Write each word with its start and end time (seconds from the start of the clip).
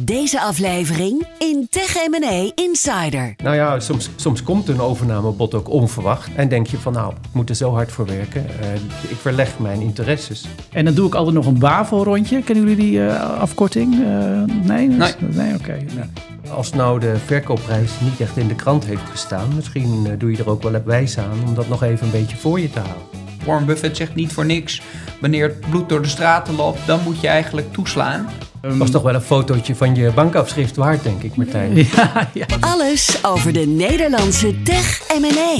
Deze 0.00 0.40
aflevering 0.40 1.26
in 1.38 1.66
Tech 1.70 1.94
M&A 2.10 2.50
Insider. 2.54 3.34
Nou 3.42 3.56
ja, 3.56 3.80
soms, 3.80 4.10
soms 4.16 4.42
komt 4.42 4.68
een 4.68 4.80
overnamebod 4.80 5.54
ook 5.54 5.68
onverwacht. 5.68 6.28
En 6.34 6.48
denk 6.48 6.66
je 6.66 6.76
van 6.76 6.92
nou, 6.92 7.12
ik 7.12 7.32
moet 7.32 7.48
er 7.48 7.54
zo 7.54 7.72
hard 7.72 7.92
voor 7.92 8.06
werken. 8.06 8.46
Uh, 8.60 8.74
ik 9.10 9.16
verleg 9.16 9.58
mijn 9.58 9.80
interesses. 9.80 10.44
En 10.72 10.84
dan 10.84 10.94
doe 10.94 11.06
ik 11.06 11.14
altijd 11.14 11.34
nog 11.34 11.46
een 11.46 11.58
BAVO-rondje. 11.58 12.42
Kennen 12.42 12.68
jullie 12.68 12.84
die 12.84 12.98
uh, 12.98 13.40
afkorting? 13.40 13.94
Uh, 13.94 14.42
nee? 14.44 14.88
Nee. 14.88 15.12
Nee, 15.18 15.54
oké. 15.54 15.62
Okay. 15.62 15.86
Nee. 15.94 16.50
Als 16.50 16.72
nou 16.72 17.00
de 17.00 17.16
verkoopprijs 17.16 17.90
niet 18.00 18.20
echt 18.20 18.36
in 18.36 18.48
de 18.48 18.54
krant 18.54 18.84
heeft 18.84 19.10
gestaan... 19.10 19.54
misschien 19.54 20.16
doe 20.18 20.30
je 20.30 20.38
er 20.38 20.50
ook 20.50 20.62
wel 20.62 20.82
wijs 20.84 21.18
aan 21.18 21.42
om 21.46 21.54
dat 21.54 21.68
nog 21.68 21.82
even 21.82 22.06
een 22.06 22.12
beetje 22.12 22.36
voor 22.36 22.60
je 22.60 22.70
te 22.70 22.78
halen. 22.78 23.02
Warren 23.44 23.66
Buffett 23.66 23.96
zegt 23.96 24.14
niet 24.14 24.32
voor 24.32 24.46
niks... 24.46 24.82
wanneer 25.20 25.48
het 25.48 25.70
bloed 25.70 25.88
door 25.88 26.02
de 26.02 26.08
straten 26.08 26.54
loopt, 26.54 26.86
dan 26.86 27.00
moet 27.02 27.20
je 27.20 27.28
eigenlijk 27.28 27.72
toeslaan. 27.72 28.28
Dat 28.60 28.76
was 28.76 28.90
toch 28.90 29.02
wel 29.02 29.14
een 29.14 29.20
fotootje 29.20 29.74
van 29.74 29.94
je 29.94 30.10
bankafschrift 30.12 30.76
waard, 30.76 31.02
denk 31.02 31.22
ik, 31.22 31.36
Martijn. 31.36 31.76
Ja, 31.96 32.30
ja. 32.34 32.46
Alles 32.60 33.18
over 33.24 33.52
de 33.52 33.66
Nederlandse 33.66 34.62
tech 34.62 35.02
M&A. 35.20 35.56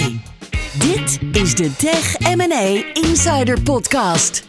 Dit 0.79 1.19
is 1.33 1.55
de 1.55 1.77
Tech 1.77 2.19
M&A 2.37 2.83
Insider 2.93 3.61
Podcast. 3.63 4.47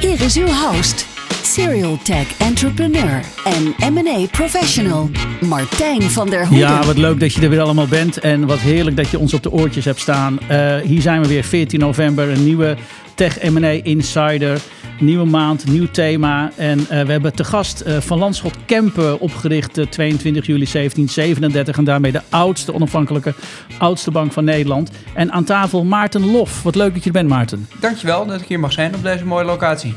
Hier 0.00 0.20
is 0.20 0.36
uw 0.36 0.46
host, 0.46 1.06
serial 1.54 1.98
tech 2.02 2.38
entrepreneur 2.38 3.20
en 3.44 3.92
M&A 3.92 4.26
professional, 4.30 5.10
Martijn 5.40 6.02
van 6.02 6.30
der 6.30 6.46
Hoeden. 6.46 6.68
Ja, 6.68 6.84
wat 6.84 6.96
leuk 6.96 7.20
dat 7.20 7.32
je 7.32 7.40
er 7.40 7.50
weer 7.50 7.60
allemaal 7.60 7.86
bent 7.86 8.18
en 8.18 8.46
wat 8.46 8.58
heerlijk 8.58 8.96
dat 8.96 9.10
je 9.10 9.18
ons 9.18 9.34
op 9.34 9.42
de 9.42 9.50
oortjes 9.50 9.84
hebt 9.84 10.00
staan. 10.00 10.38
Uh, 10.50 10.76
hier 10.76 11.00
zijn 11.00 11.22
we 11.22 11.28
weer, 11.28 11.44
14 11.44 11.80
november, 11.80 12.30
een 12.30 12.44
nieuwe 12.44 12.76
Tech 13.14 13.50
M&A 13.50 13.68
Insider. 13.68 14.60
Nieuwe 15.00 15.24
maand, 15.24 15.66
nieuw 15.66 15.90
thema. 15.90 16.50
En 16.56 16.78
uh, 16.78 16.86
we 16.86 17.12
hebben 17.12 17.34
te 17.34 17.44
gast 17.44 17.82
uh, 17.86 17.96
Van 18.00 18.18
Landschot 18.18 18.56
Kempen 18.66 19.20
opgericht 19.20 19.78
uh, 19.78 19.86
22 19.86 20.46
juli 20.46 20.66
1737. 20.72 21.76
En 21.76 21.84
daarmee 21.84 22.12
de 22.12 22.22
oudste 22.28 22.74
onafhankelijke, 22.74 23.34
oudste 23.78 24.10
bank 24.10 24.32
van 24.32 24.44
Nederland. 24.44 24.90
En 25.14 25.32
aan 25.32 25.44
tafel 25.44 25.84
Maarten 25.84 26.30
Lof. 26.30 26.62
Wat 26.62 26.74
leuk 26.74 26.94
dat 26.94 27.02
je 27.02 27.06
er 27.06 27.12
bent, 27.12 27.28
Maarten. 27.28 27.68
Dankjewel 27.80 28.26
dat 28.26 28.40
ik 28.40 28.48
hier 28.48 28.60
mag 28.60 28.72
zijn 28.72 28.94
op 28.94 29.02
deze 29.02 29.24
mooie 29.24 29.44
locatie. 29.44 29.94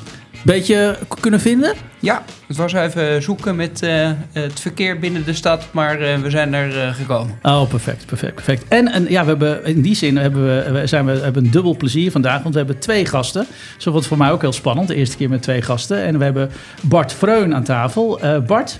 Beetje 0.47 0.97
kunnen 1.19 1.39
vinden? 1.39 1.73
Ja, 1.99 2.23
het 2.47 2.57
was 2.57 2.73
even 2.73 3.23
zoeken 3.23 3.55
met 3.55 3.81
uh, 3.83 4.11
het 4.31 4.59
verkeer 4.59 4.99
binnen 4.99 5.25
de 5.25 5.33
stad, 5.33 5.67
maar 5.71 6.01
uh, 6.01 6.15
we 6.15 6.29
zijn 6.29 6.53
er 6.53 6.75
uh, 6.75 6.93
gekomen. 6.93 7.39
Oh, 7.41 7.69
perfect, 7.69 8.05
perfect, 8.05 8.33
perfect. 8.33 8.63
En, 8.67 8.91
en 8.91 9.05
ja, 9.09 9.21
we 9.21 9.29
hebben, 9.29 9.65
in 9.65 9.81
die 9.81 9.95
zin 9.95 10.17
hebben 10.17 10.73
we, 10.73 10.87
zijn 10.87 11.05
we 11.05 11.11
hebben 11.11 11.45
een 11.45 11.51
dubbel 11.51 11.75
plezier 11.75 12.11
vandaag, 12.11 12.41
want 12.41 12.53
we 12.53 12.59
hebben 12.59 12.79
twee 12.79 13.05
gasten. 13.05 13.45
Zo 13.77 13.91
wordt 13.91 14.07
voor 14.07 14.17
mij 14.17 14.31
ook 14.31 14.41
heel 14.41 14.53
spannend, 14.53 14.87
de 14.87 14.95
eerste 14.95 15.17
keer 15.17 15.29
met 15.29 15.41
twee 15.41 15.61
gasten. 15.61 16.03
En 16.03 16.17
we 16.17 16.23
hebben 16.23 16.51
Bart 16.81 17.13
Vreun 17.13 17.55
aan 17.55 17.63
tafel. 17.63 18.19
Bart? 18.47 18.79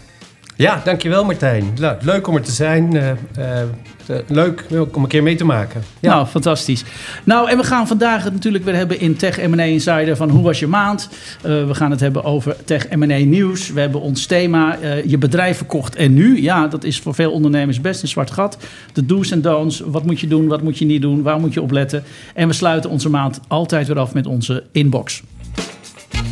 Ja, 0.58 0.82
dankjewel 0.84 1.26
Martijn. 1.26 1.78
Leuk 2.02 2.28
om 2.28 2.36
er 2.36 2.42
te 2.42 2.52
zijn. 2.52 2.96
Uh, 2.96 3.10
uh, 3.40 4.18
leuk 4.28 4.66
om 4.94 5.04
een 5.04 5.10
keer 5.10 5.24
mee 5.24 5.36
te 5.36 5.46
maken. 5.46 5.84
Ja. 6.00 6.14
Nou, 6.14 6.28
fantastisch. 6.28 6.84
Nou, 7.24 7.50
en 7.50 7.58
we 7.58 7.64
gaan 7.64 7.88
vandaag 7.88 8.24
het 8.24 8.34
natuurlijk 8.34 8.64
weer 8.64 8.76
hebben 8.76 9.00
in 9.00 9.16
Tech 9.16 9.48
M&A 9.48 9.64
Insider 9.64 10.16
van 10.16 10.30
hoe 10.30 10.44
was 10.44 10.60
je 10.60 10.68
maand? 10.68 11.10
Uh, 11.38 11.68
we 11.68 11.74
gaan 11.74 11.92
het 11.92 12.00
hebben 12.00 12.24
over 12.24 12.56
Tech 12.66 12.90
M&A 12.90 13.18
nieuws. 13.18 13.72
We 13.72 13.80
hebben 13.80 14.02
ons 14.02 14.26
thema 14.26 14.78
je 15.06 15.18
bedrijf 15.18 15.58
verkocht 15.58 15.96
en 15.96 16.14
nu. 16.14 16.42
Ja, 16.42 16.68
dat 16.68 16.84
is 16.84 17.00
voor 17.00 17.14
veel 17.14 17.32
ondernemers 17.32 17.82
best 17.82 18.02
een 18.02 18.08
zwart 18.08 18.32
gat. 18.32 18.58
De 18.94 19.06
do's 19.06 19.32
en 19.32 19.42
don'ts. 19.42 19.80
Wat 19.86 20.06
moet 20.06 20.20
je 20.20 20.28
doen, 20.28 20.48
wat 20.48 20.62
moet 20.62 20.78
je 20.78 20.86
niet 20.86 21.02
doen? 21.02 21.22
Waar 21.22 21.40
moet 21.40 21.54
je 21.54 21.62
op 21.62 21.72
letten? 21.72 22.04
En 22.34 22.48
we 22.48 22.54
sluiten 22.54 22.90
onze 22.90 23.10
maand 23.10 23.40
altijd 23.48 23.88
weer 23.88 24.00
af 24.00 24.14
met 24.14 24.28
onze 24.28 24.64
inbox. 24.72 25.24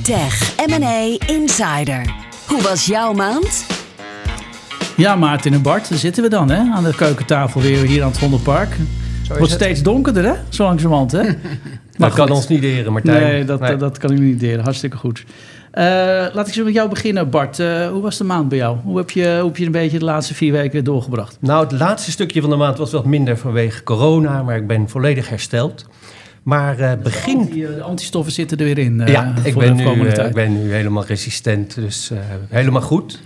Tech 0.04 0.56
M&A 0.68 1.18
Insider. 1.28 2.14
Hoe 2.48 2.62
was 2.62 2.86
jouw 2.86 3.14
maand? 3.14 3.75
Ja, 4.98 5.16
Maarten 5.16 5.54
en 5.54 5.62
Bart, 5.62 5.90
daar 5.90 5.98
zitten 5.98 6.24
we 6.24 6.30
dan 6.30 6.50
hè, 6.50 6.72
aan 6.74 6.84
de 6.84 6.96
keukentafel 6.96 7.62
weer 7.62 7.86
hier 7.86 8.04
aan 8.04 8.10
het 8.10 8.18
Vondelpark. 8.18 8.78
Het 9.28 9.38
wordt 9.38 9.54
steeds 9.54 9.82
donkerder, 9.82 10.24
hè? 10.24 10.34
Zo 10.50 10.64
langzamerhand, 10.64 11.12
hè? 11.12 11.24
Maar 11.98 12.10
dat 12.10 12.14
kan 12.14 12.32
ons 12.32 12.48
niet 12.48 12.62
deren, 12.62 12.92
Martijn. 12.92 13.24
Nee, 13.24 13.46
dat, 13.46 13.60
nee. 13.60 13.76
dat 13.76 13.98
kan 13.98 14.12
ik 14.12 14.20
niet 14.20 14.40
deren. 14.40 14.64
Hartstikke 14.64 14.98
goed. 14.98 15.24
Uh, 15.74 15.84
laat 16.34 16.48
ik 16.48 16.54
zo 16.54 16.64
met 16.64 16.74
jou 16.74 16.90
beginnen, 16.90 17.30
Bart. 17.30 17.60
Uh, 17.60 17.88
hoe 17.88 18.02
was 18.02 18.18
de 18.18 18.24
maand 18.24 18.50
bij 18.50 18.58
jou? 18.58 18.78
Hoe 18.84 18.98
heb, 18.98 19.10
je, 19.10 19.38
hoe 19.38 19.48
heb 19.48 19.58
je 19.58 19.66
een 19.66 19.72
beetje 19.72 20.00
de 20.00 20.06
laatste 20.06 20.34
vier 20.34 20.52
weken 20.52 20.84
doorgebracht? 20.84 21.38
Nou, 21.40 21.64
het 21.64 21.72
laatste 21.72 22.12
stukje 22.12 22.42
van 22.42 22.50
de 22.50 22.56
maand 22.56 22.78
was 22.78 22.92
wat 22.92 23.06
minder 23.06 23.38
vanwege 23.38 23.84
corona, 23.84 24.44
maar 24.44 24.58
ik 24.58 24.68
ben 24.68 24.90
volledig 24.90 25.30
hersteld. 25.30 25.86
Maar 26.44 26.80
uh, 26.80 26.92
begin... 27.04 27.38
Dus 27.46 27.76
de 27.76 27.82
antistoffen 27.82 28.34
zitten 28.34 28.58
er 28.58 28.66
weer 28.66 28.78
in 28.78 29.02
ja, 29.06 29.34
ik 29.44 29.56
ben, 29.56 29.76
nu, 29.76 30.10
ik 30.10 30.34
ben 30.34 30.64
nu 30.64 30.74
helemaal 30.74 31.06
resistent, 31.06 31.76
dus 31.76 32.12
helemaal 32.50 32.82
goed. 32.82 33.22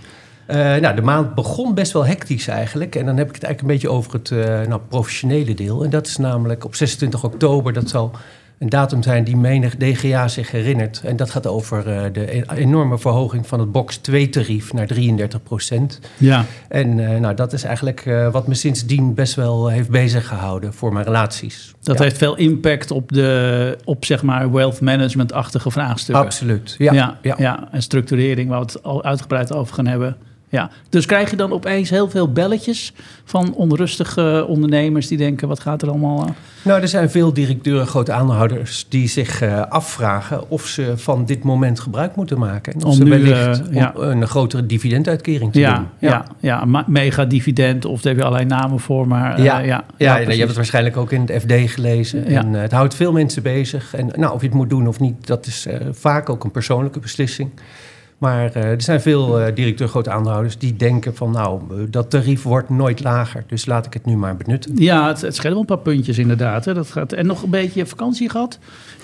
Uh, 0.50 0.76
nou, 0.76 0.94
de 0.94 1.02
maand 1.02 1.34
begon 1.34 1.74
best 1.74 1.92
wel 1.92 2.06
hectisch 2.06 2.48
eigenlijk. 2.48 2.94
En 2.94 3.06
dan 3.06 3.16
heb 3.16 3.28
ik 3.28 3.34
het 3.34 3.44
eigenlijk 3.44 3.60
een 3.60 3.80
beetje 3.80 3.96
over 3.96 4.12
het 4.12 4.30
uh, 4.30 4.68
nou, 4.68 4.80
professionele 4.88 5.54
deel. 5.54 5.84
En 5.84 5.90
dat 5.90 6.06
is 6.06 6.16
namelijk 6.16 6.64
op 6.64 6.74
26 6.74 7.24
oktober. 7.24 7.72
Dat 7.72 7.88
zal 7.88 8.10
een 8.58 8.68
datum 8.68 9.02
zijn 9.02 9.24
die 9.24 9.36
menig 9.36 9.76
DGA 9.76 10.28
zich 10.28 10.50
herinnert. 10.50 11.00
En 11.04 11.16
dat 11.16 11.30
gaat 11.30 11.46
over 11.46 11.78
uh, 11.88 12.02
de 12.12 12.44
enorme 12.54 12.98
verhoging 12.98 13.46
van 13.46 13.60
het 13.60 13.72
box 13.72 13.98
2-tarief 13.98 14.72
naar 14.72 14.86
33 14.86 15.42
procent. 15.42 16.00
Ja. 16.16 16.44
En 16.68 17.20
nou, 17.20 17.34
dat 17.34 17.52
is 17.52 17.62
eigenlijk 17.64 18.10
wat 18.32 18.46
me 18.46 18.54
sindsdien 18.54 19.14
best 19.14 19.34
wel 19.34 19.68
heeft 19.68 19.90
bezig 19.90 20.26
gehouden 20.26 20.74
voor 20.74 20.92
mijn 20.92 21.04
relaties. 21.04 21.74
Dat 21.82 21.98
ja. 21.98 22.04
heeft 22.04 22.18
veel 22.18 22.36
impact 22.36 22.90
op, 22.90 23.12
de, 23.12 23.78
op 23.84 24.04
zeg 24.04 24.22
maar 24.22 24.52
wealth 24.52 24.80
management-achtige 24.80 25.70
vraagstukken. 25.70 26.24
Absoluut, 26.24 26.74
ja. 26.78 26.92
Ja, 26.92 27.18
ja. 27.22 27.34
ja. 27.38 27.68
En 27.72 27.82
structurering, 27.82 28.48
waar 28.48 28.60
we 28.60 28.66
het 28.66 28.82
al 28.82 29.04
uitgebreid 29.04 29.52
over 29.52 29.74
gaan 29.74 29.86
hebben. 29.86 30.16
Ja, 30.50 30.70
dus 30.88 31.06
krijg 31.06 31.30
je 31.30 31.36
dan 31.36 31.52
opeens 31.52 31.90
heel 31.90 32.10
veel 32.10 32.32
belletjes 32.32 32.92
van 33.24 33.54
onrustige 33.54 34.44
ondernemers 34.48 35.06
die 35.06 35.18
denken: 35.18 35.48
wat 35.48 35.60
gaat 35.60 35.82
er 35.82 35.88
allemaal 35.88 36.20
aan? 36.20 36.34
Nou, 36.62 36.80
er 36.80 36.88
zijn 36.88 37.10
veel 37.10 37.32
directeuren, 37.32 37.86
grote 37.86 38.12
aandeelhouders 38.12 38.86
die 38.88 39.08
zich 39.08 39.42
uh, 39.42 39.66
afvragen 39.68 40.50
of 40.50 40.66
ze 40.66 40.92
van 40.96 41.24
dit 41.24 41.42
moment 41.42 41.80
gebruik 41.80 42.16
moeten 42.16 42.38
maken. 42.38 42.72
En 42.72 42.78
of 42.78 42.84
om 42.84 42.92
ze 42.92 43.04
nu, 43.04 43.10
wellicht 43.10 43.60
uh, 43.68 43.74
ja. 43.74 43.92
een 43.96 44.26
grotere 44.26 44.66
dividenduitkering 44.66 45.52
te 45.52 45.58
ja, 45.58 45.74
doen. 45.74 45.86
Ja, 45.98 46.24
ja, 46.40 46.64
ja 46.64 46.84
mega-dividend 46.86 47.84
of 47.84 48.00
daar 48.00 48.12
heb 48.12 48.22
je 48.22 48.28
allerlei 48.28 48.48
namen 48.48 48.80
voor. 48.80 49.08
Maar, 49.08 49.38
uh, 49.38 49.44
ja, 49.44 49.58
ja, 49.58 49.84
ja, 49.96 50.16
je 50.16 50.26
hebt 50.26 50.40
het 50.40 50.56
waarschijnlijk 50.56 50.96
ook 50.96 51.12
in 51.12 51.20
het 51.20 51.42
FD 51.42 51.70
gelezen. 51.70 52.26
En 52.26 52.52
het 52.52 52.72
houdt 52.72 52.94
veel 52.94 53.12
mensen 53.12 53.42
bezig. 53.42 53.94
En 53.94 54.10
nou, 54.16 54.34
of 54.34 54.40
je 54.40 54.46
het 54.46 54.56
moet 54.56 54.70
doen 54.70 54.88
of 54.88 55.00
niet, 55.00 55.26
dat 55.26 55.46
is 55.46 55.66
vaak 55.92 56.28
ook 56.28 56.44
een 56.44 56.50
persoonlijke 56.50 56.98
beslissing. 56.98 57.50
Maar 58.20 58.56
uh, 58.56 58.64
er 58.64 58.82
zijn 58.82 59.00
veel 59.00 59.40
uh, 59.40 59.54
directeur 59.54 59.88
grote 59.88 60.10
aandeelhouders 60.10 60.58
die 60.58 60.76
denken 60.76 61.16
van 61.16 61.30
nou, 61.30 61.60
dat 61.90 62.10
tarief 62.10 62.42
wordt 62.42 62.68
nooit 62.68 63.02
lager. 63.02 63.44
Dus 63.46 63.66
laat 63.66 63.86
ik 63.86 63.92
het 63.92 64.04
nu 64.04 64.16
maar 64.16 64.36
benutten. 64.36 64.76
Ja, 64.76 65.08
het, 65.08 65.18
scheelt 65.18 65.52
wel 65.52 65.60
een 65.60 65.66
paar 65.66 65.78
puntjes 65.78 66.18
inderdaad. 66.18 66.64
Dat 66.64 66.90
gaat, 66.90 67.12
en 67.12 67.26
nog 67.26 67.42
een 67.42 67.50
beetje 67.50 67.86
vakantie 67.86 68.30
gehad? 68.30 68.58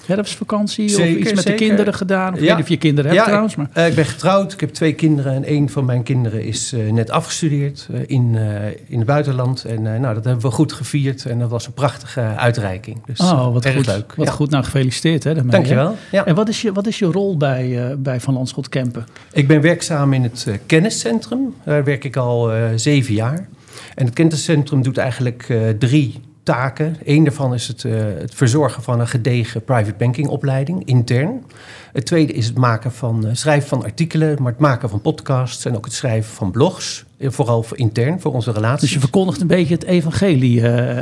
Herfstvakantie 0.07 0.89
zeker, 0.89 1.13
of 1.13 1.19
iets 1.19 1.33
met 1.33 1.43
zeker. 1.43 1.59
de 1.59 1.65
kinderen 1.65 1.95
gedaan? 1.95 2.35
Of 2.35 2.41
ja. 2.41 2.55
weet 2.55 2.63
of 2.63 2.69
je 2.69 2.77
kinderen 2.77 3.11
hebt 3.11 3.23
ja, 3.23 3.27
trouwens. 3.27 3.57
Maar... 3.57 3.67
Ik, 3.67 3.77
uh, 3.77 3.87
ik 3.87 3.95
ben 3.95 4.05
getrouwd, 4.05 4.53
ik 4.53 4.61
heb 4.61 4.71
twee 4.71 4.93
kinderen 4.93 5.35
en 5.35 5.53
een 5.53 5.71
van 5.71 5.85
mijn 5.85 6.03
kinderen 6.03 6.45
is 6.45 6.75
net 6.91 7.11
afgestudeerd 7.11 7.89
in, 8.07 8.39
in 8.87 8.99
het 8.99 9.07
buitenland. 9.07 9.65
En 9.65 9.83
nou, 9.83 10.15
dat 10.15 10.25
hebben 10.25 10.43
we 10.43 10.51
goed 10.51 10.73
gevierd 10.73 11.27
en 11.27 11.39
dat 11.39 11.51
was 11.51 11.67
een 11.67 11.73
prachtige 11.73 12.21
uitreiking. 12.21 13.05
Dus 13.07 13.21
oh, 13.21 13.53
wat 13.53 13.69
goed. 13.69 13.87
leuk. 13.87 14.15
Wat 14.15 14.27
ja. 14.27 14.33
goed, 14.33 14.51
nou 14.51 14.65
gefeliciteerd 14.65 15.25
hè. 15.25 15.35
Daarmee, 15.35 15.53
Dankjewel. 15.53 15.97
Hè? 16.11 16.19
En 16.19 16.35
wat 16.35 16.49
is 16.49 16.63
je, 16.63 16.73
wat 16.73 16.87
is 16.87 16.99
je 16.99 17.07
rol 17.07 17.37
bij, 17.37 17.97
bij 17.99 18.21
Van 18.21 18.35
Landschot 18.35 18.69
Kempen? 18.69 19.07
Ik 19.33 19.49
ben 19.49 19.61
werkzaam 19.61 20.13
in 20.13 20.23
het 20.23 20.49
kenniscentrum. 20.67 21.55
Daar 21.65 21.85
werk 21.85 22.05
ik 22.05 22.17
al 22.17 22.51
zeven 22.75 23.15
jaar. 23.15 23.49
En 23.95 24.05
het 24.05 24.15
kenniscentrum 24.15 24.83
doet 24.83 24.99
eigenlijk 24.99 25.55
drie 25.79 26.21
taken. 26.47 26.97
Eén 27.05 27.25
daarvan 27.25 27.55
is 27.55 27.69
het, 27.69 27.83
het, 27.83 28.35
verzorgen 28.35 28.83
van 28.83 29.01
een 29.01 29.09
gedegen 29.09 29.65
private 29.65 29.95
banking 29.99 30.29
opleiding, 30.29 30.85
intern. 30.85 31.45
Het 31.97 32.07
tweede 32.07 32.33
is 32.33 32.47
het 32.47 32.59
maken 32.59 32.93
van, 32.93 33.29
schrijven 33.33 33.69
van 33.69 33.85
artikelen, 33.85 34.37
maar 34.43 34.53
het 34.53 34.61
maken 34.61 34.89
van 34.89 35.01
podcasts 35.01 35.65
en 35.65 35.77
ook 35.77 35.85
het 35.85 35.95
schrijven 35.95 36.35
van 36.35 36.51
blogs. 36.51 37.05
Vooral 37.21 37.63
voor 37.63 37.79
intern, 37.79 38.21
voor 38.21 38.33
onze 38.33 38.53
relaties. 38.53 38.81
Dus 38.81 38.93
je 38.93 38.99
verkondigt 38.99 39.41
een 39.41 39.47
beetje 39.47 39.75
het 39.75 39.85
evangelie 39.85 40.61
uh, 40.61 40.99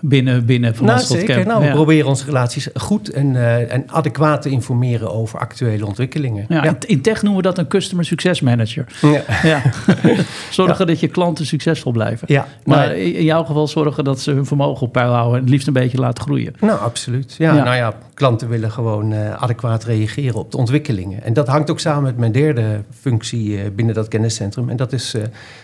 binnen, 0.00 0.44
binnen 0.44 0.76
van 0.76 0.86
nou, 0.86 0.98
ons 0.98 1.08
zeker. 1.08 1.46
Nou, 1.46 1.64
we 1.64 1.70
proberen 1.70 2.08
onze 2.08 2.24
relaties 2.24 2.68
goed 2.74 3.10
en, 3.10 3.34
uh, 3.34 3.72
en 3.72 3.84
adequaat 3.86 4.42
te 4.42 4.48
informeren 4.48 5.12
over 5.12 5.38
actuele 5.38 5.86
ontwikkelingen. 5.86 6.44
Ja, 6.48 6.64
ja. 6.64 6.76
In 6.86 7.00
tech 7.02 7.22
noemen 7.22 7.42
we 7.42 7.48
dat 7.48 7.58
een 7.58 7.68
customer 7.68 8.04
success 8.04 8.40
manager. 8.40 8.84
Ja. 9.02 9.22
ja. 9.42 9.62
zorgen 10.50 10.86
dat 10.86 11.00
je 11.00 11.08
klanten 11.08 11.46
succesvol 11.46 11.92
blijven. 11.92 12.26
Ja, 12.30 12.46
maar 12.64 12.86
nou, 12.86 12.98
in 12.98 13.24
jouw 13.24 13.44
geval 13.44 13.68
zorgen 13.68 14.04
dat 14.04 14.20
ze 14.20 14.30
hun 14.30 14.46
vermogen 14.46 14.86
op 14.86 14.92
peil 14.92 15.12
houden 15.12 15.34
en 15.34 15.40
het 15.40 15.50
liefst 15.50 15.66
een 15.66 15.72
beetje 15.72 15.98
laten 15.98 16.22
groeien. 16.22 16.54
Nou, 16.60 16.80
absoluut. 16.80 17.34
Ja, 17.38 17.54
Nou 17.54 17.76
ja, 17.76 17.94
klanten 18.14 18.48
willen 18.48 18.70
gewoon 18.70 19.12
uh, 19.12 19.34
adequaat 19.34 19.84
reageren 19.84 20.18
op 20.28 20.50
de 20.50 20.56
ontwikkelingen. 20.56 21.22
En 21.22 21.32
dat 21.32 21.46
hangt 21.48 21.70
ook 21.70 21.80
samen 21.80 22.02
met 22.02 22.16
mijn 22.16 22.32
derde 22.32 22.82
functie 23.00 23.70
binnen 23.70 23.94
dat 23.94 24.08
kenniscentrum. 24.08 24.68
En 24.68 24.76
dat 24.76 24.92
is 24.92 25.14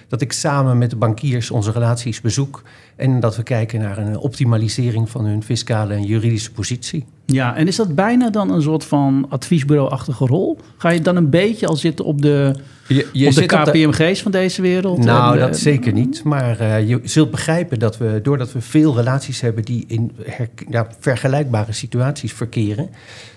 dat 0.08 0.20
ik 0.20 0.32
samen 0.32 0.78
met 0.78 0.90
de 0.90 0.96
bankiers 0.96 1.50
onze 1.50 1.70
relaties 1.72 2.20
bezoek. 2.20 2.62
En 2.96 3.20
dat 3.20 3.36
we 3.36 3.42
kijken 3.42 3.80
naar 3.80 3.98
een 3.98 4.18
optimalisering 4.18 5.10
van 5.10 5.24
hun 5.24 5.42
fiscale 5.42 5.94
en 5.94 6.02
juridische 6.04 6.52
positie. 6.52 7.04
Ja, 7.26 7.56
en 7.56 7.66
is 7.66 7.76
dat 7.76 7.94
bijna 7.94 8.30
dan 8.30 8.50
een 8.52 8.62
soort 8.62 8.84
van 8.84 9.26
adviesbureau-achtige 9.28 10.26
rol? 10.26 10.58
Ga 10.76 10.88
je 10.88 11.00
dan 11.00 11.16
een 11.16 11.30
beetje 11.30 11.66
al 11.66 11.76
zitten 11.76 12.04
op 12.04 12.22
de, 12.22 12.54
Je, 12.88 12.94
je 13.12 13.26
op 13.26 13.34
de 13.34 13.40
zit 13.40 13.52
op 13.52 13.64
de- 13.64 13.70
KPMG's 13.70 14.22
van 14.22 14.30
deze 14.32 14.62
wereld? 14.62 15.04
Nou, 15.04 15.34
En, 15.34 15.40
dat 15.40 15.48
eh, 15.48 15.54
zeker 15.62 15.92
niet. 15.92 16.24
Maar 16.24 16.60
eh, 16.60 16.88
je 16.88 17.00
zult 17.04 17.30
begrijpen 17.30 17.78
dat 17.78 17.98
we, 17.98 18.20
doordat 18.22 18.52
we 18.52 18.60
veel 18.60 18.94
relaties 18.96 19.40
hebben 19.40 19.64
die 19.64 19.84
in 19.88 20.12
her- 20.24 20.48
ja, 20.68 20.86
vergelijkbare 20.98 21.72
situaties 21.72 22.32
verkeren, 22.32 22.88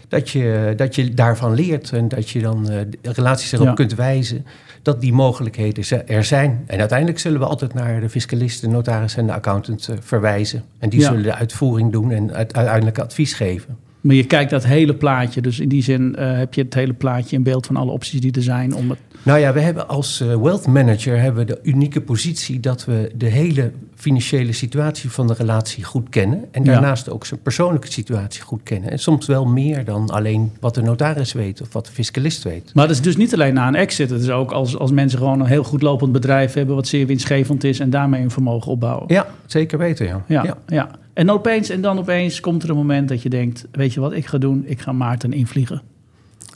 dat 0.09 0.29
je, 0.29 0.73
dat 0.75 0.95
je 0.95 1.13
daarvan 1.13 1.53
leert 1.53 1.91
en 1.91 2.07
dat 2.07 2.29
je 2.29 2.41
dan 2.41 2.69
eh, 2.69 2.77
relaties 3.01 3.51
erop 3.51 3.65
Ja. 3.67 3.73
kunt 3.73 3.95
wijzen 3.95 4.45
dat 4.81 5.01
die 5.01 5.13
mogelijkheden 5.13 6.07
er 6.07 6.23
zijn. 6.23 6.63
En 6.67 6.79
uiteindelijk 6.79 7.19
zullen 7.19 7.39
we 7.39 7.45
altijd 7.45 7.73
naar 7.73 8.00
de 8.00 8.09
fiscalist, 8.09 8.61
de 8.61 8.67
notaris 8.67 9.15
en 9.15 9.25
de 9.25 9.33
accountant 9.33 9.88
eh, 9.88 9.95
verwijzen. 10.00 10.63
En 10.79 10.89
die 10.89 11.00
Ja. 11.00 11.07
zullen 11.07 11.23
de 11.23 11.33
uitvoering 11.35 11.91
doen 11.91 12.11
en 12.11 12.33
uit- 12.33 12.53
uiteindelijk 12.56 13.00
advies 13.00 13.33
geven. 13.33 13.77
Maar 14.01 14.15
je 14.15 14.23
kijkt 14.25 14.50
dat 14.51 14.65
hele 14.65 14.95
plaatje. 14.95 15.41
Dus 15.41 15.59
in 15.59 15.69
die 15.69 15.83
zin 15.83 16.15
eh, 16.15 16.38
heb 16.38 16.53
je 16.53 16.62
het 16.62 16.73
hele 16.73 16.94
plaatje 16.94 17.35
in 17.35 17.44
beeld 17.44 17.65
van 17.65 17.75
alle 17.75 17.91
opties 17.91 18.21
die 18.21 18.31
er 18.31 18.41
zijn. 18.41 18.75
Om 18.75 18.89
het, 18.89 19.00
Nou 19.24 19.39
ja, 19.39 19.54
we 19.54 19.60
hebben 19.60 19.88
als 19.88 20.21
eh, 20.21 20.36
wealth 20.36 20.68
manager 20.68 21.21
hebben 21.21 21.45
we 21.45 21.54
de 21.54 21.60
unieke 21.63 22.01
positie 22.01 22.60
dat 22.60 22.86
we 22.86 23.12
de 23.16 23.25
hele 23.25 23.71
financiële 23.95 24.54
situatie 24.54 25.10
van 25.12 25.27
de 25.27 25.33
relatie 25.33 25.83
goed 25.83 26.10
kennen. 26.10 26.45
En 26.51 26.63
Ja. 26.63 26.71
daarnaast 26.71 27.10
ook 27.10 27.25
zijn 27.25 27.42
persoonlijke 27.42 27.92
situatie 27.92 28.42
goed 28.42 28.63
kennen. 28.63 28.92
En 28.92 29.00
soms 29.00 29.25
wel 29.27 29.45
meer 29.45 29.86
dan 29.86 30.10
alleen 30.10 30.51
wat 30.60 30.75
de 30.75 30.81
notaris 30.81 31.33
weet 31.33 31.62
of 31.62 31.74
wat 31.74 31.86
de 31.86 31.92
fiscalist 31.92 32.44
weet. 32.44 32.71
maar 32.74 32.88
dat 32.88 32.95
is 32.95 33.01
dus 33.01 33.18
niet 33.18 33.33
alleen 33.33 33.54
na 33.54 33.68
een 33.68 33.75
exit. 33.75 34.10
Het 34.10 34.21
is 34.21 34.30
ook 34.30 34.51
als, 34.51 34.77
als 34.77 34.92
mensen 34.92 35.19
gewoon 35.19 35.39
een 35.39 35.45
heel 35.45 35.63
goed 35.63 35.81
lopend 35.81 36.12
bedrijf 36.12 36.54
hebben... 36.54 36.75
wat 36.75 36.88
zeer 36.88 37.06
winstgevend 37.07 37.63
is 37.63 37.80
en 37.80 37.89
daarmee 37.89 38.22
een 38.22 38.31
vermogen 38.31 38.72
opbouwen. 38.72 39.04
Ja, 39.07 39.27
zeker 39.45 39.77
weten, 39.77 40.06
ja. 40.06 40.24
Ja, 40.27 40.57
ja. 40.68 40.89
En 41.13 41.25
dan 41.25 41.36
opeens, 41.36 41.69
en 41.69 41.81
dan 41.81 42.00
opeens 42.00 42.39
komt 42.39 42.63
er 42.63 42.69
een 42.69 42.75
moment 42.75 43.10
dat 43.10 43.22
je 43.22 43.30
denkt... 43.30 43.65
weet 43.72 43.94
je 43.94 44.00
wat 44.00 44.13
ik 44.13 44.25
ga 44.25 44.38
doen? 44.38 44.63
Ik 44.68 44.80
ga 44.81 44.92
Maarten 44.92 45.33
invliegen. 45.33 45.81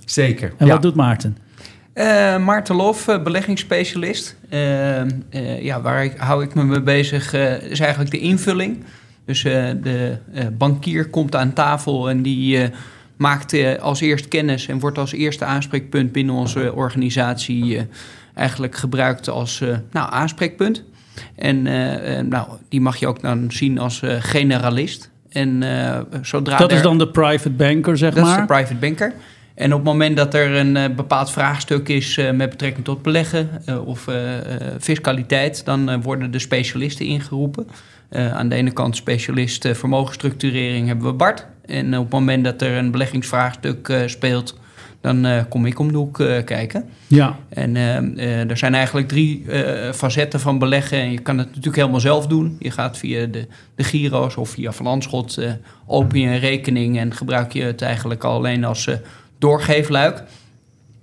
Zeker. 0.06 0.54
En 0.58 0.66
ja. 0.66 0.74
wat 0.74 0.82
doet 0.82 0.96
Maarten? 0.96 1.38
Eh, 1.94 2.38
Maarten 2.38 2.76
Lof, 2.76 3.08
eh, 3.08 3.24
beleggingsspecialist. 3.24 4.36
Eh, 4.50 5.64
ja, 5.64 5.82
waar 5.82 6.04
ik, 6.04 6.18
hou 6.18 6.44
ik 6.44 6.54
me 6.54 6.64
mee 6.64 6.82
bezig 6.82 7.34
is 7.70 7.80
eigenlijk 7.80 8.12
de 8.12 8.20
invulling. 8.20 8.84
Dus 9.26 9.42
de 9.42 10.18
bankier 10.58 11.10
komt 11.10 11.36
aan 11.36 11.54
tafel 11.54 12.10
en 12.10 12.22
die 12.22 12.70
maakt 13.18 13.80
als 13.80 14.02
eerst 14.02 14.28
kennis 14.28 14.68
en 14.68 14.80
wordt 14.80 14.98
als 14.98 15.12
eerste 15.12 15.46
aanspreekpunt 15.46 16.12
binnen 16.12 16.36
onze 16.36 16.74
organisatie 16.74 17.88
eigenlijk 18.34 18.76
gebruikt 18.76 19.30
als 19.30 19.60
nou, 19.92 20.12
aanspreekpunt. 20.12 20.84
En 21.36 21.62
nou, 22.30 22.48
die 22.70 22.82
mag 22.82 22.98
je 22.98 23.08
ook 23.08 23.22
dan 23.22 23.52
zien 23.52 23.80
als 23.80 24.02
generalist. 24.20 25.10
En 25.30 25.64
zodra 26.22 26.58
dat 26.58 26.72
is 26.72 26.82
dan 26.82 26.98
de 26.98 27.10
private 27.10 27.50
banker, 27.50 27.98
zeg 27.98 28.14
dat 28.14 28.24
maar. 28.24 28.34
is 28.34 28.48
de 28.48 28.54
private 28.54 28.76
banker. 28.76 29.14
En 29.56 29.74
op 29.74 29.80
het 29.80 29.88
moment 29.88 30.18
dat 30.18 30.34
er 30.34 30.56
een 30.56 30.78
eh, 30.78 30.96
bepaald 30.96 31.32
vraagstuk 31.32 31.90
is 31.90 32.18
eh, 32.18 32.32
met 32.32 32.50
betrekking 32.50 32.86
tot 32.86 33.02
beleggen 33.02 33.50
eh, 33.66 33.88
of 33.88 34.08
fiscaliteit, 34.80 35.66
dan 35.66 36.02
worden 36.02 36.32
de 36.32 36.40
specialisten 36.40 37.06
ingeroepen. 37.06 37.68
Aan 38.12 38.50
de 38.50 38.56
ene 38.56 38.72
kant 38.72 38.96
specialist 38.96 39.68
vermogensstructurering 39.72 40.88
hebben 40.88 41.06
we 41.06 41.14
Bart. 41.14 41.46
En 41.66 41.98
op 41.98 42.04
het 42.04 42.14
moment 42.14 42.44
dat 42.44 42.62
er 42.62 42.78
een 42.78 42.92
beleggingsvraagstuk 42.92 44.04
speelt, 44.06 44.56
dan 45.02 45.26
uh, 45.26 45.42
kom 45.50 45.66
ik 45.66 45.80
om 45.80 45.92
de 45.92 45.98
hoek 45.98 46.20
uh, 46.20 46.44
kijken. 46.44 46.90
Ja. 47.08 47.38
En 47.50 47.76
uh, 47.76 48.50
er 48.50 48.58
zijn 48.58 48.76
eigenlijk 48.76 49.08
drie 49.08 49.46
facetten 49.94 50.40
van 50.40 50.60
beleggen. 50.60 50.98
En 50.98 51.12
je 51.12 51.20
kan 51.20 51.38
het 51.38 51.48
natuurlijk 51.48 51.76
helemaal 51.76 52.00
zelf 52.00 52.28
doen. 52.28 52.56
Je 52.60 52.72
gaat 52.72 52.98
via 52.98 53.26
de, 53.26 53.48
de 53.76 53.84
giro's 53.84 54.38
of 54.38 54.50
via 54.50 54.72
Van 54.72 54.86
Landschot, 54.86 55.40
open 55.88 56.20
je 56.20 56.28
een 56.28 56.40
rekening 56.40 56.98
en 57.00 57.14
gebruik 57.14 57.54
je 57.54 57.64
het 57.64 57.82
eigenlijk 57.82 58.24
alleen 58.24 58.64
als 58.64 58.90
doorgeefluik. 59.44 60.24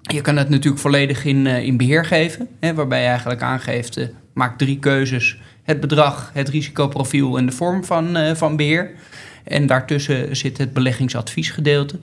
Je 0.00 0.20
kan 0.20 0.36
het 0.36 0.48
natuurlijk 0.48 0.82
volledig 0.82 1.24
in, 1.24 1.46
uh, 1.46 1.62
in 1.62 1.76
beheer 1.76 2.04
geven, 2.04 2.48
hè, 2.60 2.74
waarbij 2.74 3.00
je 3.00 3.06
eigenlijk 3.06 3.42
aangeeft, 3.42 3.98
uh, 3.98 4.06
maak 4.32 4.58
drie 4.58 4.78
keuzes. 4.78 5.38
Het 5.62 5.80
bedrag, 5.80 6.30
het 6.34 6.48
risicoprofiel 6.48 7.38
en 7.38 7.46
de 7.46 7.52
vorm 7.52 7.84
van, 7.84 8.16
uh, 8.16 8.34
van 8.34 8.56
beheer. 8.56 8.90
En 9.44 9.66
daartussen 9.66 10.36
zit 10.36 10.58
het 10.58 10.72
beleggingsadviesgedeelte. 10.72 11.98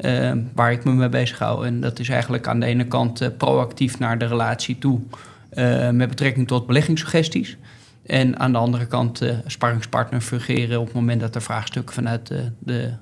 Uh, 0.00 0.32
waar 0.54 0.72
ik 0.72 0.84
me 0.84 0.92
mee 0.92 1.08
bezig 1.08 1.38
hou. 1.38 1.66
En 1.66 1.80
dat 1.80 1.98
is 1.98 2.08
eigenlijk 2.08 2.46
aan 2.46 2.60
de 2.60 2.66
ene 2.66 2.86
kant 2.86 3.36
proactief 3.38 3.98
naar 3.98 4.18
de 4.18 4.26
relatie 4.26 4.78
toe 4.78 5.00
met 5.92 6.08
betrekking 6.08 6.46
tot 6.46 6.66
beleggingssuggesties. 6.66 7.56
En 8.06 8.38
aan 8.38 8.52
de 8.52 8.58
andere 8.58 8.86
kant 8.86 9.22
uh, 9.22 9.30
sparringspartner 9.46 10.20
fungeren 10.20 10.80
op 10.80 10.86
het 10.86 10.94
moment 10.94 11.20
dat 11.20 11.34
er 11.34 11.42
vraagstukken 11.42 11.94
vanuit 11.94 12.26
de, 12.26 12.50
de 12.58 12.92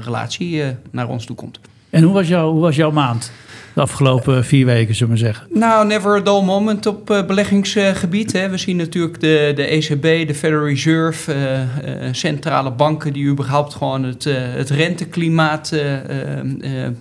relatie 0.00 0.62
naar 0.90 1.08
ons 1.08 1.24
toe 1.24 1.36
komt. 1.36 1.60
En 1.94 2.02
hoe 2.02 2.12
was, 2.12 2.28
jouw, 2.28 2.50
hoe 2.50 2.60
was 2.60 2.76
jouw 2.76 2.90
maand? 2.90 3.32
De 3.74 3.80
afgelopen 3.80 4.44
vier 4.44 4.66
weken, 4.66 4.94
zullen 4.94 5.12
we 5.12 5.18
zeggen. 5.18 5.46
Nou, 5.50 5.86
never 5.86 6.16
a 6.16 6.20
dull 6.20 6.42
moment 6.42 6.86
op 6.86 7.10
uh, 7.10 7.26
beleggingsgebied. 7.26 8.32
We 8.32 8.56
zien 8.58 8.76
natuurlijk 8.76 9.20
de, 9.20 9.52
de 9.54 9.62
ECB, 9.62 10.26
de 10.26 10.34
Federal 10.34 10.64
Reserve, 10.64 11.34
uh, 11.34 11.60
uh, 11.60 12.08
centrale 12.12 12.70
banken 12.70 13.12
die 13.12 13.26
überhaupt 13.26 13.74
gewoon 13.74 14.04
het, 14.04 14.24
het 14.30 14.70
renteklimaat 14.70 15.74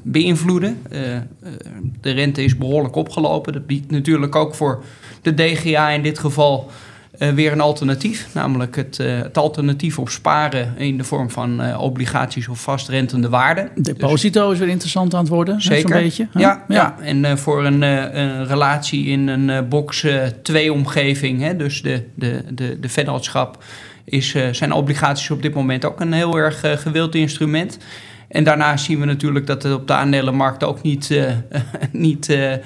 beïnvloeden. 0.01 0.81
de 2.01 2.12
rente 2.12 2.44
is 2.44 2.57
behoorlijk 2.57 2.96
opgelopen. 2.96 3.54
Dat 3.54 3.66
biedt 3.66 3.92
natuurlijk 3.92 4.36
ook 4.36 4.56
voor 4.56 4.84
de 5.22 5.34
DGA 5.34 5.89
in 5.89 6.01
dit 6.01 6.19
geval 6.19 6.72
uh, 7.19 7.30
weer 7.30 7.51
een 7.51 7.62
alternatief. 7.62 8.27
Namelijk 8.33 8.75
het, 8.75 9.00
uh, 9.01 9.18
het, 9.18 9.38
alternatief 9.38 10.00
op 10.00 10.10
sparen 10.10 10.77
in 10.77 10.98
de 10.98 11.04
vorm 11.04 11.30
van 11.30 11.65
uh, 11.65 11.81
obligaties 11.81 12.48
of 12.48 12.62
vastrentende 12.62 13.30
waarden. 13.30 13.69
Deposito 13.75 14.44
dus, 14.44 14.54
is 14.54 14.60
weer 14.60 14.69
interessant 14.69 15.13
aan 15.13 15.19
het 15.19 15.30
worden. 15.30 15.62
Zeker. 15.62 15.89
Zo'n 15.89 16.01
beetje. 16.01 16.27
Ja, 16.33 16.39
ja. 16.39 16.63
ja. 16.68 16.98
en 17.00 17.38
voor 17.38 17.65
een, 17.65 17.81
een, 17.81 18.48
relatie 18.48 19.06
in 19.06 19.27
een 19.27 19.69
box 19.69 20.06
2-omgeving, 20.51 21.39
hè, 21.39 21.56
dus 21.56 21.81
de, 21.81 22.04
de, 22.15 22.44
de, 22.54 22.80
de 22.80 22.89
vennootschap, 22.89 23.63
is, 24.06 24.36
zijn 24.51 24.71
obligaties 24.71 25.30
op 25.30 25.42
dit 25.42 25.54
moment 25.54 25.86
ook 25.86 26.00
een 26.00 26.13
heel 26.13 26.38
erg 26.38 26.60
gewild 26.81 27.15
instrument. 27.15 27.77
En 28.34 28.44
daarnaast 28.44 28.86
zien 28.86 29.00
we 29.00 29.06
natuurlijk 29.06 29.48
dat 29.48 29.64
het 29.64 29.74
op 29.74 29.88
de 29.88 29.94
aandelenmarkt 29.94 30.64
ook 30.64 30.82
niet, 30.82 31.10
uh, 31.10 31.32
niet 31.92 32.30
uh, 32.30 32.52
uh, 32.52 32.58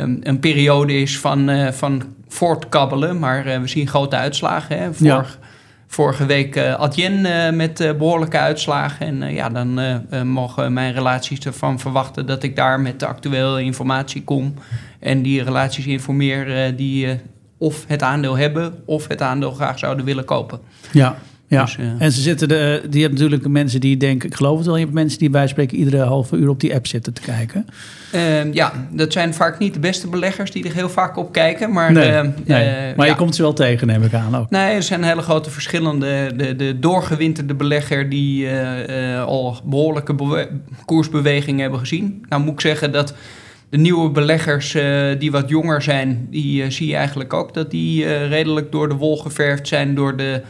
een 0.00 0.38
periode 0.40 1.00
is 1.00 1.18
van, 1.18 1.72
van 1.72 2.02
voortkabbelen. 2.28 3.18
Maar 3.18 3.44
we 3.60 3.68
zien 3.68 3.88
grote 3.88 4.16
uitslagen. 4.16 4.78
Hè. 4.78 4.94
Vorig, 4.94 5.38
ja. 5.40 5.48
Vorige 5.86 6.26
week 6.26 6.58
Adyen 6.58 7.56
met 7.56 7.94
behoorlijke 7.98 8.38
uitslagen. 8.38 9.06
En 9.06 9.34
ja, 9.34 9.48
dan 9.48 9.80
mogen 10.26 10.72
mijn 10.72 10.94
relaties 10.94 11.38
ervan 11.38 11.78
verwachten 11.78 12.26
dat 12.26 12.42
ik 12.42 12.56
daar 12.56 12.80
met 12.80 13.00
de 13.00 13.06
actuele 13.06 13.62
informatie 13.62 14.24
kom. 14.24 14.54
En 15.00 15.22
die 15.22 15.42
relaties 15.42 15.86
informeer 15.86 16.76
die 16.76 17.20
of 17.58 17.84
het 17.88 18.02
aandeel 18.02 18.36
hebben 18.36 18.74
of 18.84 19.08
het 19.08 19.22
aandeel 19.22 19.52
graag 19.52 19.78
zouden 19.78 20.04
willen 20.04 20.24
kopen. 20.24 20.60
Ja. 20.92 21.16
Ja, 21.52 21.64
dus, 21.64 21.76
uh... 21.80 21.86
en 21.98 22.12
ze 22.12 22.20
zitten 22.20 22.48
de, 22.48 22.82
die 22.90 23.00
hebben 23.00 23.20
natuurlijk 23.20 23.48
mensen 23.48 23.80
die 23.80 23.96
denken, 23.96 24.28
ik 24.28 24.34
geloof 24.34 24.56
het 24.56 24.66
wel, 24.66 24.76
je 24.76 24.82
hebt 24.82 24.94
mensen 24.94 25.18
die 25.18 25.30
bij 25.30 25.46
spreken 25.46 25.78
iedere 25.78 26.02
halve 26.02 26.36
uur 26.36 26.48
op 26.48 26.60
die 26.60 26.74
app 26.74 26.86
zitten 26.86 27.12
te 27.12 27.20
kijken. 27.20 27.66
Uh, 28.14 28.52
ja, 28.52 28.86
dat 28.90 29.12
zijn 29.12 29.34
vaak 29.34 29.58
niet 29.58 29.74
de 29.74 29.80
beste 29.80 30.08
beleggers 30.08 30.50
die 30.50 30.64
er 30.64 30.74
heel 30.74 30.88
vaak 30.88 31.16
op 31.16 31.32
kijken, 31.32 31.72
maar... 31.72 31.92
Nee, 31.92 32.10
uh, 32.10 32.20
nee. 32.44 32.94
maar 32.96 33.06
je 33.06 33.14
komt 33.14 33.34
ze 33.34 33.42
wel 33.42 33.52
tegen, 33.52 33.86
neem 33.86 34.02
ik 34.02 34.14
aan 34.14 34.36
ook. 34.36 34.50
Nee, 34.50 34.74
er 34.74 34.82
zijn 34.82 35.02
hele 35.02 35.22
grote 35.22 35.50
verschillen. 35.50 35.98
De, 35.98 36.32
de, 36.36 36.56
de 36.56 36.78
doorgewinterde 36.78 37.54
belegger 37.54 38.08
die 38.08 38.44
uh, 38.44 39.24
al 39.24 39.56
behoorlijke 39.64 40.48
koersbewegingen 40.84 41.60
hebben 41.60 41.78
gezien. 41.78 42.24
Nou 42.28 42.42
moet 42.42 42.52
ik 42.52 42.60
zeggen 42.60 42.92
dat 42.92 43.14
de 43.68 43.78
nieuwe 43.78 44.10
beleggers 44.10 44.74
uh, 44.74 45.06
die 45.18 45.30
wat 45.30 45.48
jonger 45.48 45.82
zijn, 45.82 46.26
die 46.30 46.64
uh, 46.64 46.70
zie 46.70 46.88
je 46.88 46.96
eigenlijk 46.96 47.32
ook 47.32 47.54
dat 47.54 47.70
die 47.70 48.04
uh, 48.04 48.28
redelijk 48.28 48.72
door 48.72 48.88
de 48.88 48.94
wol 48.94 49.16
geverfd 49.16 49.68
zijn 49.68 49.94
door 49.94 50.16
de 50.16 50.42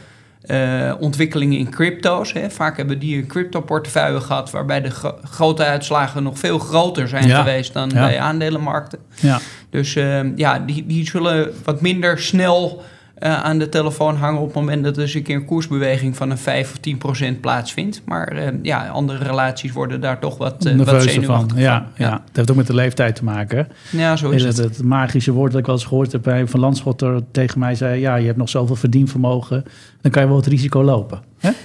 uh, 0.45 0.93
ontwikkelingen 0.99 1.57
in 1.57 1.69
crypto's. 1.69 2.33
Hè. 2.33 2.49
Vaak 2.49 2.77
hebben 2.77 2.99
die 2.99 3.17
een 3.17 3.27
crypto-portefeuille 3.27 4.21
gehad 4.21 4.51
waarbij 4.51 4.81
de 4.81 4.89
gro 4.89 5.17
grote 5.23 5.63
uitslagen 5.63 6.23
nog 6.23 6.39
veel 6.39 6.59
groter 6.59 7.07
zijn 7.07 7.27
ja. 7.27 7.37
geweest 7.37 7.73
dan 7.73 7.89
ja. 7.93 7.99
bij 7.99 8.19
aandelenmarkten. 8.19 8.99
Ja. 9.19 9.39
Dus 9.69 9.95
uh, 9.95 10.37
ja, 10.37 10.59
die, 10.59 10.85
die 10.85 11.09
zullen 11.09 11.53
wat 11.63 11.81
minder 11.81 12.19
snel 12.19 12.83
uh, 13.23 13.43
aan 13.43 13.59
de 13.59 13.69
telefoon 13.69 14.15
hangen 14.15 14.39
op 14.39 14.45
het 14.45 14.55
moment 14.55 14.83
dat 14.83 14.95
er 14.95 15.01
eens 15.01 15.13
een 15.13 15.23
keer 15.23 15.35
een 15.35 15.45
koersbeweging 15.45 16.15
van 16.15 16.29
een 16.29 16.37
5 16.37 16.71
of 16.71 16.77
10 16.77 16.97
procent 16.97 17.41
plaatsvindt. 17.41 18.01
Maar 18.05 18.35
uh, 18.35 18.47
ja, 18.61 18.87
andere 18.87 19.23
relaties 19.23 19.71
worden 19.71 20.01
daar 20.01 20.19
toch 20.19 20.37
wat, 20.37 20.65
uh, 20.65 20.75
wat 20.77 21.03
zenuwachtig 21.03 21.25
van. 21.25 21.51
Ja, 21.55 21.63
ja. 21.95 22.07
ja, 22.07 22.11
dat 22.11 22.35
heeft 22.35 22.51
ook 22.51 22.55
met 22.55 22.67
de 22.67 22.75
leeftijd 22.75 23.15
te 23.15 23.23
maken. 23.23 23.67
Ja, 23.91 24.15
zo 24.15 24.29
is 24.29 24.43
het. 24.43 24.57
Het, 24.57 24.77
het 24.77 24.85
magische 24.85 25.31
woord 25.31 25.51
dat 25.51 25.59
ik 25.59 25.65
wel 25.65 25.75
eens 25.75 25.85
gehoord 25.85 26.11
heb 26.11 26.21
bij 26.21 26.47
Van 26.47 26.59
Landschotter 26.59 27.21
tegen 27.31 27.59
mij 27.59 27.75
zei, 27.75 27.99
ja, 27.99 28.15
je 28.15 28.25
hebt 28.25 28.37
nog 28.37 28.49
zoveel 28.49 28.75
verdienvermogen, 28.75 29.65
dan 30.01 30.11
kan 30.11 30.21
je 30.21 30.27
wel 30.27 30.37
het 30.37 30.47
risico 30.47 30.83
lopen. 30.83 31.21
Hè? 31.39 31.51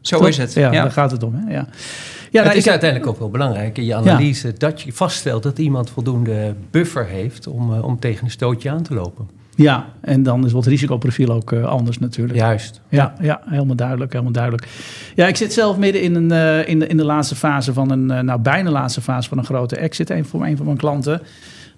Zo 0.00 0.18
Toch? 0.18 0.28
is 0.28 0.36
het. 0.36 0.52
Ja, 0.52 0.72
ja, 0.72 0.82
daar 0.82 0.92
gaat 0.92 1.10
het 1.10 1.22
om. 1.22 1.34
Hè? 1.34 1.54
Ja. 1.54 1.66
Ja, 2.30 2.40
het 2.40 2.48
nou, 2.48 2.56
is 2.56 2.68
uiteindelijk 2.68 3.10
ook 3.10 3.18
wel 3.18 3.30
belangrijk 3.30 3.78
in 3.78 3.84
je 3.84 3.94
analyse 3.94 4.46
ja. 4.46 4.52
dat 4.58 4.80
je 4.80 4.92
vaststelt 4.92 5.42
dat 5.42 5.58
iemand 5.58 5.90
voldoende 5.90 6.54
buffer 6.70 7.06
heeft 7.06 7.46
om, 7.46 7.72
uh, 7.72 7.84
om 7.84 7.98
tegen 7.98 8.24
een 8.24 8.30
stootje 8.30 8.70
aan 8.70 8.82
te 8.82 8.94
lopen. 8.94 9.28
Ja, 9.56 9.86
en 10.00 10.22
dan 10.22 10.44
is 10.44 10.52
wat 10.52 10.66
risicoprofiel 10.66 11.28
ook 11.28 11.52
eh, 11.52 11.64
anders 11.64 11.98
natuurlijk. 11.98 12.38
Juist. 12.38 12.80
Ja, 12.88 13.14
ja, 13.20 13.40
helemaal 13.44 13.76
duidelijk, 13.76 14.12
helemaal 14.12 14.32
duidelijk. 14.32 14.66
Ja, 15.14 15.26
ik 15.26 15.36
zit 15.36 15.52
zelf 15.52 15.76
midden 15.76 16.02
in, 16.02 16.14
een, 16.14 16.30
eh, 16.30 16.68
in, 16.68 16.78
de, 16.78 16.86
in 16.86 16.96
de 16.96 17.04
laatste 17.04 17.34
fase 17.34 17.72
van 17.72 17.90
een, 17.90 18.10
eh, 18.10 18.20
nou 18.20 18.40
bijna 18.40 18.70
laatste 18.70 19.00
fase 19.00 19.28
van 19.28 19.38
een 19.38 19.44
grote 19.44 19.76
exit 19.76 20.10
een, 20.10 20.24
voor 20.24 20.44
een 20.46 20.56
van 20.56 20.66
mijn 20.66 20.78
klanten. 20.78 21.20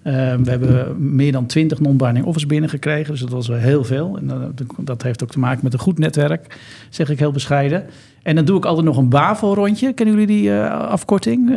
Uh, 0.03 0.13
we 0.13 0.49
hebben 0.49 1.15
meer 1.15 1.31
dan 1.31 1.45
20 1.45 1.79
non-binding 1.79 2.25
offers 2.25 2.45
binnengekregen, 2.45 3.11
dus 3.11 3.21
dat 3.21 3.29
was 3.29 3.47
wel 3.47 3.57
heel 3.57 3.83
veel. 3.83 4.17
En 4.17 4.25
uh, 4.25 4.65
dat 4.77 5.01
heeft 5.01 5.23
ook 5.23 5.29
te 5.29 5.39
maken 5.39 5.59
met 5.63 5.73
een 5.73 5.79
goed 5.79 5.97
netwerk, 5.97 6.57
zeg 6.89 7.09
ik 7.09 7.19
heel 7.19 7.31
bescheiden. 7.31 7.85
En 8.23 8.35
dan 8.35 8.45
doe 8.45 8.57
ik 8.57 8.65
altijd 8.65 8.85
nog 8.85 8.97
een 8.97 9.09
BAVO-rondje. 9.09 9.93
Kennen 9.93 10.15
jullie 10.15 10.35
die 10.35 10.49
uh, 10.49 10.79
afkorting? 10.79 11.49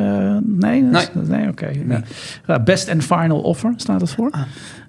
nee? 0.42 0.82
Nee. 0.82 1.06
nee 1.12 1.48
Oké. 1.48 1.50
Okay. 1.50 2.02
Nee. 2.46 2.60
Best 2.60 2.90
and 2.90 3.04
Final 3.04 3.40
Offer 3.40 3.72
staat 3.76 4.00
het 4.00 4.10
voor. 4.10 4.30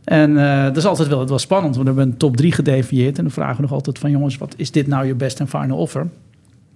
En 0.04 0.36
dat 0.66 0.78
is 0.78 0.86
altijd 0.86 1.08
wel, 1.08 1.20
het 1.20 1.30
was 1.30 1.42
spannend, 1.42 1.76
want 1.76 1.88
we 1.88 1.94
hebben 1.94 2.14
een 2.14 2.20
top 2.20 2.38
3 2.38 2.52
gedefinieerd. 2.52 3.18
En 3.18 3.24
dan 3.24 3.34
vragen 3.34 3.56
we 3.56 3.62
nog 3.62 3.72
altijd 3.72 4.00
van 4.00 4.12
jongens, 4.12 4.38
wat 4.38 4.54
is 4.58 4.72
dit 4.72 4.88
nou 4.88 5.06
je 5.06 5.16
best 5.16 5.40
and 5.40 5.50
final 5.50 5.78
offer? 5.78 6.08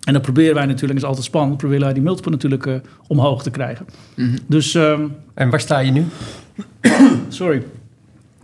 En 0.06 0.14
dan 0.14 0.22
proberen 0.22 0.56
wij 0.56 0.66
natuurlijk, 0.66 0.92
dat 0.92 1.02
is 1.02 1.08
altijd 1.08 1.26
spannend, 1.26 1.58
proberen 1.58 1.84
wij 1.84 1.94
die 1.94 2.04
multiple 2.04 2.32
natuurlijk 2.32 2.66
uh, 2.66 2.76
omhoog 3.08 3.44
te 3.44 3.50
krijgen. 3.50 3.86
Mhm. 3.86 4.28
Mm 4.28 4.34
-hmm. 4.34 4.40
Dus, 4.48 4.74
um, 4.74 5.16
en 5.34 5.50
waar 5.50 5.60
sta 5.60 5.80
je 5.80 5.92
nu? 5.92 6.06
sorry. 7.28 7.64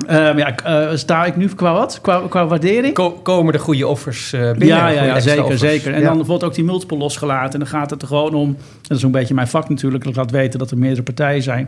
Um, 0.09 0.37
ja, 0.37 0.55
uh, 0.67 0.97
sta 0.97 1.25
ik 1.25 1.35
nu 1.35 1.47
qua 1.47 1.73
wat? 1.73 1.99
Qua, 2.01 2.21
qua 2.29 2.47
waardering? 2.47 2.93
Ko 2.93 3.11
komen 3.11 3.53
er 3.53 3.59
goede 3.59 3.87
offers 3.87 4.33
uh, 4.33 4.41
binnen? 4.41 4.67
Ja, 4.67 4.87
ja, 4.87 5.03
ja 5.03 5.19
zeker, 5.19 5.43
offers. 5.43 5.59
zeker. 5.59 5.93
En 5.93 6.01
ja. 6.01 6.13
dan 6.13 6.23
wordt 6.23 6.43
ook 6.43 6.53
die 6.53 6.63
multiple 6.63 6.97
losgelaten. 6.97 7.53
En 7.53 7.59
dan 7.59 7.67
gaat 7.67 7.89
het 7.89 8.01
er 8.01 8.07
gewoon 8.07 8.33
om... 8.33 8.57
Dat 8.81 8.97
is 8.97 9.03
een 9.03 9.11
beetje 9.11 9.33
mijn 9.33 9.47
vak 9.47 9.69
natuurlijk. 9.69 10.03
Dat 10.03 10.15
laat 10.15 10.31
weten 10.31 10.59
dat 10.59 10.71
er 10.71 10.77
meerdere 10.77 11.03
partijen 11.03 11.43
zijn. 11.43 11.65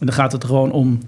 En 0.00 0.06
dan 0.06 0.12
gaat 0.14 0.32
het 0.32 0.42
er 0.42 0.48
gewoon 0.48 0.72
om 0.72 0.98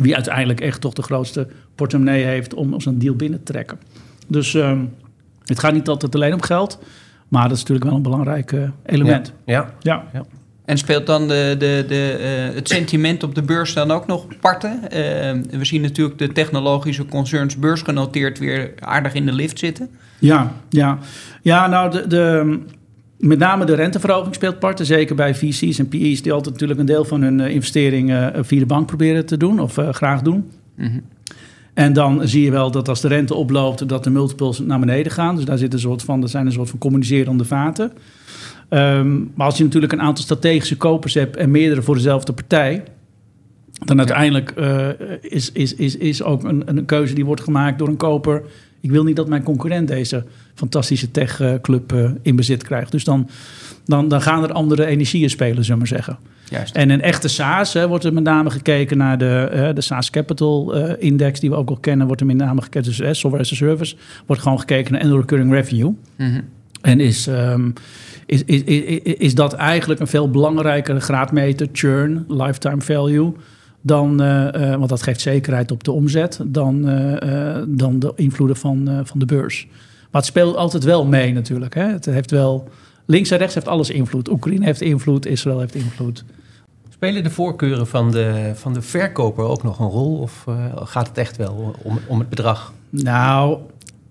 wie 0.00 0.14
uiteindelijk 0.14 0.60
echt 0.60 0.80
toch 0.80 0.92
de 0.92 1.02
grootste 1.02 1.48
portemonnee 1.74 2.24
heeft... 2.24 2.54
om 2.54 2.80
zo'n 2.80 2.98
deal 2.98 3.14
binnen 3.14 3.42
te 3.42 3.52
trekken. 3.52 3.78
Dus 4.26 4.54
um, 4.54 4.94
het 5.44 5.58
gaat 5.58 5.72
niet 5.72 5.88
altijd 5.88 6.14
alleen 6.14 6.34
om 6.34 6.42
geld... 6.42 6.78
Maar 7.28 7.42
dat 7.42 7.52
is 7.52 7.58
natuurlijk 7.58 7.86
wel 7.86 7.96
een 7.96 8.02
belangrijk 8.02 8.52
uh, 8.52 8.68
element. 8.84 9.32
Ja. 9.44 9.74
Ja. 9.80 10.04
ja. 10.12 10.24
En 10.64 10.78
speelt 10.78 11.06
dan 11.06 11.28
de, 11.28 11.54
de, 11.58 11.84
de, 11.88 12.18
uh, 12.48 12.54
het 12.54 12.68
sentiment 12.68 13.22
op 13.22 13.34
de 13.34 13.42
beurs 13.42 13.74
dan 13.74 13.90
ook 13.90 14.06
nog 14.06 14.26
parten? 14.40 14.80
Uh, 14.82 14.88
we 15.58 15.64
zien 15.64 15.80
natuurlijk 15.80 16.18
de 16.18 16.32
technologische 16.32 17.06
concerns 17.06 17.56
beursgenoteerd 17.56 18.38
weer 18.38 18.72
aardig 18.78 19.14
in 19.14 19.26
de 19.26 19.32
lift 19.32 19.58
zitten. 19.58 19.90
Ja, 20.18 20.52
ja. 20.68 20.98
ja 21.42 21.66
nou, 21.66 21.90
de, 21.90 22.06
de, 22.06 22.58
met 23.18 23.38
name 23.38 23.64
de 23.64 23.74
renteverhoging 23.74 24.34
speelt 24.34 24.58
parten. 24.58 24.86
Zeker 24.86 25.16
bij 25.16 25.34
VC's 25.34 25.78
en 25.78 25.88
PE's 25.88 26.22
die 26.22 26.32
altijd 26.32 26.52
natuurlijk 26.52 26.80
een 26.80 26.86
deel 26.86 27.04
van 27.04 27.22
hun 27.22 27.40
investeringen 27.40 28.44
via 28.44 28.58
de 28.58 28.66
bank 28.66 28.86
proberen 28.86 29.26
te 29.26 29.36
doen 29.36 29.60
of 29.60 29.78
graag 29.90 30.22
doen. 30.22 30.50
Mm 30.76 30.86
-hmm. 30.86 31.02
En 31.76 31.92
dan 31.92 32.28
zie 32.28 32.42
je 32.42 32.50
wel 32.50 32.70
dat 32.70 32.88
als 32.88 33.00
de 33.00 33.08
rente 33.08 33.34
oploopt, 33.34 33.88
dat 33.88 34.04
de 34.04 34.10
multiples 34.10 34.58
naar 34.58 34.80
beneden 34.80 35.12
gaan. 35.12 35.36
Dus 35.36 35.44
daar 35.44 35.58
zit 35.58 35.72
een 35.72 35.78
soort 35.78 36.02
van, 36.02 36.22
er 36.22 36.28
zijn 36.28 36.46
een 36.46 36.52
soort 36.52 36.70
van 36.70 36.78
communicerende 36.78 37.44
vaten. 37.44 37.92
Um, 38.70 39.32
maar 39.34 39.46
als 39.46 39.56
je 39.56 39.64
natuurlijk 39.64 39.92
een 39.92 40.00
aantal 40.00 40.24
strategische 40.24 40.76
kopers 40.76 41.14
hebt 41.14 41.36
en 41.36 41.50
meerdere 41.50 41.82
voor 41.82 41.94
dezelfde 41.94 42.32
partij, 42.32 42.82
dan 43.84 43.98
uiteindelijk 43.98 44.54
uh, 44.58 44.88
is, 45.20 45.52
is, 45.52 45.74
is, 45.74 45.96
is 45.96 46.22
ook 46.22 46.44
een, 46.44 46.62
een 46.66 46.84
keuze 46.84 47.14
die 47.14 47.24
wordt 47.24 47.40
gemaakt 47.40 47.78
door 47.78 47.88
een 47.88 47.96
koper. 47.96 48.42
Ik 48.86 48.92
wil 48.92 49.04
niet 49.04 49.16
dat 49.16 49.28
mijn 49.28 49.42
concurrent 49.42 49.88
deze 49.88 50.24
fantastische 50.54 51.10
techclub 51.10 51.92
uh, 51.92 52.10
in 52.22 52.36
bezit 52.36 52.62
krijgt. 52.62 52.92
Dus 52.92 53.04
dan, 53.04 53.28
dan, 53.84 54.08
dan 54.08 54.22
gaan 54.22 54.42
er 54.42 54.52
andere 54.52 54.86
energieën 54.86 55.30
spelen, 55.30 55.64
zullen 55.64 55.82
we 55.82 55.88
maar 55.88 56.02
zeggen. 56.02 56.18
Juist. 56.50 56.74
En 56.74 56.90
een 56.90 57.02
echte 57.02 57.28
SaaS 57.28 57.72
hè, 57.72 57.88
wordt 57.88 58.04
er 58.04 58.12
met 58.12 58.22
name 58.22 58.50
gekeken 58.50 58.96
naar 58.96 59.18
de, 59.18 59.50
uh, 59.54 59.68
de 59.74 59.80
SaaS 59.80 60.10
Capital 60.10 60.76
uh, 60.76 60.92
Index, 60.98 61.40
die 61.40 61.50
we 61.50 61.56
ook 61.56 61.68
al 61.68 61.76
kennen, 61.76 62.06
wordt 62.06 62.20
er 62.20 62.26
met 62.26 62.36
name 62.36 62.62
gekeken. 62.62 62.82
Dus 62.82 63.00
uh, 63.00 63.06
software 63.06 63.42
as 63.42 63.52
a 63.52 63.54
service 63.54 63.96
wordt 64.26 64.42
gewoon 64.42 64.58
gekeken 64.58 64.92
naar 64.92 65.00
annual 65.00 65.20
recurring 65.20 65.52
revenue. 65.52 65.94
Mm 66.16 66.32
-hmm. 66.32 66.44
En 66.80 67.00
is, 67.00 67.26
um, 67.26 67.72
is, 68.26 68.44
is, 68.44 68.62
is, 68.62 69.00
is 69.02 69.34
dat 69.34 69.52
eigenlijk 69.52 70.00
een 70.00 70.06
veel 70.06 70.30
belangrijkere 70.30 71.00
graadmeter, 71.00 71.68
churn, 71.72 72.24
lifetime 72.28 72.80
value, 72.80 73.32
dan, 73.86 74.22
uh, 74.22 74.74
want 74.74 74.88
dat 74.88 75.02
geeft 75.02 75.20
zekerheid 75.20 75.70
op 75.70 75.84
de 75.84 75.92
omzet, 75.92 76.40
dan, 76.44 76.88
uh, 76.88 77.62
dan 77.68 77.98
de 77.98 78.12
invloeden 78.16 78.56
van, 78.56 79.00
van 79.04 79.18
de 79.18 79.24
beurs. 79.24 79.66
Maar 80.10 80.20
het 80.20 80.24
speelt 80.24 80.56
altijd 80.56 80.84
wel 80.84 81.06
mee 81.06 81.32
natuurlijk. 81.32 81.74
Hè? 81.74 81.84
Het 81.84 82.04
heeft 82.04 82.30
wel, 82.30 82.68
links 83.04 83.30
en 83.30 83.38
rechts 83.38 83.54
heeft 83.54 83.68
alles 83.68 83.90
invloed. 83.90 84.30
Oekraïne 84.30 84.64
heeft 84.64 84.80
invloed, 84.80 85.26
Israël 85.26 85.60
heeft 85.60 85.74
invloed. 85.74 86.24
Spelen 86.88 87.22
de 87.22 87.30
voorkeuren 87.30 87.86
van 87.86 88.10
de, 88.10 88.52
van 88.54 88.72
de 88.72 88.82
verkoper 88.82 89.44
ook 89.44 89.62
nog 89.62 89.78
een 89.78 89.88
rol? 89.88 90.18
Of 90.18 90.44
gaat 90.74 91.08
het 91.08 91.18
echt 91.18 91.36
wel 91.36 91.74
om, 91.82 91.98
om 92.06 92.18
het 92.18 92.28
bedrag? 92.28 92.72
Nou, 92.90 93.58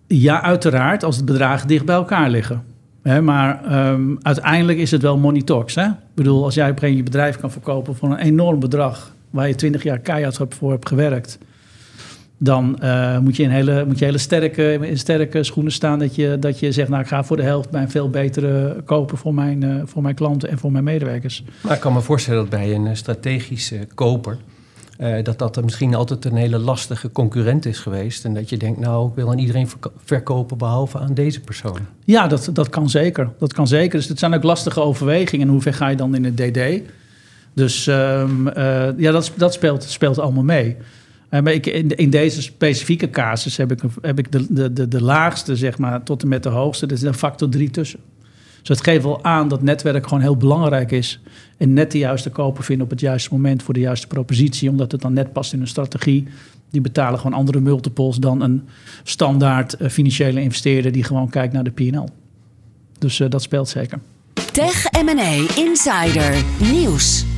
ja, 0.07 0.41
uiteraard, 0.41 1.03
als 1.03 1.15
het 1.15 1.25
bedragen 1.25 1.67
dicht 1.67 1.85
bij 1.85 1.95
elkaar 1.95 2.29
liggen. 2.29 2.63
He, 3.01 3.21
maar 3.21 3.77
um, 3.89 4.17
uiteindelijk 4.21 4.77
is 4.77 4.91
het 4.91 5.01
wel 5.01 5.17
money 5.17 5.41
talks. 5.41 5.75
Hè? 5.75 5.85
Ik 5.85 6.13
bedoel, 6.13 6.43
als 6.43 6.55
jij 6.55 6.69
op 6.69 6.81
een 6.81 6.95
je 6.95 7.03
bedrijf 7.03 7.37
kan 7.37 7.51
verkopen 7.51 7.95
voor 7.95 8.11
een 8.11 8.17
enorm 8.17 8.59
bedrag... 8.59 9.14
waar 9.35 9.47
je 9.47 9.55
twintig 9.55 9.83
jaar 9.83 9.99
keihard 9.99 10.39
voor 10.49 10.71
hebt 10.71 10.87
gewerkt... 10.87 11.37
dan 12.37 12.79
uh, 12.83 13.19
moet 13.19 13.35
je 13.35 13.43
in 13.43 13.49
hele, 13.49 13.85
moet 13.85 13.99
je 13.99 14.05
hele 14.05 14.17
sterke, 14.17 14.79
in 14.81 14.97
sterke 14.97 15.43
schoenen 15.43 15.71
staan... 15.71 15.99
Dat 15.99 16.15
je, 16.15 16.37
dat 16.39 16.59
je 16.59 16.71
zegt, 16.71 16.89
nou, 16.89 17.01
ik 17.01 17.07
ga 17.07 17.23
voor 17.23 17.37
de 17.37 17.43
helft 17.43 17.69
bij 17.69 17.81
een 17.81 17.89
veel 17.89 18.09
betere 18.09 18.81
kopen... 18.85 19.17
voor 19.17 19.33
mijn, 19.33 19.61
uh, 19.61 19.81
voor 19.85 20.01
mijn 20.01 20.15
klanten 20.15 20.49
en 20.49 20.57
voor 20.57 20.71
mijn 20.71 20.83
medewerkers. 20.83 21.43
Maar 21.61 21.73
ik 21.73 21.79
kan 21.79 21.93
me 21.93 22.01
voorstellen 22.01 22.39
dat 22.39 22.49
bij 22.49 22.73
een 22.73 22.97
strategische 22.97 23.87
koper... 23.95 24.37
Uh, 24.99 25.23
dat 25.23 25.39
dat 25.39 25.55
er 25.57 25.63
misschien 25.63 25.95
altijd 25.95 26.25
een 26.25 26.35
hele 26.35 26.57
lastige 26.57 27.11
concurrent 27.11 27.65
is 27.65 27.79
geweest. 27.79 28.25
En 28.25 28.33
dat 28.33 28.49
je 28.49 28.57
denkt, 28.57 28.79
nou, 28.79 29.09
ik 29.09 29.15
wil 29.15 29.31
aan 29.31 29.37
iedereen 29.37 29.67
verkopen 30.03 30.57
behalve 30.57 30.99
aan 30.99 31.13
deze 31.13 31.39
persoon. 31.39 31.79
Ja, 32.03 32.27
dat, 32.27 32.49
dat 32.53 32.69
kan 32.69 32.89
zeker. 32.89 33.29
Dat 33.39 33.53
kan 33.53 33.67
zeker. 33.67 33.99
Dus 33.99 34.07
het 34.07 34.19
zijn 34.19 34.33
ook 34.33 34.43
lastige 34.43 34.81
overwegingen. 34.81 35.45
En 35.45 35.51
hoe 35.51 35.61
ver 35.61 35.73
ga 35.73 35.87
je 35.87 35.95
dan 35.95 36.15
in 36.15 36.23
het 36.23 36.37
DD? 36.37 36.81
Dus 37.55 37.87
um, 37.87 38.47
uh, 38.47 38.87
ja, 38.97 39.11
dat, 39.11 39.31
dat 39.35 39.53
speelt, 39.53 39.83
speelt 39.83 40.19
allemaal 40.19 40.43
mee. 40.43 40.75
Uh, 41.29 41.41
maar 41.41 41.53
ik, 41.53 41.65
in, 41.95 42.09
deze 42.09 42.41
specifieke 42.41 43.09
casus 43.09 43.57
heb 43.57 43.71
ik, 43.71 43.81
heb 44.01 44.19
ik 44.19 44.31
de, 44.31 44.73
de, 44.73 44.87
de, 44.87 45.01
laagste, 45.01 45.55
zeg 45.55 45.77
maar, 45.77 46.03
tot 46.03 46.21
en 46.21 46.27
met 46.27 46.43
de 46.43 46.49
hoogste. 46.49 46.85
Er 46.85 46.91
is 46.91 47.01
een 47.01 47.13
factor 47.13 47.49
3 47.49 47.69
tussen. 47.69 47.99
Dus 48.59 48.77
het 48.77 48.83
geeft 48.83 49.03
wel 49.03 49.23
aan 49.23 49.47
dat 49.47 49.61
netwerk 49.61 50.03
gewoon 50.03 50.21
heel 50.21 50.37
belangrijk 50.37 50.91
is. 50.91 51.21
En 51.57 51.73
net 51.73 51.91
de 51.91 51.97
juiste 51.97 52.29
koper 52.29 52.63
vinden 52.63 52.85
op 52.85 52.91
het 52.91 52.99
juiste 52.99 53.29
moment 53.31 53.63
voor 53.63 53.73
de 53.73 53.79
juiste 53.79 54.07
propositie. 54.07 54.69
Omdat 54.69 54.91
het 54.91 55.01
dan 55.01 55.13
net 55.13 55.33
past 55.33 55.53
in 55.53 55.61
een 55.61 55.67
strategie. 55.67 56.27
Die 56.69 56.81
betalen 56.81 57.19
gewoon 57.19 57.37
andere 57.37 57.59
multiples 57.59 58.17
dan 58.17 58.41
een 58.41 58.63
standaard 59.03 59.81
uh, 59.81 59.89
financiële 59.89 60.41
investeerder 60.41 60.91
die 60.91 61.03
gewoon 61.03 61.29
kijkt 61.29 61.53
naar 61.53 61.63
de 61.63 61.71
PL. 61.71 62.07
Dus 62.99 63.17
dat 63.29 63.41
speelt 63.41 63.69
zeker. 63.69 63.99
Tech 64.51 64.91
M&A 64.91 65.45
Insider 65.55 66.43
Nieuws. 66.71 67.34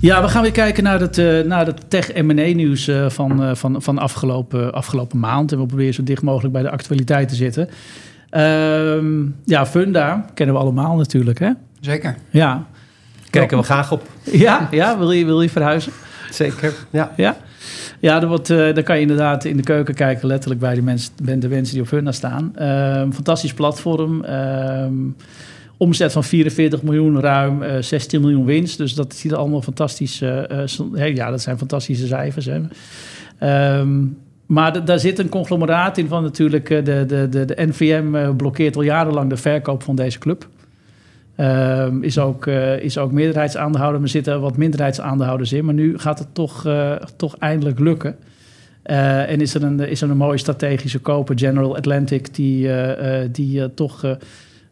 Ja, 0.00 0.22
we 0.22 0.28
gaan 0.28 0.42
weer 0.42 0.52
kijken 0.52 0.82
naar 0.82 1.00
het, 1.00 1.18
uh, 1.18 1.44
naar 1.44 1.66
het 1.66 1.90
tech 1.90 2.14
M&A 2.14 2.32
nieuws 2.32 2.88
uh, 2.88 3.10
van, 3.10 3.42
uh, 3.42 3.54
van, 3.54 3.82
van 3.82 3.98
afgelopen, 3.98 4.72
afgelopen 4.72 5.18
maand. 5.18 5.52
En 5.52 5.58
we 5.58 5.66
proberen 5.66 5.94
zo 5.94 6.02
dicht 6.02 6.22
mogelijk 6.22 6.52
bij 6.52 6.62
de 6.62 6.70
actualiteit 6.70 7.28
te 7.28 7.34
zitten. 7.34 7.68
Um, 8.30 9.36
ja, 9.44 9.66
Funda 9.66 10.26
kennen 10.34 10.54
we 10.54 10.60
allemaal 10.60 10.96
natuurlijk, 10.96 11.38
hè? 11.38 11.50
Zeker. 11.80 12.16
Ja. 12.30 12.66
Kijken 13.30 13.58
we 13.58 13.64
graag 13.64 13.92
op. 13.92 14.02
Ja, 14.22 14.68
ja 14.70 14.98
wil, 14.98 15.12
je, 15.12 15.24
wil 15.24 15.42
je 15.42 15.50
verhuizen? 15.50 15.92
Zeker, 16.30 16.74
ja. 16.90 17.12
Ja, 17.16 17.36
ja 17.98 18.18
dan, 18.18 18.28
wordt, 18.28 18.50
uh, 18.50 18.74
dan 18.74 18.82
kan 18.82 18.94
je 18.94 19.02
inderdaad 19.02 19.44
in 19.44 19.56
de 19.56 19.62
keuken 19.62 19.94
kijken, 19.94 20.26
letterlijk 20.26 20.60
bij 20.60 20.74
de 20.74 20.82
mensen, 20.82 21.12
de 21.16 21.48
mensen 21.48 21.74
die 21.74 21.82
op 21.82 21.88
Funda 21.88 22.12
staan. 22.12 22.52
Um, 22.62 23.12
fantastisch 23.12 23.54
platform. 23.54 24.24
Omzet 25.78 26.12
van 26.12 26.24
44 26.24 26.82
miljoen, 26.82 27.20
ruim 27.20 27.62
uh, 27.62 27.76
16 27.80 28.20
miljoen 28.20 28.44
winst. 28.44 28.78
Dus 28.78 28.94
dat 28.94 29.14
ziet 29.14 29.32
er 29.32 29.38
allemaal 29.38 29.62
fantastisch. 29.62 30.22
Uh, 30.22 30.42
hey, 30.92 31.14
ja, 31.14 31.30
dat 31.30 31.42
zijn 31.42 31.58
fantastische 31.58 32.06
cijfers. 32.06 32.46
Hè. 32.46 32.60
Um, 33.78 34.18
maar 34.46 34.84
daar 34.84 34.98
zit 34.98 35.18
een 35.18 35.28
conglomeraat 35.28 35.98
in 35.98 36.08
van 36.08 36.22
natuurlijk... 36.22 36.68
de, 36.68 37.04
de, 37.06 37.28
de, 37.30 37.44
de 37.44 37.56
NVM 37.56 38.36
blokkeert 38.36 38.76
al 38.76 38.82
jarenlang 38.82 39.30
de 39.30 39.36
verkoop 39.36 39.82
van 39.82 39.96
deze 39.96 40.18
club. 40.18 40.48
Um, 41.36 42.02
is, 42.02 42.18
ook, 42.18 42.46
uh, 42.46 42.78
is 42.78 42.98
ook 42.98 43.12
meerderheidsaandeelhouder. 43.12 44.02
Er 44.02 44.08
zitten 44.08 44.40
wat 44.40 44.56
minderheidsaandeelhouders 44.56 45.52
in. 45.52 45.64
Maar 45.64 45.74
nu 45.74 45.98
gaat 45.98 46.18
het 46.18 46.28
toch, 46.32 46.66
toch 47.16 47.36
eindelijk 47.36 47.78
lukken. 47.78 48.16
En 48.82 49.40
is 49.40 49.54
er, 49.54 49.62
een, 49.62 49.80
is 49.80 50.02
er 50.02 50.10
een 50.10 50.16
mooie 50.16 50.38
strategische 50.38 50.98
koper, 50.98 51.38
General 51.38 51.76
Atlantic... 51.76 52.34
die, 52.34 52.70
die 53.30 53.74
toch 53.74 54.16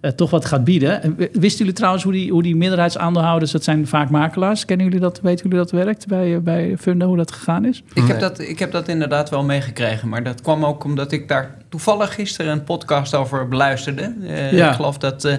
uh, 0.06 0.12
toch 0.12 0.30
wat 0.30 0.44
gaat 0.44 0.64
bieden. 0.64 1.02
En 1.02 1.16
wisten 1.16 1.58
jullie 1.58 1.72
trouwens 1.72 2.04
hoe 2.04 2.12
die, 2.12 2.30
hoe 2.30 2.42
die 2.42 2.56
minderheidsaandeelhouders, 2.56 3.50
dat 3.50 3.64
zijn 3.64 3.86
vaak 3.86 4.10
makelaars, 4.10 4.64
kennen 4.64 4.86
jullie 4.86 5.00
dat, 5.00 5.20
weten 5.20 5.42
jullie 5.42 5.64
dat 5.64 5.70
werkt 5.70 6.06
bij, 6.06 6.42
bij 6.42 6.76
Funda, 6.78 7.06
hoe 7.06 7.16
dat 7.16 7.32
gegaan 7.32 7.64
is? 7.64 7.82
Ik 7.94 8.06
heb 8.06 8.20
dat, 8.20 8.38
ik 8.38 8.58
heb 8.58 8.72
dat 8.72 8.88
inderdaad 8.88 9.30
wel 9.30 9.44
meegekregen, 9.44 10.08
maar 10.08 10.22
dat 10.22 10.40
kwam 10.40 10.64
ook 10.64 10.84
omdat 10.84 11.12
ik 11.12 11.28
daar 11.28 11.54
toevallig 11.68 12.14
gisteren 12.14 12.52
een 12.52 12.64
podcast 12.64 13.14
over 13.14 13.48
beluisterde. 13.48 14.14
Uh, 14.20 14.52
ja. 14.52 14.68
Ik 14.68 14.74
geloof 14.74 14.98
dat 14.98 15.24
uh, 15.24 15.34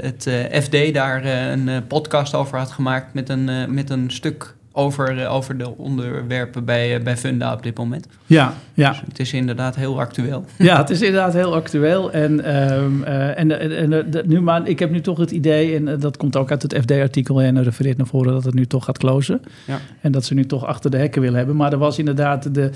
het 0.00 0.30
FD 0.62 0.94
daar 0.94 1.24
een 1.24 1.86
podcast 1.86 2.34
over 2.34 2.58
had 2.58 2.70
gemaakt 2.70 3.14
met 3.14 3.28
een, 3.28 3.74
met 3.74 3.90
een 3.90 4.10
stuk 4.10 4.54
over, 4.72 5.18
eh, 5.18 5.34
over 5.34 5.58
de 5.58 5.76
onderwerpen 5.76 6.64
bij, 6.64 6.96
eh, 6.96 7.02
bij 7.02 7.16
Funda 7.16 7.52
op 7.52 7.62
dit 7.62 7.76
moment. 7.76 8.06
Ja, 8.26 8.54
ja. 8.74 8.90
Dus 8.90 9.00
het 9.06 9.18
is 9.18 9.32
inderdaad 9.32 9.76
heel 9.76 10.00
actueel. 10.00 10.44
Ja, 10.58 10.76
het 10.76 10.90
is 10.90 11.02
inderdaad 11.02 11.32
heel 11.32 11.54
actueel. 11.54 12.12
En, 12.12 12.44
ehm, 12.44 13.02
eh, 13.02 13.38
en, 13.38 13.60
en, 13.92 14.06
nu 14.26 14.40
maar, 14.40 14.68
ik 14.68 14.78
heb 14.78 14.90
nu 14.90 15.00
toch 15.00 15.18
het 15.18 15.30
idee, 15.30 15.76
en 15.76 16.00
dat 16.00 16.16
komt 16.16 16.36
ook 16.36 16.50
uit 16.50 16.62
het 16.62 16.74
FD-artikel 16.80 17.42
en 17.42 17.56
er 17.56 17.62
refereert 17.62 17.96
naar 17.96 18.06
voren 18.06 18.32
dat 18.32 18.44
het 18.44 18.54
nu 18.54 18.66
toch 18.66 18.84
gaat 18.84 18.98
closen. 18.98 19.42
Ja. 19.66 19.78
En 20.00 20.12
dat 20.12 20.24
ze 20.24 20.34
nu 20.34 20.46
toch 20.46 20.64
achter 20.64 20.90
de 20.90 20.96
hekken 20.96 21.20
willen 21.20 21.36
hebben. 21.36 21.56
Maar 21.56 21.72
er 21.72 21.78
was 21.78 21.98
inderdaad 21.98 22.54
de, 22.54 22.70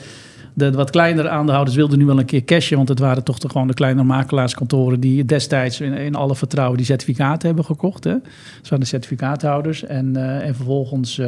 de 0.54 0.70
wat 0.70 0.90
kleinere 0.90 1.28
aandeelhouders 1.28 1.76
wilden 1.76 1.98
nu 1.98 2.06
wel 2.06 2.18
een 2.18 2.24
keer 2.24 2.44
cashen, 2.44 2.76
want 2.76 2.88
het 2.88 2.98
waren 2.98 3.24
toch 3.24 3.38
de, 3.38 3.48
gewoon 3.48 3.66
de 3.66 3.74
kleine 3.74 4.02
makelaarskantoren 4.02 5.00
die 5.00 5.24
destijds 5.24 5.80
in, 5.80 5.92
in 5.92 6.14
alle 6.14 6.36
vertrouwen 6.36 6.76
die 6.76 6.86
certificaten 6.86 7.46
hebben 7.46 7.64
gekocht. 7.64 8.04
Hè. 8.04 8.12
Dat 8.12 8.62
waren 8.62 8.80
de 8.80 8.86
certificaathouders. 8.86 9.84
En, 9.84 10.16
en 10.42 10.54
vervolgens 10.54 11.20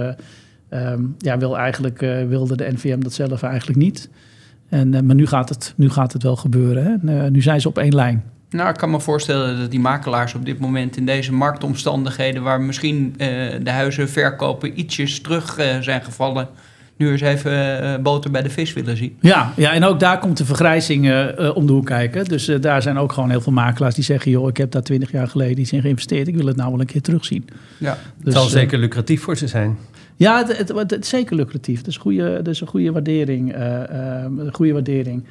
ehm, 0.68 1.02
ja, 1.18 1.38
wil 1.38 1.58
eigenlijk, 1.58 2.02
eh, 2.02 2.24
wilde 2.26 2.56
de 2.56 2.70
NVM 2.72 3.00
dat 3.00 3.12
zelf 3.12 3.42
eigenlijk 3.42 3.78
niet. 3.78 4.08
En, 4.68 4.94
eh, 4.94 5.00
maar 5.00 5.14
nu 5.14 5.26
gaat, 5.26 5.48
het, 5.48 5.72
nu 5.76 5.90
gaat 5.90 6.12
het 6.12 6.22
wel 6.22 6.36
gebeuren. 6.36 6.84
Hè? 6.84 6.90
En, 6.90 7.24
eh, 7.24 7.30
nu 7.30 7.42
zijn 7.42 7.60
ze 7.60 7.68
op 7.68 7.78
één 7.78 7.94
lijn. 7.94 8.24
Nou, 8.50 8.68
ik 8.68 8.76
kan 8.76 8.90
me 8.90 9.00
voorstellen 9.00 9.58
dat 9.58 9.70
die 9.70 9.80
makelaars 9.80 10.34
op 10.34 10.44
dit 10.44 10.58
moment 10.58 10.96
in 10.96 11.06
deze 11.06 11.32
marktomstandigheden, 11.32 12.42
waar 12.42 12.60
misschien 12.60 13.14
eh, 13.16 13.28
de 13.62 13.70
huizen 13.70 14.08
verkopen 14.08 14.78
ietsjes 14.80 15.20
terug 15.20 15.58
eh, 15.58 15.78
zijn 15.80 16.02
gevallen, 16.04 16.48
nu 16.96 17.10
eens 17.10 17.20
even 17.20 18.02
boter 18.02 18.30
bij 18.30 18.42
de 18.42 18.50
vis 18.50 18.72
willen 18.72 18.96
zien. 18.96 19.16
Ja, 19.20 19.52
ja, 19.56 19.72
en 19.72 19.84
ook 19.84 20.00
daar 20.00 20.18
komt 20.18 20.36
de 20.36 20.44
vergrijzing 20.44 21.12
om 21.54 21.66
de 21.66 21.72
hoek 21.72 21.86
kijken. 21.86 22.24
Dus 22.24 22.50
daar 22.60 22.82
zijn 22.82 22.98
ook 22.98 23.12
gewoon 23.12 23.30
heel 23.30 23.40
veel 23.40 23.52
makelaars 23.52 23.94
die 23.94 24.04
zeggen... 24.04 24.30
joh, 24.30 24.48
ik 24.48 24.56
heb 24.56 24.70
daar 24.70 24.82
twintig 24.82 25.10
jaar 25.12 25.28
geleden 25.28 25.58
iets 25.58 25.72
in 25.72 25.80
geïnvesteerd. 25.80 26.28
Ik 26.28 26.36
wil 26.36 26.46
het 26.46 26.56
nou 26.56 26.70
wel 26.70 26.80
een 26.80 26.86
keer 26.86 27.02
terugzien. 27.02 27.48
Ja. 27.78 27.90
Het 27.90 28.24
Dus, 28.24 28.34
zal 28.34 28.44
eh, 28.44 28.50
zeker 28.50 28.78
lucratief 28.78 29.22
voor 29.22 29.36
ze 29.36 29.46
zijn. 29.46 29.78
Ja, 30.18 30.46
het, 30.46 30.92
is 31.00 31.08
zeker 31.08 31.36
lucratief. 31.36 31.78
Het 31.78 31.86
is, 31.86 31.96
goede, 31.96 32.22
het 32.22 32.48
is 32.48 32.60
een 32.60 32.66
goede 32.66 32.92
waardering. 32.92 33.52
eh, 33.52 34.22
ehm, 34.24 34.48
goede 34.52 34.72
waardering. 34.72 35.24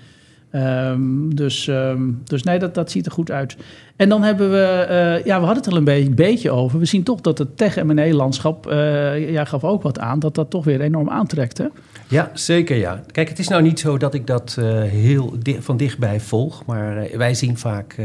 Ehm, 0.51 1.29
dus, 1.29 1.67
ehm, 1.67 2.01
dus 2.23 2.43
nee, 2.43 2.59
dat, 2.59 2.75
dat 2.75 2.91
ziet 2.91 3.05
er 3.05 3.11
goed 3.11 3.31
uit. 3.31 3.57
En 3.95 4.09
dan 4.09 4.23
hebben 4.23 4.51
we, 4.51 4.85
eh, 4.89 5.25
ja, 5.25 5.39
we 5.39 5.45
hadden 5.45 5.63
het 5.63 5.65
er 5.65 5.77
een 5.77 5.83
beetje, 5.83 6.09
beetje 6.09 6.51
over. 6.51 6.79
We 6.79 6.85
zien 6.85 7.03
toch 7.03 7.21
dat 7.21 7.37
het 7.37 7.57
tech-M&A-landschap, 7.57 8.67
eh 8.67 9.31
jij 9.31 9.45
gaf 9.45 9.63
ook 9.63 9.81
wat 9.81 9.99
aan, 9.99 10.19
dat 10.19 10.35
dat 10.35 10.49
toch 10.49 10.65
weer 10.65 10.81
enorm 10.81 11.09
aantrekt. 11.09 11.57
Hè? 11.57 11.65
Ja, 12.07 12.31
zeker 12.33 12.77
ja. 12.77 13.03
Kijk, 13.11 13.29
het 13.29 13.39
is 13.39 13.47
nou 13.47 13.61
niet 13.61 13.79
zo 13.79 13.97
dat 13.97 14.13
ik 14.13 14.27
dat 14.27 14.57
heel 14.85 15.33
van 15.59 15.77
dichtbij 15.77 16.19
volg, 16.19 16.65
maar 16.65 17.07
wij 17.17 17.33
zien 17.33 17.57
vaak 17.57 17.95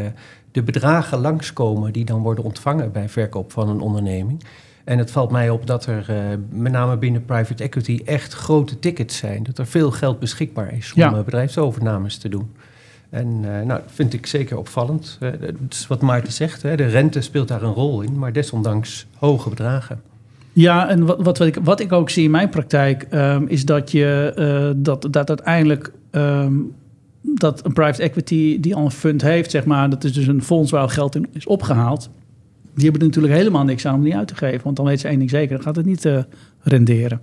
de 0.53 0.63
bedragen 0.63 1.19
langskomen 1.19 1.93
die 1.93 2.05
dan 2.05 2.23
worden 2.23 2.45
ontvangen 2.45 2.93
bij 2.93 3.09
verkoop 3.09 3.53
van 3.53 3.69
een 3.69 3.81
onderneming. 3.81 4.43
En 4.85 4.99
het 4.99 5.11
valt 5.11 5.31
mij 5.31 5.51
op 5.51 5.67
dat 5.67 5.87
er 5.87 6.05
eh, 6.09 6.17
met 6.51 6.73
name 6.73 6.97
binnen 6.97 7.25
private 7.25 7.63
equity 7.63 8.01
echt 8.05 8.33
grote 8.33 8.79
tickets 8.79 9.17
zijn. 9.17 9.43
Dat 9.43 9.59
er 9.59 9.67
veel 9.67 9.91
geld 9.91 10.19
beschikbaar 10.19 10.73
is 10.73 10.93
om 10.93 11.01
Ja. 11.01 11.13
eh, 11.13 11.23
bedrijfsovernames 11.23 12.17
te 12.17 12.29
doen. 12.29 12.51
En 13.11 13.27
eh, 13.43 13.51
nou, 13.51 13.67
dat 13.67 13.83
vind 13.87 14.13
ik 14.13 14.27
zeker 14.27 14.59
opvallend. 14.59 15.17
Eh, 15.21 15.31
het 15.41 15.55
is 15.73 15.87
wat 15.87 16.01
Maarten 16.01 16.33
zegt, 16.33 16.63
hè, 16.63 16.77
de 16.77 16.87
rente 16.87 17.21
speelt 17.21 17.49
daar 17.49 17.63
een 17.63 17.73
rol 17.73 18.01
in, 18.03 18.19
maar 18.19 18.33
desondanks 18.33 19.07
hoge 19.17 19.49
bedragen. 19.49 20.01
Ja, 20.53 20.89
en 20.89 21.05
wat, 21.07 21.23
wat, 21.23 21.39
wat, 21.39 21.47
ik, 21.49 21.59
wat 21.63 21.81
ik 21.81 21.93
ook 21.93 22.11
zie 22.11 22.25
in 22.25 22.31
mijn 22.31 22.49
praktijk, 22.49 23.07
ehm, 23.11 23.45
is 23.47 23.65
dat 23.65 23.91
je 23.91 24.75
dat, 24.77 25.07
dat 25.11 25.29
uiteindelijk 25.29 25.93
ehm, 26.11 26.53
dat 27.21 27.65
een 27.65 27.73
private 27.73 28.03
equity 28.03 28.61
die 28.61 28.75
al 28.75 28.85
een 28.85 28.91
fund 28.91 29.23
heeft, 29.23 29.51
zeg 29.51 29.65
maar, 29.65 29.91
dat 29.91 30.05
is 30.05 30.13
dus 30.13 30.27
een 30.27 30.43
fonds 30.43 30.71
waar 30.71 30.81
al 30.81 30.89
geld 30.89 31.15
in 31.15 31.27
is 31.33 31.47
opgehaald. 31.47 32.11
Die 32.75 32.83
hebben 32.85 33.01
er 33.01 33.07
natuurlijk 33.07 33.35
helemaal 33.35 33.65
niks 33.65 33.87
aan 33.87 33.95
om 33.95 34.03
die 34.03 34.17
uit 34.17 34.29
te 34.29 34.35
geven. 34.35 34.61
Want 34.65 34.77
dan 34.77 34.85
weet 34.85 35.01
ze 35.01 35.09
één 35.09 35.19
ding 35.19 35.31
zeker, 35.31 35.55
dan 35.55 35.63
gaat 35.63 35.77
het 35.77 35.87
niet 35.87 36.05
eh, 36.05 36.19
renderen. 36.63 37.21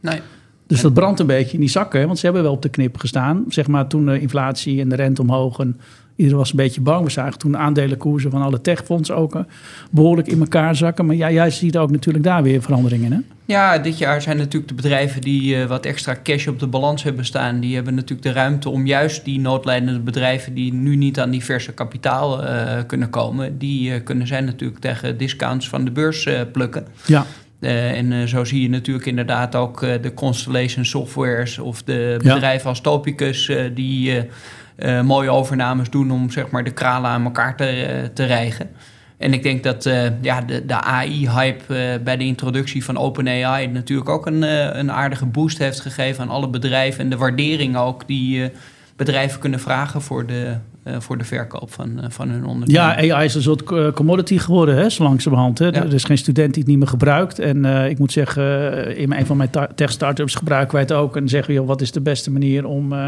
Nee. 0.00 0.20
Dus 0.66 0.80
dat 0.80 0.94
brandt 0.94 1.20
een 1.20 1.26
beetje 1.26 1.52
in 1.52 1.60
die 1.60 1.68
zakken. 1.68 2.06
Want 2.06 2.18
ze 2.18 2.24
hebben 2.24 2.42
wel 2.42 2.52
op 2.52 2.62
de 2.62 2.68
knip 2.68 2.96
gestaan. 2.98 3.44
Zeg 3.48 3.66
maar 3.66 3.86
toen 3.86 4.06
de 4.06 4.20
inflatie 4.20 4.80
en 4.80 4.88
de 4.88 4.94
rente 4.94 5.22
omhoog. 5.22 5.58
En 5.58 5.80
iedereen 6.16 6.38
was 6.38 6.50
een 6.50 6.56
beetje 6.56 6.80
bang. 6.80 7.04
We 7.04 7.10
zagen 7.10 7.38
toen 7.38 7.52
de 7.52 7.58
aandelenkoersen 7.58 8.30
van 8.30 8.42
alle 8.42 8.60
techfondsen 8.60 9.16
ook 9.16 9.34
eh, 9.34 9.42
behoorlijk 9.90 10.28
in 10.28 10.40
elkaar 10.40 10.76
zakken. 10.76 11.06
Maar 11.06 11.16
ja, 11.16 11.30
jij 11.30 11.50
ziet 11.50 11.78
ook 11.78 11.90
natuurlijk 11.90 12.24
daar 12.24 12.42
weer 12.42 12.62
veranderingen. 12.62 13.12
Hè? 13.12 13.18
Ja, 13.50 13.78
dit 13.78 13.98
jaar 13.98 14.22
zijn 14.22 14.36
natuurlijk 14.36 14.68
de 14.68 14.74
bedrijven 14.74 15.20
die 15.20 15.56
eh, 15.56 15.66
wat 15.66 15.86
extra 15.86 16.16
cash 16.22 16.46
op 16.46 16.58
de 16.58 16.66
balans 16.66 17.02
hebben 17.02 17.24
staan. 17.24 17.60
Die 17.60 17.74
hebben 17.74 17.94
natuurlijk 17.94 18.22
de 18.22 18.32
ruimte 18.32 18.68
om 18.68 18.86
juist 18.86 19.24
die 19.24 19.40
noodlijdende 19.40 20.00
bedrijven 20.00 20.54
die 20.54 20.72
nu 20.72 20.96
niet 20.96 21.20
aan 21.20 21.30
diverse 21.30 21.72
kapitaal 21.72 22.44
eh, 22.44 22.78
kunnen 22.86 23.10
komen. 23.10 23.58
Die 23.58 23.94
eh, 23.94 24.04
kunnen 24.04 24.26
zij 24.26 24.40
natuurlijk 24.40 24.80
tegen 24.80 25.16
discounts 25.16 25.68
van 25.68 25.84
de 25.84 25.90
beurs 25.90 26.28
plukken. 26.52 26.86
Ja. 27.06 27.26
En 27.60 28.28
zo 28.28 28.44
zie 28.44 28.62
je 28.62 28.68
natuurlijk 28.68 29.06
inderdaad 29.06 29.54
ook 29.54 29.80
de 29.80 30.14
Constellation 30.14 30.84
Softwares 30.84 31.58
of 31.58 31.82
de 31.82 32.14
bedrijven 32.22 32.68
als 32.68 32.80
Topicus 32.80 33.52
die 33.74 34.28
mooie 35.02 35.30
overnames 35.30 35.90
doen 35.90 36.10
om 36.10 36.30
zeg 36.30 36.50
maar 36.50 36.64
de 36.64 36.72
kralen 36.72 37.10
aan 37.10 37.24
elkaar 37.24 37.56
te, 37.56 38.10
te 38.14 38.24
rijgen. 38.24 38.70
En 39.20 39.32
ik 39.32 39.42
denk 39.42 39.62
dat 39.62 39.86
eh, 39.86 40.22
ja, 40.22 40.40
de, 40.40 40.66
de 40.66 40.74
AI-hype 40.74 41.74
eh, 41.74 42.02
bij 42.02 42.16
de 42.16 42.24
introductie 42.24 42.84
van 42.84 42.96
OpenAI 42.96 43.66
natuurlijk 43.66 44.08
ook 44.08 44.26
een, 44.26 44.42
eh, 44.42 44.68
een 44.72 44.92
aardige 44.92 45.26
boost 45.26 45.58
heeft 45.58 45.80
gegeven 45.80 46.22
aan 46.22 46.30
alle 46.30 46.48
bedrijven. 46.48 47.00
En 47.00 47.10
de 47.10 47.16
waardering 47.16 47.76
ook 47.76 48.06
die 48.06 48.50
bedrijven 48.96 49.40
kunnen 49.40 49.60
vragen 49.60 50.02
voor 50.02 50.26
de, 50.26 50.56
voor 50.84 51.18
de 51.18 51.24
verkoop 51.24 51.72
van, 51.72 52.00
eh, 52.00 52.10
van 52.10 52.28
hun 52.28 52.44
onderneming. 52.46 52.70
Ja, 52.70 53.14
AI 53.14 53.24
is 53.24 53.34
een 53.34 53.42
soort 53.42 53.72
eh, 53.72 53.92
commodity 53.92 54.38
geworden, 54.38 54.76
hè, 54.76 54.90
zo 54.90 55.02
langzamerhand. 55.02 55.58
Hè. 55.58 55.66
Ja. 55.66 55.72
Er 55.72 55.94
is 55.94 56.04
geen 56.04 56.18
student 56.18 56.48
die 56.54 56.62
het 56.62 56.70
niet 56.70 56.78
meer 56.78 56.88
gebruikt. 56.88 57.38
En 57.38 57.64
eh, 57.64 57.88
ik 57.88 57.98
moet 57.98 58.12
zeggen, 58.12 58.72
eh, 58.86 58.98
in 59.02 59.12
een 59.12 59.26
van 59.26 59.36
mijn 59.36 59.50
ta- 59.50 59.68
tech-startups 59.74 60.34
gebruiken 60.34 60.72
wij 60.72 60.82
het 60.82 60.92
ook. 60.92 61.16
En 61.16 61.28
zeggen, 61.28 61.54
joh, 61.54 61.66
wat 61.66 61.80
is 61.80 61.92
de 61.92 62.00
beste 62.00 62.30
manier 62.30 62.66
om, 62.66 62.92
eh, 62.92 62.98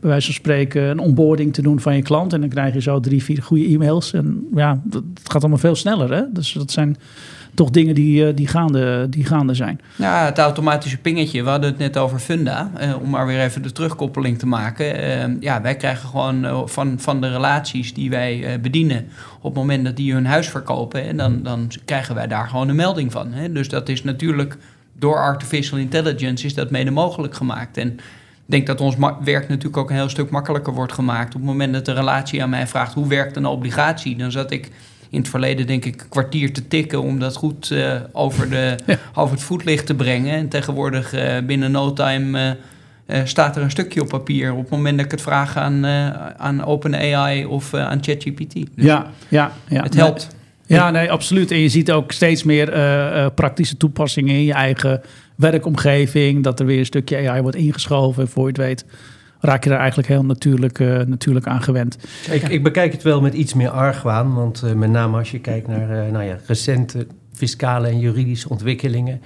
bij 0.00 0.10
wijze 0.10 0.26
van 0.26 0.34
spreken, 0.34 0.82
een 0.82 0.98
onboarding 0.98 1.54
te 1.54 1.62
doen 1.62 1.80
van 1.80 1.96
je 1.96 2.02
klant. 2.02 2.32
En 2.32 2.40
dan 2.40 2.48
krijg 2.48 2.74
je 2.74 2.80
zo 2.80 3.00
drie, 3.00 3.22
vier 3.24 3.42
goede 3.42 3.64
e-mails. 3.66 4.12
En 4.12 4.46
ja, 4.54 4.80
dat, 4.84 5.02
het 5.14 5.30
gaat 5.30 5.40
allemaal 5.40 5.58
veel 5.58 5.74
sneller. 5.76 6.12
Hè? 6.12 6.22
Dus 6.32 6.52
dat 6.52 6.70
zijn 6.70 6.96
toch 7.54 7.70
dingen 7.70 7.94
die, 7.94 8.26
eh, 8.26 8.36
die, 8.36 8.46
gaande, 8.46 9.06
die 9.08 9.24
gaande 9.24 9.54
zijn. 9.54 9.80
Ja, 9.96 10.24
het 10.24 10.38
automatische 10.38 10.98
pingetje. 10.98 11.42
We 11.42 11.50
hadden 11.50 11.70
het 11.70 11.78
net 11.78 11.96
over 11.96 12.18
Funda. 12.18 12.70
eh, 12.76 13.02
om 13.02 13.10
maar 13.10 13.26
weer 13.26 13.40
even 13.40 13.62
de 13.62 13.72
terugkoppeling 13.72 14.38
te 14.38 14.46
maken. 14.46 14.96
Eh, 15.02 15.40
ja, 15.40 15.60
wij 15.62 15.76
krijgen 15.76 16.08
gewoon 16.08 16.44
eh, 16.44 16.60
van, 16.64 16.94
van 17.00 17.20
de 17.20 17.30
relaties 17.30 17.94
die 17.94 18.10
wij 18.10 18.58
bedienen. 18.62 19.08
op 19.36 19.44
het 19.44 19.54
moment 19.54 19.84
dat 19.84 19.96
die 19.96 20.12
hun 20.12 20.26
huis 20.26 20.48
verkopen. 20.48 21.02
En 21.04 21.16
dan, 21.16 21.42
dan 21.42 21.70
krijgen 21.84 22.14
wij 22.14 22.26
daar 22.26 22.48
gewoon 22.48 22.68
een 22.68 22.76
melding 22.76 23.12
van. 23.12 23.32
Hè? 23.32 23.52
Dus 23.52 23.68
dat 23.68 23.88
is 23.88 24.02
natuurlijk 24.02 24.56
door 24.98 25.16
artificial 25.16 25.78
intelligence 25.78 26.46
is 26.46 26.54
dat 26.54 26.70
mede 26.70 26.90
mogelijk 26.90 27.34
gemaakt. 27.34 27.76
En 27.76 27.88
ik 27.88 28.50
denk 28.50 28.66
dat 28.66 28.80
ons 28.80 28.96
werk 29.24 29.48
natuurlijk 29.48 29.76
ook 29.76 29.90
een 29.90 29.96
heel 29.96 30.08
stuk 30.08 30.30
makkelijker 30.30 30.72
wordt 30.72 30.92
gemaakt. 30.92 31.34
Op 31.34 31.40
het 31.40 31.50
moment 31.50 31.72
dat 31.72 31.84
de 31.84 31.92
relatie 31.92 32.42
aan 32.42 32.50
mij 32.50 32.66
vraagt 32.66 32.94
hoe 32.94 33.08
werkt 33.08 33.36
een 33.36 33.46
obligatie, 33.46 34.16
dan 34.16 34.30
zat 34.30 34.50
ik 34.50 34.70
in 35.14 35.20
het 35.20 35.28
verleden 35.28 35.66
denk 35.66 35.84
ik 35.84 36.00
een 36.02 36.08
kwartier 36.08 36.52
te 36.52 36.68
tikken 36.68 37.02
om 37.02 37.18
dat 37.18 37.36
goed 37.36 37.70
eh, 37.70 37.94
over, 38.12 38.50
de, 38.50 38.76
over 39.14 39.34
het 39.34 39.42
voetlicht 39.42 39.86
te 39.86 39.94
brengen. 39.94 40.32
En 40.32 40.48
tegenwoordig 40.48 41.12
eh, 41.12 41.38
binnen 41.46 41.70
no 41.70 41.92
time 41.92 42.56
eh, 43.06 43.20
staat 43.24 43.56
er 43.56 43.62
een 43.62 43.70
stukje 43.70 44.00
op 44.00 44.08
papier 44.08 44.52
op 44.52 44.60
het 44.60 44.70
moment 44.70 44.96
dat 44.96 45.04
ik 45.04 45.10
het 45.10 45.22
vraag 45.22 45.56
aan, 45.56 45.84
eh 45.84 46.26
aan 46.36 46.64
OpenAI 46.64 47.44
of 47.44 47.74
aan 47.74 48.02
ChatGPT. 48.02 48.54
Dus 48.54 48.64
Ja, 48.74 49.10
ja, 49.28 49.52
ja. 49.68 49.82
Het 49.82 49.94
helpt. 49.94 50.28
Ja, 50.66 50.90
nee, 50.90 51.10
absoluut. 51.10 51.50
En 51.50 51.58
je 51.58 51.68
ziet 51.68 51.92
ook 51.92 52.12
steeds 52.12 52.42
meer 52.42 52.72
eh, 52.72 53.24
eh, 53.24 53.30
praktische 53.34 53.76
toepassingen 53.76 54.34
in 54.34 54.44
je 54.44 54.52
eigen 54.52 55.00
werkomgeving. 55.36 56.42
Dat 56.42 56.60
er 56.60 56.66
weer 56.66 56.78
een 56.78 56.86
stukje 56.86 57.28
AI 57.28 57.42
wordt 57.42 57.56
ingeschoven. 57.56 58.28
Voor 58.28 58.42
je 58.42 58.48
het 58.48 58.56
weet 58.56 58.84
raak 59.44 59.64
je 59.64 59.70
daar 59.70 59.78
eigenlijk 59.78 60.08
heel 60.08 60.24
natuurlijk, 60.24 60.78
eh, 60.78 61.00
natuurlijk 61.00 61.46
aan 61.46 61.62
gewend. 61.62 61.98
Ik, 62.30 62.42
ik 62.42 62.62
bekijk 62.62 62.92
het 62.92 63.02
wel 63.02 63.20
met 63.20 63.34
iets 63.34 63.54
meer 63.54 63.70
argwaan, 63.70 64.34
want 64.34 64.62
eh, 64.62 64.72
met 64.72 64.90
name 64.90 65.18
als 65.18 65.30
je 65.30 65.38
kijkt 65.38 65.68
naar 65.68 65.90
eh, 65.90 66.12
nou 66.12 66.24
ja, 66.24 66.38
recente 66.46 67.06
fiscale 67.32 67.88
en 67.88 67.98
juridische 67.98 68.48
ontwikkelingen, 68.48 69.20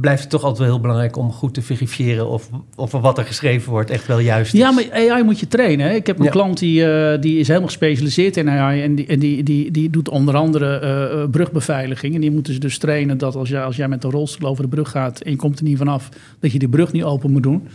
blijft 0.00 0.20
het 0.20 0.30
toch 0.30 0.42
altijd 0.42 0.58
wel 0.58 0.68
heel 0.68 0.80
belangrijk 0.80 1.16
om 1.16 1.32
goed 1.32 1.54
te 1.54 1.62
verifiëren 1.62 2.28
of, 2.28 2.50
of 2.76 2.92
wat 2.92 3.18
er 3.18 3.24
geschreven 3.24 3.70
wordt 3.70 3.90
echt 3.90 4.06
wel 4.06 4.18
juist 4.18 4.54
is. 4.54 4.60
Ja, 4.60 4.70
maar 4.70 4.84
AI 4.92 5.22
moet 5.22 5.40
je 5.40 5.48
trainen. 5.48 5.86
Hè? 5.86 5.94
Ik 5.94 6.06
heb 6.06 6.18
een 6.18 6.24
Ja. 6.24 6.30
klant 6.30 6.58
die, 6.58 6.84
die 7.18 7.38
is 7.38 7.46
helemaal 7.46 7.68
gespecialiseerd 7.68 8.36
in 8.36 8.50
AI. 8.50 8.82
En 8.82 8.94
die, 8.94 9.06
en 9.06 9.18
die, 9.18 9.42
die, 9.42 9.70
die 9.70 9.90
doet 9.90 10.08
onder 10.08 10.36
andere 10.36 11.28
brugbeveiliging. 11.30 12.14
En 12.14 12.20
die 12.20 12.30
moeten 12.30 12.52
ze 12.52 12.60
dus 12.60 12.78
trainen 12.78 13.18
dat 13.18 13.34
als 13.34 13.48
jij, 13.48 13.62
als 13.62 13.76
jij 13.76 13.88
met 13.88 14.04
een 14.04 14.10
rolstoel 14.10 14.48
over 14.48 14.62
de 14.62 14.68
brug 14.68 14.90
gaat... 14.90 15.20
en 15.20 15.30
je 15.30 15.36
komt 15.36 15.58
er 15.58 15.64
niet 15.64 15.78
vanaf, 15.78 16.08
dat 16.40 16.52
je 16.52 16.58
die 16.58 16.68
brug 16.68 16.92
niet 16.92 17.04
open 17.04 17.32
moet 17.32 17.42
doen. 17.42 17.68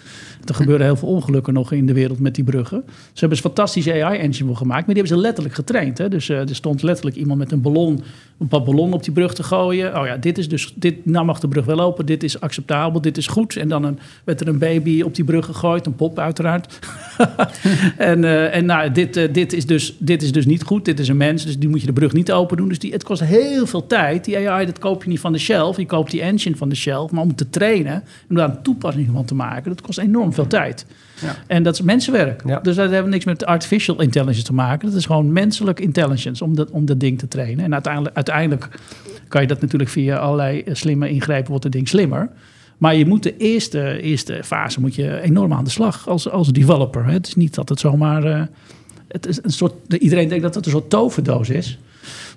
Er 0.45 0.55
gebeuren 0.55 0.85
heel 0.85 0.95
veel 0.95 1.07
ongelukken 1.07 1.53
nog 1.53 1.71
in 1.71 1.85
de 1.85 1.93
wereld 1.93 2.19
met 2.19 2.35
die 2.35 2.43
bruggen. 2.43 2.83
Ze 2.87 3.19
hebben 3.19 3.37
een 3.37 3.43
fantastische 3.43 4.03
AI-engine 4.03 4.55
gemaakt, 4.55 4.85
maar 4.85 4.95
die 4.95 5.03
hebben 5.03 5.17
ze 5.17 5.17
letterlijk 5.17 5.55
getraind. 5.55 5.97
Hè? 5.97 6.09
Dus 6.09 6.29
er 6.29 6.55
stond 6.55 6.81
letterlijk 6.81 7.15
iemand 7.17 7.39
met 7.39 7.51
een 7.51 7.61
ballon, 7.61 8.03
een 8.39 8.47
paar 8.47 8.63
ballon 8.63 8.93
op 8.93 9.03
die 9.03 9.13
brug 9.13 9.33
te 9.33 9.43
gooien. 9.43 9.99
Oh 9.99 10.05
ja, 10.05 10.17
dit 10.17 10.37
is 10.37 10.49
dus, 10.49 10.73
dit, 10.75 11.05
nou 11.05 11.25
mag 11.25 11.39
de 11.39 11.47
brug 11.47 11.65
wel 11.65 11.79
open, 11.79 12.05
dit 12.05 12.23
is 12.23 12.39
acceptabel, 12.39 13.01
dit 13.01 13.17
is 13.17 13.27
goed. 13.27 13.55
En 13.55 13.67
dan 13.67 13.83
een, 13.83 13.99
werd 14.23 14.41
er 14.41 14.47
een 14.47 14.57
baby 14.57 15.01
op 15.01 15.15
die 15.15 15.23
brug 15.23 15.45
gegooid, 15.45 15.85
een 15.85 15.95
pop 15.95 16.19
uiteraard. 16.19 16.79
en 17.97 18.23
uh, 18.23 18.55
en 18.55 18.65
nou, 18.65 18.91
dit, 18.91 19.17
uh, 19.17 19.33
dit, 19.33 19.53
is 19.53 19.65
dus, 19.65 19.95
dit 19.99 20.21
is 20.21 20.31
dus 20.31 20.45
niet 20.45 20.63
goed, 20.63 20.85
dit 20.85 20.99
is 20.99 21.07
een 21.07 21.17
mens, 21.17 21.45
dus 21.45 21.59
die 21.59 21.69
moet 21.69 21.79
je 21.79 21.85
de 21.85 21.93
brug 21.93 22.13
niet 22.13 22.31
open 22.31 22.57
doen. 22.57 22.67
Dus 22.67 22.79
die, 22.79 22.91
het 22.91 23.03
kost 23.03 23.23
heel 23.23 23.65
veel 23.65 23.87
tijd. 23.87 24.25
Die 24.25 24.49
AI, 24.49 24.65
dat 24.65 24.79
koop 24.79 25.03
je 25.03 25.09
niet 25.09 25.19
van 25.19 25.31
de 25.31 25.39
shelf, 25.39 25.77
je 25.77 25.85
koopt 25.85 26.11
die 26.11 26.21
engine 26.21 26.55
van 26.55 26.69
de 26.69 26.75
shelf. 26.75 27.11
Maar 27.11 27.23
om 27.23 27.35
te 27.35 27.49
trainen, 27.49 28.03
om 28.29 28.35
daar 28.35 28.49
een 28.49 28.61
toepassing 28.61 29.09
van 29.13 29.25
te 29.25 29.35
maken, 29.35 29.69
dat 29.69 29.81
kost 29.81 29.99
enorm 29.99 30.32
veel 30.33 30.47
tijd. 30.47 30.85
Ja. 31.21 31.35
En 31.47 31.63
dat 31.63 31.73
is 31.73 31.81
mensenwerk. 31.81 32.41
Ja. 32.45 32.59
Dus 32.59 32.75
dat 32.75 32.89
heeft 32.89 33.05
niks 33.05 33.25
met 33.25 33.45
artificial 33.45 34.01
intelligence 34.01 34.43
te 34.43 34.53
maken. 34.53 34.87
Dat 34.89 34.97
is 34.97 35.05
gewoon 35.05 35.33
menselijk 35.33 35.79
intelligence 35.79 36.43
om 36.43 36.55
dat, 36.55 36.71
om 36.71 36.85
dat 36.85 36.99
ding 36.99 37.19
te 37.19 37.27
trainen. 37.27 37.65
En 37.65 37.73
uiteindelijk, 37.73 38.15
uiteindelijk 38.15 38.69
kan 39.27 39.41
je 39.41 39.47
dat 39.47 39.61
natuurlijk 39.61 39.89
via 39.89 40.17
allerlei 40.17 40.63
slimme 40.71 41.09
ingrepen, 41.09 41.49
wordt 41.49 41.63
het 41.63 41.73
ding 41.73 41.87
slimmer. 41.87 42.29
Maar 42.77 42.95
je 42.95 43.05
moet 43.05 43.23
de 43.23 43.37
eerste, 43.37 44.01
eerste 44.01 44.41
fase 44.43 44.79
moet 44.79 44.95
je 44.95 45.21
enorm 45.21 45.53
aan 45.53 45.63
de 45.63 45.69
slag 45.69 46.07
als, 46.07 46.29
als 46.29 46.51
developer. 46.51 47.05
Het 47.05 47.27
is 47.27 47.35
niet 47.35 47.55
dat 47.55 47.69
het 47.69 47.79
zomaar. 47.79 48.25
Uh, 48.25 48.41
het 49.07 49.27
is 49.27 49.43
een 49.43 49.51
soort, 49.51 49.73
iedereen 49.99 50.27
denkt 50.27 50.43
dat 50.43 50.55
het 50.55 50.65
een 50.65 50.71
soort 50.71 50.89
toverdoos 50.89 51.49
is. 51.49 51.79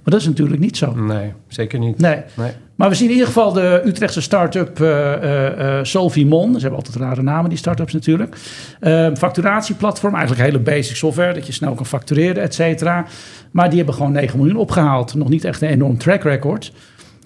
Maar 0.06 0.14
dat 0.14 0.24
is 0.24 0.30
natuurlijk 0.30 0.60
niet 0.60 0.76
zo. 0.76 0.94
Nee, 0.94 1.32
zeker 1.48 1.78
niet. 1.78 1.98
Nee. 1.98 2.22
nee. 2.34 2.50
Maar 2.74 2.88
we 2.88 2.94
zien 2.94 3.06
in 3.06 3.12
ieder 3.12 3.26
geval 3.26 3.52
de 3.52 3.82
Utrechtse 3.84 4.20
start-up 4.20 4.80
uh, 4.80 5.22
uh, 5.22 5.78
Solvimon. 5.82 6.54
Ze 6.54 6.60
hebben 6.60 6.78
altijd 6.78 6.96
rare 6.96 7.22
namen, 7.22 7.48
die 7.48 7.58
start-ups 7.58 7.92
natuurlijk. 7.92 8.36
Uh, 8.80 9.08
facturatieplatform, 9.14 10.14
eigenlijk 10.14 10.44
hele 10.44 10.58
basic 10.58 10.96
software... 10.96 11.34
dat 11.34 11.46
je 11.46 11.52
snel 11.52 11.74
kan 11.74 11.86
factureren, 11.86 12.42
et 12.42 12.54
cetera. 12.54 13.06
Maar 13.50 13.68
die 13.68 13.76
hebben 13.76 13.94
gewoon 13.94 14.12
9 14.12 14.38
miljoen 14.38 14.56
opgehaald. 14.56 15.14
Nog 15.14 15.28
niet 15.28 15.44
echt 15.44 15.62
een 15.62 15.68
enorm 15.68 15.98
track 15.98 16.22
record. 16.22 16.72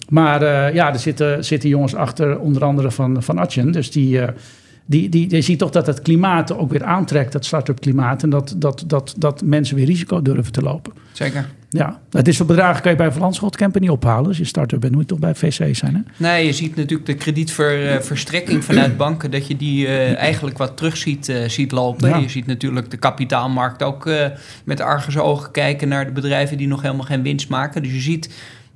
Maar 0.09 0.73
ja, 0.73 0.93
er 0.93 0.99
zitten, 0.99 1.45
zitten 1.45 1.69
jongens 1.69 1.95
achter, 1.95 2.39
onder 2.39 2.63
andere 2.63 2.91
van, 2.91 3.23
van 3.23 3.37
Atjen. 3.37 3.71
Dus 3.71 3.91
die 3.91 4.19
die, 4.85 5.09
die, 5.09 5.29
je 5.29 5.41
ziet 5.41 5.59
toch 5.59 5.69
dat 5.69 5.87
het 5.87 6.01
klimaat 6.01 6.53
ook 6.53 6.71
weer 6.71 6.83
aantrekt, 6.83 7.31
dat 7.31 7.45
start-up 7.45 7.79
klimaat. 7.79 8.23
En 8.23 8.29
dat, 8.29 8.55
dat, 8.57 8.83
dat, 8.87 9.13
dat 9.17 9.41
mensen 9.41 9.75
weer 9.75 9.85
risico 9.85 10.21
durven 10.21 10.51
te 10.51 10.61
lopen. 10.61 10.93
Zeker. 11.11 11.49
Ja, 11.73 11.99
het 12.09 12.27
is 12.27 12.37
voor 12.37 12.45
bedragen 12.45 12.81
kan 12.81 12.91
je 12.91 12.97
bij 12.97 13.11
Camper 13.49 13.81
niet 13.81 13.89
ophalen. 13.89 14.27
Als 14.27 14.37
je 14.37 14.43
start-up 14.43 14.79
bent, 14.79 14.93
moet 14.93 15.01
je 15.01 15.07
toch 15.07 15.19
bij 15.19 15.35
VC 15.35 15.75
zijn. 15.75 15.95
Hè? 15.95 16.01
Nee, 16.17 16.45
je 16.45 16.53
ziet 16.53 16.75
natuurlijk 16.75 17.05
de 17.05 17.13
kredietverstrekking 17.13 18.63
vanuit 18.63 18.97
banken, 19.05 19.31
dat 19.31 19.47
je 19.47 19.57
die 19.57 19.85
uh, 19.85 20.17
eigenlijk 20.17 20.57
wat 20.57 20.77
terug 20.77 20.97
ziet, 20.97 21.29
uh, 21.29 21.47
ziet 21.47 21.71
lopen. 21.71 22.21
Je 22.21 22.29
ziet 22.29 22.45
natuurlijk 22.45 22.91
de 22.91 22.97
kapitaalmarkt 22.97 23.83
ook 23.83 24.05
uh, 24.05 24.25
met 24.63 24.79
argusogen 24.79 25.51
kijken 25.51 25.87
naar 25.87 26.05
de 26.05 26.11
bedrijven 26.11 26.57
die 26.57 26.67
nog 26.67 26.81
helemaal 26.81 27.05
geen 27.05 27.23
winst 27.23 27.49
maken. 27.49 27.83
Dus 27.83 27.93
je 27.93 27.99
ziet 27.99 28.29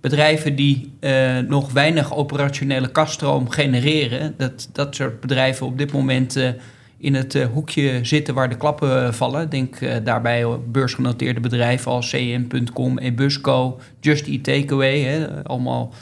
bedrijven 0.05 0.55
die 0.55 0.91
uh, 0.99 1.37
nog 1.37 1.71
weinig 1.71 2.15
operationele 2.15 2.87
kaststroom 2.87 3.49
genereren, 3.49 4.33
dat, 4.37 4.69
dat 4.71 4.95
soort 4.95 5.19
bedrijven 5.19 5.65
op 5.65 5.77
dit 5.77 5.91
moment 5.91 6.37
uh, 6.37 6.49
in 6.97 7.13
het 7.13 7.35
uh, 7.35 7.45
hoekje 7.45 7.99
zitten 8.01 8.33
waar 8.33 8.49
de 8.49 8.57
klappen 8.57 9.13
vallen. 9.13 9.49
Denk 9.49 9.77
daarbij 10.03 10.45
beursgenoteerde 10.67 11.39
bedrijven 11.39 11.91
als 11.91 12.09
CM.com, 12.09 12.97
Ebusco, 12.97 13.79
Just 13.99 14.27
Eat 14.27 14.43
Takeaway. 14.43 14.99
Hè, 14.99 15.43
allemaal, 15.43 15.93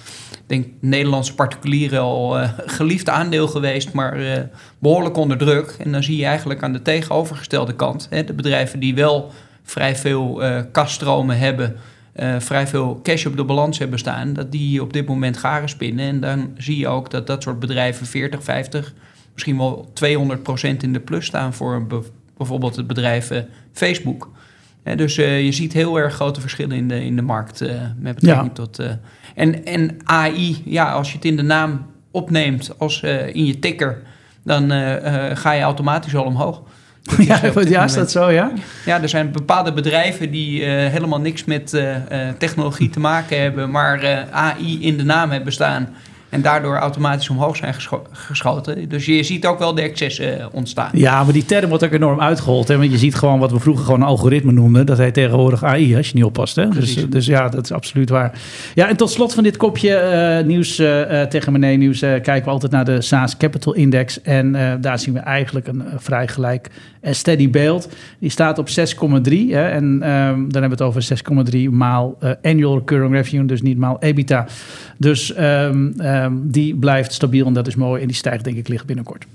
denk 0.48 0.68
Nederlandse 0.80 1.36
particulieren 1.36 2.00
al 2.00 2.38
geliefd 2.80 3.10
aandeel 3.10 3.48
geweest, 3.48 3.94
maar 3.94 4.48
behoorlijk 4.80 5.18
onder 5.18 5.38
druk. 5.38 5.76
En 5.80 5.92
dan 5.92 6.04
zie 6.04 6.18
je 6.18 6.26
eigenlijk 6.26 6.64
aan 6.64 6.74
de 6.74 6.82
tegenovergestelde 6.82 7.76
kant, 7.76 8.08
hè, 8.10 8.24
de 8.24 8.34
bedrijven 8.34 8.80
die 8.80 8.96
wel 8.96 9.32
vrij 9.64 9.96
veel 9.96 10.42
kaststromen 10.72 11.38
hebben 11.38 11.76
uh, 12.16 12.40
vrij 12.40 12.68
veel 12.68 13.00
cash 13.04 13.26
op 13.26 13.38
de 13.38 13.44
balans 13.44 13.80
hebben 13.80 14.00
staan, 14.00 14.34
dat 14.34 14.52
die 14.52 14.82
op 14.82 14.94
dit 14.94 15.08
moment 15.08 15.38
garen 15.38 15.70
spinnen. 15.70 16.06
En 16.06 16.20
dan 16.20 16.52
zie 16.58 16.78
je 16.78 16.88
ook 16.88 17.12
dat 17.12 17.28
dat 17.28 17.44
soort 17.44 17.60
bedrijven 17.60 18.06
40, 18.06 18.44
50, 18.44 18.94
misschien 19.34 19.58
wel 19.58 19.90
200 19.94 20.44
procent 20.44 20.84
in 20.84 20.94
de 20.94 21.00
plus 21.00 21.26
staan 21.26 21.54
voor 21.54 21.88
bijvoorbeeld 22.38 22.76
het 22.76 22.88
bedrijf 22.88 23.32
uh, 23.32 23.40
Facebook. 23.72 24.30
dus 24.96 25.18
uh, 25.18 25.44
je 25.44 25.52
ziet 25.52 25.74
heel 25.74 25.98
erg 25.98 26.14
grote 26.14 26.42
verschillen 26.42 26.78
in 26.78 26.88
de, 26.88 27.06
in 27.06 27.16
de 27.16 27.22
markt 27.22 27.60
met 27.98 28.16
betrekking 28.16 28.52
ja. 28.58 28.64
tot. 28.64 28.80
en, 29.36 29.66
en 29.66 29.98
AI, 30.04 30.62
ja, 30.66 30.92
als 30.92 31.10
je 31.10 31.16
het 31.16 31.26
in 31.26 31.36
de 31.36 31.42
naam 31.42 31.86
opneemt 32.12 32.80
als 32.80 33.02
in 33.32 33.46
je 33.46 33.60
ticker, 33.60 34.02
dan 34.44 34.70
ga 35.38 35.52
je 35.52 35.62
automatisch 35.62 36.16
al 36.16 36.24
omhoog. 36.24 36.62
Ja, 37.18 37.40
ja 37.68 37.84
is 37.84 37.94
dat 37.94 38.12
zo, 38.12 38.32
ja? 38.32 38.52
Ja, 38.86 39.02
er 39.02 39.10
zijn 39.10 39.32
bepaalde 39.32 39.74
bedrijven 39.74 40.32
die 40.32 40.62
uh, 40.62 40.68
helemaal 40.68 41.20
niks 41.20 41.44
met 41.44 41.74
uh, 41.74 41.96
uh, 41.96 42.00
technologie 42.38 42.90
te 42.90 43.00
maken 43.00 43.42
hebben, 43.42 43.72
maar 43.72 44.28
AI 44.32 44.82
in 44.82 44.98
de 44.98 45.04
naam 45.04 45.32
hebben 45.32 45.54
staan. 45.54 45.96
En 46.34 46.42
daardoor 46.42 46.78
automatisch 46.78 47.30
omhoog 47.30 47.56
zijn 47.56 47.74
geschoten. 48.12 48.90
Dus 48.90 49.06
je 49.06 49.24
ziet 49.24 49.46
ook 49.46 49.60
wel 49.60 49.76
de 49.76 49.82
excessen 49.82 50.40
eh, 50.40 50.46
ontstaan. 50.52 50.90
Ja, 50.94 51.24
maar 51.24 51.34
die 51.34 51.46
term 51.46 51.70
wordt 51.70 51.84
ook 51.84 51.92
enorm 51.92 52.22
uitgehold. 52.22 52.68
Hè? 52.68 52.78
Want 52.78 52.92
je 52.92 52.98
ziet 52.98 53.16
gewoon 53.16 53.40
wat 53.40 53.52
we 53.52 53.60
vroeger 53.60 53.86
gewoon 53.86 54.02
een 54.02 54.08
algoritme 54.08 54.52
noemden. 54.52 54.86
Dat 54.86 54.98
heet 54.98 55.14
tegenwoordig 55.14 55.64
AI, 55.64 55.96
als 55.96 56.08
je 56.08 56.16
niet 56.16 56.24
oppast. 56.24 56.56
Hè? 56.56 56.70
Dus, 56.70 57.10
dus 57.10 57.26
ja, 57.26 57.50
dat 57.50 57.64
is 57.64 57.72
absoluut 57.72 58.10
waar. 58.10 58.40
Ja, 58.74 58.88
en 58.88 58.98
tot 58.98 59.12
slot 59.12 59.34
van 59.34 59.44
dit 59.44 59.58
kopje 59.58 60.40
uh, 60.40 60.48
nieuws 60.48 60.80
uh, 60.80 61.22
tegen 61.22 61.52
meneer 61.52 61.78
nieuws... 61.78 62.00
kijken 62.00 62.44
we 62.44 62.50
altijd 62.50 62.72
naar 62.72 62.86
de 62.86 63.02
SaaS 63.02 63.38
Capital 63.38 63.74
Index. 63.74 64.22
En 64.22 64.78
daar 64.82 65.00
zien 65.00 65.14
we 65.14 65.20
eigenlijk 65.20 65.68
een 65.68 65.84
vrij 65.98 66.28
gelijk 66.28 66.70
en 67.02 67.16
steady 67.16 67.50
beeld. 67.50 67.90
Die 68.20 68.30
staat 68.30 68.58
op 68.58 68.68
6,3. 68.70 68.74
En 69.52 69.84
um, 69.84 70.02
dan 70.52 70.62
hebben 70.62 70.62
we 70.62 70.68
het 70.68 70.82
over 70.82 71.08
6,3 71.54 71.70
maal 71.70 72.18
annual 72.42 72.78
recurring 72.78 73.14
revenue. 73.14 73.46
Dus 73.46 73.62
niet 73.62 73.78
maal 73.78 73.98
EBITDA. 74.00 74.46
Dus... 74.98 75.38
Um, 75.40 75.94
Um, 76.24 76.52
die 76.52 76.76
blijft 76.76 77.14
stabiel 77.14 77.46
en 77.46 77.54
dat 77.54 77.68
is 77.68 77.76
mooi. 77.76 78.02
En 78.02 78.08
die 78.08 78.16
stijgt 78.16 78.44
denk 78.44 78.58
ik 78.58 78.68
licht 78.68 78.86
binnenkort. 78.86 79.26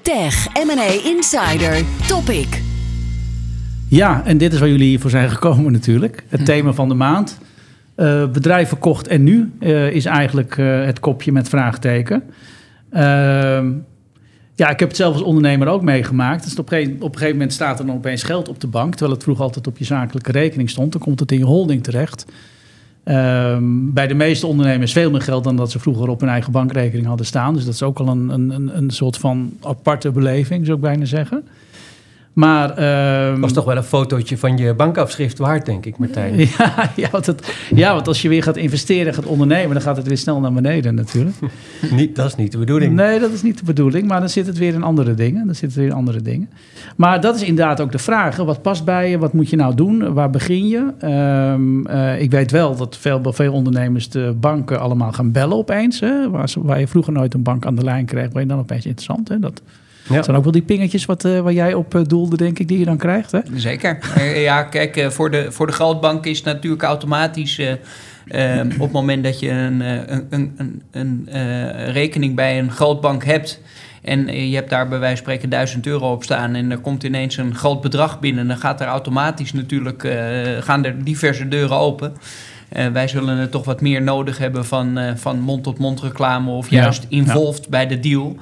Tech 0.00 0.48
M&A 0.66 1.10
Insider 1.10 1.82
Topic. 2.06 2.62
Ja, 3.88 4.22
en 4.24 4.38
dit 4.38 4.52
is 4.52 4.58
waar 4.58 4.68
jullie 4.68 4.98
voor 4.98 5.10
zijn 5.10 5.30
gekomen 5.30 5.72
natuurlijk. 5.72 6.24
Het 6.28 6.40
hm. 6.40 6.46
thema 6.46 6.72
van 6.72 6.88
de 6.88 6.94
maand. 6.94 7.38
Uh, 7.96 8.26
bedrijven 8.26 8.78
kocht 8.78 9.08
en 9.08 9.22
nu 9.22 9.52
uh, 9.60 9.90
is 9.90 10.04
eigenlijk 10.04 10.56
uh, 10.56 10.84
het 10.84 11.00
kopje 11.00 11.32
met 11.32 11.48
vraagteken. 11.48 12.22
Ehm, 12.90 13.72
ja, 14.54 14.68
ik 14.68 14.78
heb 14.78 14.88
het 14.88 14.96
zelf 14.96 15.12
als 15.12 15.22
ondernemer 15.22 15.68
ook 15.68 15.82
meegemaakt. 15.82 16.44
Dus 16.44 16.58
op, 16.58 16.72
een, 16.72 16.94
op 16.94 17.12
een 17.12 17.18
gegeven 17.18 17.36
moment 17.36 17.52
staat 17.52 17.78
er 17.78 17.86
dan 17.86 17.94
opeens 17.94 18.22
geld 18.22 18.48
op 18.48 18.60
de 18.60 18.66
bank... 18.66 18.90
terwijl 18.90 19.12
het 19.12 19.22
vroeger 19.22 19.44
altijd 19.44 19.66
op 19.66 19.78
je 19.78 19.84
zakelijke 19.84 20.32
rekening 20.32 20.70
stond. 20.70 20.92
Dan 20.92 21.00
komt 21.00 21.20
het 21.20 21.32
in 21.32 21.38
je 21.38 21.44
holding 21.44 21.82
terecht. 21.82 22.24
Um, 23.08 23.92
bij 23.92 24.06
de 24.06 24.14
meeste 24.14 24.46
ondernemers 24.46 24.92
veel 24.92 25.10
meer 25.10 25.20
geld 25.20 25.44
dan 25.44 25.56
dat 25.56 25.70
ze 25.70 25.78
vroeger 25.78 26.08
op 26.08 26.20
hun 26.20 26.28
eigen 26.28 26.52
bankrekening 26.52 27.06
hadden 27.06 27.26
staan. 27.26 27.54
Dus 27.54 27.64
dat 27.64 27.74
is 27.74 27.82
ook 27.82 27.98
al 27.98 28.08
een, 28.08 28.28
een, 28.28 28.76
een 28.76 28.90
soort 28.90 29.16
van 29.16 29.52
aparte 29.60 30.10
beleving, 30.10 30.64
zou 30.64 30.76
ik 30.76 30.82
bijna 30.82 31.04
zeggen. 31.04 31.44
Maar, 32.34 32.70
um, 33.32 33.40
was 33.40 33.52
toch 33.52 33.64
wel 33.64 33.76
een 33.76 33.82
fotootje 33.82 34.38
van 34.38 34.56
je 34.56 34.74
bankafschrift 34.74 35.38
waard, 35.38 35.66
denk 35.66 35.86
ik, 35.86 35.98
Martijn. 35.98 36.34
Ja, 36.58 36.90
ja, 36.96 37.08
want 37.10 37.26
het, 37.26 37.54
ja, 37.74 37.94
want 37.94 38.08
als 38.08 38.22
je 38.22 38.28
weer 38.28 38.42
gaat 38.42 38.56
investeren, 38.56 39.14
gaat 39.14 39.26
ondernemen, 39.26 39.72
dan 39.72 39.82
gaat 39.82 39.96
het 39.96 40.06
weer 40.06 40.18
snel 40.18 40.40
naar 40.40 40.52
beneden 40.52 40.94
natuurlijk. 40.94 41.36
niet, 41.90 42.16
dat 42.16 42.26
is 42.26 42.34
niet 42.34 42.52
de 42.52 42.58
bedoeling. 42.58 42.94
Nee, 42.94 43.20
dat 43.20 43.32
is 43.32 43.42
niet 43.42 43.58
de 43.58 43.64
bedoeling, 43.64 44.08
maar 44.08 44.20
dan 44.20 44.28
zit 44.28 44.46
het 44.46 44.58
weer 44.58 44.74
in 44.74 44.82
andere 44.82 45.14
dingen. 45.14 45.46
Dan 45.46 45.54
zit 45.54 45.68
het 45.68 45.78
weer 45.78 45.86
in 45.86 45.92
andere 45.92 46.22
dingen. 46.22 46.48
Maar 46.96 47.20
dat 47.20 47.34
is 47.34 47.42
inderdaad 47.42 47.80
ook 47.80 47.92
de 47.92 47.98
vraag. 47.98 48.36
Wat 48.36 48.62
past 48.62 48.84
bij 48.84 49.10
je? 49.10 49.18
Wat 49.18 49.32
moet 49.32 49.50
je 49.50 49.56
nou 49.56 49.74
doen? 49.74 50.12
Waar 50.14 50.30
begin 50.30 50.68
je? 50.68 50.92
Um, 51.52 51.88
uh, 51.88 52.20
ik 52.20 52.30
weet 52.30 52.50
wel 52.50 52.76
dat 52.76 52.96
veel, 52.96 53.20
veel 53.24 53.52
ondernemers 53.52 54.08
de 54.08 54.36
banken 54.40 54.80
allemaal 54.80 55.12
gaan 55.12 55.32
bellen 55.32 55.56
opeens. 55.56 56.00
Hè? 56.00 56.30
Waar, 56.30 56.52
waar, 56.58 56.80
je 56.80 56.88
vroeger 56.88 57.12
nooit 57.12 57.34
een 57.34 57.42
bank 57.42 57.66
aan 57.66 57.74
de 57.74 57.84
lijn 57.84 58.04
kreeg, 58.04 58.32
ben 58.32 58.42
je 58.42 58.48
dan 58.48 58.58
opeens 58.58 58.86
interessant. 58.86 59.28
Hè? 59.28 59.38
Dat, 59.38 59.62
ja. 60.08 60.14
Dat 60.14 60.24
zijn 60.24 60.36
ook 60.36 60.42
wel 60.42 60.52
die 60.52 60.62
pingetjes 60.62 61.04
wat, 61.04 61.24
uh, 61.24 61.40
waar 61.40 61.52
jij 61.52 61.74
op 61.74 61.94
uh, 61.94 62.02
doelde, 62.06 62.36
denk 62.36 62.58
ik, 62.58 62.68
die 62.68 62.78
je 62.78 62.84
dan 62.84 62.96
krijgt. 62.96 63.32
Hè? 63.32 63.40
Zeker. 63.54 63.98
Eh, 64.14 64.42
ja, 64.42 64.62
kijk, 64.62 65.06
voor, 65.12 65.30
de, 65.30 65.52
voor 65.52 65.66
de 65.66 65.72
grootbank 65.72 66.26
is 66.26 66.36
het 66.36 66.46
natuurlijk 66.46 66.82
automatisch... 66.82 67.60
Ehm, 68.28 68.70
op 68.72 68.80
het 68.80 68.92
moment 68.92 69.24
dat 69.24 69.40
je 69.40 69.50
een, 69.50 69.80
een, 70.30 70.82
een, 70.90 71.28
een 71.30 71.92
rekening 71.92 72.34
bij 72.34 72.58
een 72.58 72.70
grootbank 72.70 73.24
hebt... 73.24 73.60
en 74.02 74.48
je 74.48 74.54
hebt 74.54 74.70
daar 74.70 74.88
bij 74.88 74.98
wijze 74.98 75.16
van 75.16 75.24
spreken 75.24 75.48
1000 75.48 75.86
euro 75.86 76.12
op 76.12 76.22
staan... 76.22 76.54
en 76.54 76.70
er 76.70 76.78
komt 76.78 77.02
ineens 77.02 77.36
een 77.36 77.54
groot 77.54 77.80
bedrag 77.80 78.20
binnen... 78.20 78.48
dan 78.48 78.56
gaat 78.56 78.80
er 78.80 78.86
automatisch 78.86 79.52
natuurlijk, 79.52 80.08
gaan 80.60 80.84
er 80.84 81.04
diverse 81.04 81.48
deuren 81.48 81.76
open... 81.76 82.12
Uh, 82.76 82.86
wij 82.86 83.08
zullen 83.08 83.36
het 83.36 83.50
toch 83.50 83.64
wat 83.64 83.80
meer 83.80 84.02
nodig 84.02 84.38
hebben 84.38 84.64
van, 84.64 84.98
uh, 84.98 85.10
van 85.14 85.40
mond-tot-mond 85.40 86.00
reclame 86.00 86.50
of 86.50 86.70
juist 86.70 87.02
ja, 87.02 87.18
involved 87.18 87.64
ja. 87.64 87.70
bij 87.70 87.86
de 87.86 88.00
deal. 88.00 88.36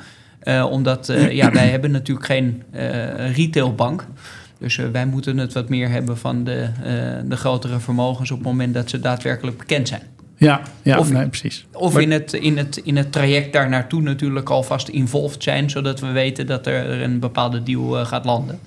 Uh, 0.45 0.67
omdat 0.71 1.09
uh, 1.09 1.31
ja, 1.33 1.51
wij 1.53 1.69
hebben 1.69 1.91
natuurlijk 1.91 2.27
geen 2.27 2.63
uh, 2.75 3.35
retailbank. 3.37 4.07
Dus 4.59 4.77
wij 4.77 5.07
moeten 5.07 5.39
het 5.39 5.53
wat 5.53 5.69
meer 5.69 5.89
hebben 5.89 6.19
van 6.19 6.45
de, 6.45 6.69
de 7.25 7.37
grotere 7.37 7.81
vermogens 7.81 8.31
op 8.31 8.39
het 8.39 8.47
moment 8.47 8.75
dat 8.75 8.91
ze 8.91 9.01
daadwerkelijk 9.01 9.59
bekend 9.59 9.89
zijn. 9.89 10.03
Ja, 10.37 10.61
ja 10.83 10.99
Of- 10.99 11.13
nee, 11.13 11.27
precies. 11.29 11.67
Of 11.73 11.93
Maar- 11.93 12.03
in, 12.03 12.11
het, 12.11 12.33
in, 12.33 12.57
het, 12.59 12.77
in 12.77 12.97
het 12.97 13.13
traject 13.13 13.53
daar 13.53 13.69
naartoe 13.69 14.03
natuurlijk 14.03 14.51
alvast 14.51 14.89
involved 14.89 15.43
zijn, 15.43 15.71
zodat 15.71 16.01
we 16.01 16.11
weten 16.11 16.47
dat 16.47 16.67
er 16.67 17.03
een 17.03 17.19
bepaalde 17.19 17.63
deal 17.63 17.99
eh, 17.99 18.07
gaat 18.07 18.25
landen. 18.25 18.59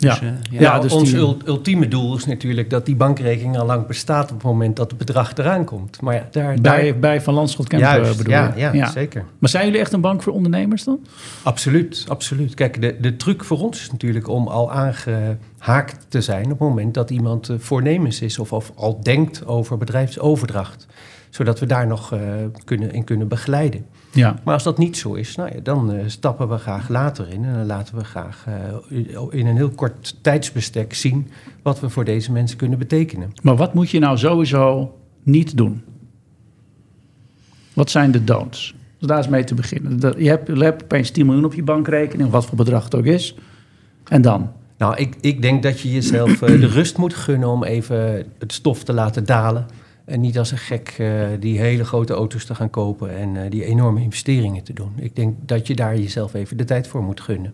Ja. 0.00 0.10
Dus, 0.10 0.20
eh, 0.20 0.26
ja. 0.28 0.34
Ja, 0.50 0.60
Ja, 0.60 0.80
dus 0.80 0.92
ons 0.92 1.10
die- 1.10 1.36
ultieme 1.44 1.88
doel 1.88 2.16
is 2.16 2.26
natuurlijk 2.26 2.70
dat 2.70 2.86
die 2.86 2.96
bankrekening 2.96 3.58
al 3.58 3.66
lang 3.66 3.86
bestaat 3.86 4.30
op 4.30 4.36
het 4.36 4.42
moment 4.46 4.76
dat 4.76 4.90
het 4.90 4.98
bedrag 4.98 5.36
eraan 5.36 5.64
komt. 5.64 6.00
Maar 6.00 6.14
ja, 6.14 6.26
daar, 6.30 6.54
bij, 6.60 6.82
daar 6.82 6.98
bij 6.98 7.20
Van 7.20 7.34
Landschot 7.34 7.68
Kemp 7.68 7.82
eh, 7.82 8.16
bedoel 8.16 8.32
ja, 8.32 8.52
je? 8.56 8.76
ja, 8.76 8.90
zeker. 8.90 9.24
Maar 9.38 9.50
zijn 9.50 9.64
jullie 9.64 9.80
echt 9.80 9.92
een 9.92 10.00
bank 10.00 10.22
voor 10.22 10.32
ondernemers 10.32 10.84
dan? 10.84 10.98
Absoluut, 11.42 12.04
absoluut. 12.08 12.54
Kijk, 12.54 12.80
de, 12.80 12.96
de 13.00 13.16
truc 13.16 13.44
voor 13.44 13.58
ons 13.60 13.80
is 13.80 13.90
natuurlijk 13.90 14.28
om 14.28 14.48
al 14.48 14.72
aangehaakt 14.72 16.06
te 16.08 16.20
zijn 16.20 16.44
op 16.44 16.50
het 16.50 16.58
moment 16.68 16.94
dat 16.94 17.10
iemand 17.10 17.48
eh, 17.48 17.56
voornemens 17.58 18.20
is 18.20 18.38
of, 18.38 18.52
of 18.52 18.72
al 18.74 19.00
denkt 19.02 19.46
over 19.46 19.78
bedrijfsoverdracht. 19.78 20.86
Zodat 21.30 21.58
we 21.60 21.66
daar 21.66 21.86
nog 21.86 22.12
eh, 22.12 22.20
kunnen, 22.64 22.92
in 22.92 23.04
kunnen 23.04 23.28
begeleiden. 23.28 23.86
Ja. 24.12 24.38
Maar 24.44 24.54
als 24.54 24.62
dat 24.62 24.78
niet 24.78 24.96
zo 24.96 25.14
is, 25.14 25.36
nou 25.36 25.50
ja, 25.54 25.60
dan 25.60 25.92
eh, 25.92 26.04
stappen 26.06 26.48
we 26.48 26.56
graag 26.56 26.88
later 26.88 27.28
in. 27.28 27.44
En 27.44 27.54
dan 27.54 27.66
laten 27.66 27.96
we 27.96 28.04
graag 28.04 28.44
eh, 28.46 28.98
in 29.30 29.46
een 29.46 29.56
heel 29.56 29.70
kort 29.70 30.16
tijdsbestek 30.20 30.94
zien 30.94 31.28
wat 31.62 31.80
we 31.80 31.88
voor 31.88 32.04
deze 32.04 32.32
mensen 32.32 32.56
kunnen 32.56 32.78
betekenen. 32.78 33.32
Maar 33.42 33.56
wat 33.56 33.74
moet 33.74 33.90
je 33.90 33.98
nou 33.98 34.18
sowieso 34.18 34.94
niet 35.22 35.56
doen? 35.56 35.82
Wat 37.72 37.90
zijn 37.90 38.10
de 38.10 38.24
don'ts? 38.24 38.74
Dus 38.98 39.08
daar 39.08 39.18
is 39.18 39.28
mee 39.28 39.44
te 39.44 39.54
beginnen. 39.54 40.00
Je 40.22 40.28
hebt, 40.28 40.46
je 40.46 40.64
hebt 40.64 40.82
opeens 40.82 41.10
10 41.10 41.26
miljoen 41.26 41.44
op 41.44 41.54
je 41.54 41.62
bankrekening, 41.62 42.30
wat 42.30 42.46
voor 42.46 42.56
bedrag 42.56 42.84
het 42.84 42.94
ook 42.94 43.04
is. 43.04 43.34
En 44.04 44.22
dan? 44.22 44.52
Nou, 44.78 44.96
ik, 44.96 45.16
ik 45.20 45.42
denk 45.42 45.62
dat 45.62 45.80
je 45.80 45.90
jezelf 45.90 46.42
eh, 46.42 46.60
de 46.60 46.66
rust 46.66 46.96
moet 46.96 47.14
gunnen 47.14 47.48
om 47.48 47.64
even 47.64 48.26
het 48.38 48.52
stof 48.52 48.84
te 48.84 48.92
laten 48.92 49.24
dalen. 49.24 49.66
En 50.10 50.20
niet 50.20 50.38
als 50.38 50.50
een 50.50 50.58
gek 50.58 50.94
eh, 50.98 51.26
die 51.40 51.58
hele 51.58 51.84
grote 51.84 52.12
auto's 52.12 52.44
te 52.44 52.54
gaan 52.54 52.70
kopen 52.70 53.16
en 53.16 53.36
eh, 53.36 53.50
die 53.50 53.64
enorme 53.64 54.02
investeringen 54.02 54.62
te 54.62 54.72
doen. 54.72 54.92
Ik 54.96 55.16
denk 55.16 55.36
dat 55.46 55.66
je 55.66 55.74
daar 55.74 55.98
jezelf 55.98 56.34
even 56.34 56.56
de 56.56 56.64
tijd 56.64 56.86
voor 56.86 57.02
moet 57.02 57.20
gunnen. 57.20 57.52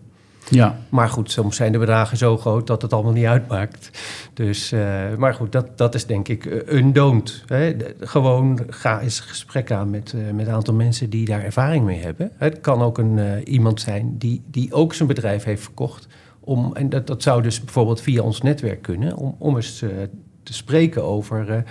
Ja. 0.49 0.77
Maar 0.89 1.09
goed, 1.09 1.31
soms 1.31 1.55
zijn 1.55 1.71
de 1.71 1.77
bedragen 1.77 2.17
zo 2.17 2.37
groot 2.37 2.67
dat 2.67 2.81
het 2.81 2.93
allemaal 2.93 3.11
niet 3.11 3.25
uitmaakt. 3.25 3.89
Dus, 4.33 4.71
eh, 4.71 5.15
maar 5.17 5.33
goed, 5.33 5.51
dat, 5.51 5.77
dat 5.77 5.95
is 5.95 6.05
denk 6.05 6.27
ik 6.27 6.63
een. 6.65 6.93
De- 6.93 7.95
Gewoon 7.99 8.59
ga 8.69 9.01
eens 9.01 9.19
gesprek 9.19 9.71
aan 9.71 9.89
met, 9.89 10.13
met 10.33 10.47
een 10.47 10.53
aantal 10.53 10.73
mensen 10.73 11.09
die 11.09 11.25
daar 11.25 11.43
ervaring 11.43 11.85
mee 11.85 11.99
hebben. 12.01 12.31
Het 12.35 12.61
kan 12.61 12.81
ook 12.81 12.97
een, 12.97 13.43
iemand 13.43 13.81
zijn 13.81 14.17
die, 14.17 14.43
die 14.51 14.73
ook 14.73 14.93
zijn 14.93 15.07
bedrijf 15.07 15.43
heeft 15.43 15.63
verkocht. 15.63 16.07
Om, 16.39 16.75
en 16.75 16.89
dat, 16.89 17.07
dat 17.07 17.23
zou 17.23 17.41
dus 17.41 17.63
bijvoorbeeld 17.63 18.01
via 18.01 18.21
ons 18.21 18.41
netwerk 18.41 18.81
kunnen. 18.81 19.15
Om, 19.15 19.35
om 19.37 19.55
eens 19.55 19.77
te 20.43 20.53
spreken 20.53 21.03
over 21.03 21.63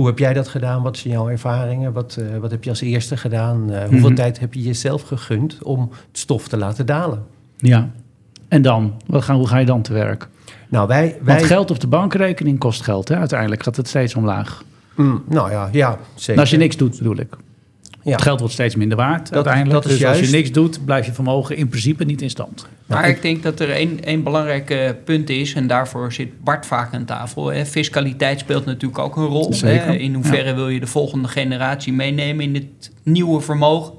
hoe 0.00 0.08
heb 0.08 0.18
jij 0.18 0.32
dat 0.32 0.48
gedaan? 0.48 0.82
Wat 0.82 0.96
zijn 0.96 1.12
jouw 1.14 1.28
ervaringen? 1.28 1.92
Wat, 1.92 2.16
eh, 2.20 2.36
wat 2.38 2.50
heb 2.50 2.64
je 2.64 2.70
als 2.70 2.80
eerste 2.80 3.16
gedaan? 3.16 3.70
Eh, 3.72 3.80
hoeveel 3.88 4.06
Mhm. 4.08 4.14
tijd 4.14 4.38
heb 4.40 4.54
je 4.54 4.62
jezelf 4.62 5.02
gegund 5.02 5.62
om 5.62 5.80
het 5.90 6.18
stof 6.18 6.48
te 6.48 6.56
laten 6.56 6.86
dalen? 6.86 7.22
Ja. 7.56 7.90
En 8.48 8.62
dan? 8.62 8.94
Wat 9.06 9.22
gaan, 9.22 9.36
hoe 9.36 9.46
ga 9.46 9.58
je 9.58 9.66
dan 9.66 9.82
te 9.82 9.92
werk? 9.92 10.28
Nou, 10.68 10.88
wij, 10.88 11.16
wij, 11.22 11.34
Want 11.34 11.46
geld 11.46 11.70
op 11.70 11.80
de 11.80 11.86
bankrekening 11.86 12.58
kost 12.58 12.82
geld. 12.82 13.08
Hè? 13.08 13.16
Uiteindelijk 13.16 13.62
gaat 13.62 13.76
het 13.76 13.88
steeds 13.88 14.14
omlaag. 14.14 14.62
Mm, 14.96 15.22
nou 15.28 15.50
ja, 15.50 15.68
ja, 15.72 15.98
zeker. 16.14 16.34
En 16.34 16.40
als 16.40 16.50
je 16.50 16.56
niks 16.56 16.76
doet, 16.76 16.98
bedoel 16.98 17.16
ik. 17.18 17.36
Ja. 18.02 18.12
Het 18.12 18.22
geld 18.22 18.38
wordt 18.38 18.54
steeds 18.54 18.74
minder 18.74 18.96
waard 18.96 19.34
uiteindelijk. 19.34 19.82
dat 19.82 19.92
is 19.92 19.98
dus 19.98 20.08
als 20.08 20.20
je 20.20 20.36
niks 20.36 20.52
doet, 20.52 20.84
blijft 20.84 21.06
je 21.06 21.12
vermogen 21.12 21.56
in 21.56 21.68
principe 21.68 22.04
niet 22.04 22.22
in 22.22 22.30
stand. 22.30 22.66
Maar 22.86 23.08
ik 23.08 23.22
denk 23.22 23.42
dat 23.42 23.60
er 23.60 23.70
één, 23.70 24.04
één 24.04 24.22
belangrijk 24.22 24.94
punt 25.04 25.30
is, 25.30 25.54
en 25.54 25.66
daarvoor 25.66 26.12
zit 26.12 26.44
Bart 26.44 26.66
vaak 26.66 26.94
aan 26.94 27.04
tafel. 27.04 27.46
Hè. 27.46 27.66
Fiscaliteit 27.66 28.40
speelt 28.40 28.64
natuurlijk 28.64 28.98
ook 28.98 29.16
een 29.16 29.26
rol. 29.26 29.52
Zeker, 29.52 29.86
Hè. 29.86 29.94
In 29.94 30.14
hoeverre 30.14 30.54
wil 30.54 30.68
je 30.68 30.80
de 30.80 30.86
volgende 30.86 31.28
generatie 31.28 31.92
meenemen 31.92 32.44
in 32.44 32.54
het 32.54 32.92
nieuwe 33.02 33.40
vermogen? 33.40 33.92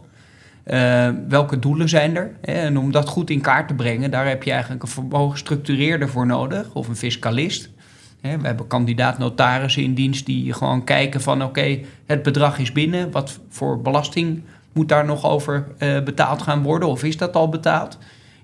Eh, 0.64 1.10
welke 1.28 1.60
doelen 1.60 1.90
zijn 1.90 2.16
er? 2.16 2.32
Hè? 2.42 2.54
En 2.54 2.78
om 2.78 2.92
dat 2.92 3.10
goed 3.10 3.30
in 3.30 3.42
kaart 3.42 3.68
te 3.68 3.74
brengen, 3.74 4.12
daar 4.12 4.28
heb 4.28 4.44
je 4.44 4.52
eigenlijk 4.52 4.84
een 4.84 4.90
vermogensstructureerder 4.90 6.10
voor 6.10 6.26
nodig, 6.26 6.74
of 6.74 6.88
een 6.88 6.96
fiscalist. 6.96 7.70
Hè, 8.22 8.38
we 8.38 8.46
hebben 8.48 8.68
kandidaat-notarissen 8.68 9.84
in 9.84 9.94
dienst 9.94 10.26
die 10.26 10.54
gewoon 10.54 10.84
kijken 10.84 11.22
van 11.22 11.44
oké, 11.44 11.80
het 12.06 12.24
bedrag 12.24 12.60
is 12.60 12.72
binnen, 12.72 13.12
wat 13.12 13.40
voor 13.50 13.82
belasting 13.82 14.42
moet 14.74 14.90
daar 14.90 15.06
nog 15.06 15.26
over 15.26 15.68
eh, 15.78 16.04
betaald 16.04 16.42
gaan 16.42 16.64
worden 16.64 16.90
of 16.90 17.04
is 17.04 17.18
dat 17.18 17.36
al 17.36 17.50
betaald? 17.50 17.98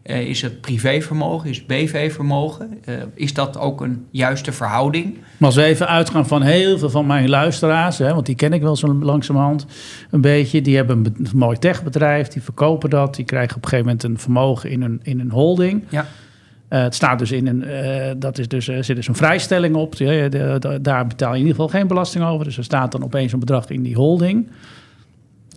Eh, 0.04 0.22
is 0.22 0.42
het 0.42 0.62
privévermogen, 0.62 1.50
is 1.50 1.58
het 1.58 1.68
BV-vermogen? 1.68 2.78
Eh, 2.86 2.94
is 3.14 3.34
dat 3.34 3.58
ook 3.58 3.82
een 3.82 4.06
juiste 4.12 4.52
verhouding? 4.52 5.14
Maar 5.38 5.48
als 5.50 5.56
we 5.56 5.64
even 5.64 5.88
uitgaan 5.88 6.28
van 6.28 6.42
heel 6.42 6.78
veel 6.78 6.90
van 6.90 7.06
mijn 7.06 7.30
luisteraars, 7.30 7.98
hè, 7.98 8.14
want 8.14 8.26
die 8.26 8.36
ken 8.36 8.54
ik 8.54 8.62
wel 8.62 8.76
zo 8.76 8.94
langzamerhand 8.94 9.66
een 10.12 10.22
beetje. 10.22 10.62
Die 10.62 10.76
hebben 10.76 10.98
een, 10.98 11.04
be- 11.04 11.12
een 11.30 11.38
mooi 11.38 11.58
techbedrijf, 11.58 12.28
die 12.28 12.42
verkopen 12.42 12.90
dat. 12.90 13.16
Die 13.16 13.26
krijgen 13.26 13.56
op 13.58 13.64
een 13.64 13.70
gegeven 13.70 13.86
moment 13.86 14.04
een 14.04 14.20
vermogen 14.20 14.70
in 14.70 14.82
een, 14.82 15.00
in 15.04 15.20
een 15.20 15.32
holding. 15.32 15.84
Ja. 15.90 16.06
Eh, 16.68 16.82
het 16.82 16.96
staat 16.96 17.20
dus 17.20 17.32
in 17.32 17.48
een, 17.48 17.64
eh, 17.64 18.12
dat 18.18 18.38
is 18.38 18.48
dus, 18.48 18.68
er 18.68 18.84
zit 18.84 18.96
dus 18.96 19.08
een 19.08 19.16
vrijstelling 19.16 19.76
op. 19.76 19.94
Eh, 19.96 20.30
de- 20.30 20.56
de- 20.60 20.80
daar 20.82 21.08
betaal 21.08 21.30
je 21.34 21.40
in 21.40 21.46
ieder 21.46 21.56
geval 21.56 21.80
geen 21.80 21.88
belasting 21.88 22.24
over. 22.26 22.46
Dus 22.46 22.58
er 22.58 22.64
staat 22.64 22.92
dan 22.92 23.04
opeens 23.04 23.34
een 23.34 23.40
bedrag 23.40 23.70
in 23.70 23.82
die 23.84 23.96
holding. 23.96 24.48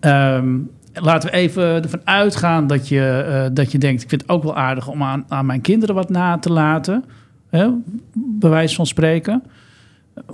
Ehm, 0.00 0.56
laten 0.94 1.30
we 1.30 1.36
even 1.36 1.62
ervan 1.82 2.00
uitgaan 2.04 2.66
dat 2.66 2.88
je, 2.88 3.24
eh, 3.28 3.46
dat 3.52 3.72
je 3.72 3.78
denkt... 3.78 4.02
ik 4.02 4.08
vind 4.08 4.20
het 4.20 4.30
ook 4.30 4.42
wel 4.42 4.56
aardig 4.56 4.88
om 4.88 5.02
aan, 5.02 5.24
aan 5.28 5.46
mijn 5.46 5.60
kinderen 5.60 5.94
wat 5.94 6.10
na 6.10 6.38
te 6.38 6.52
laten. 6.52 7.04
Hè? 7.50 7.68
Bij 8.14 8.50
wijze 8.50 8.74
van 8.74 8.86
spreken. 8.86 9.42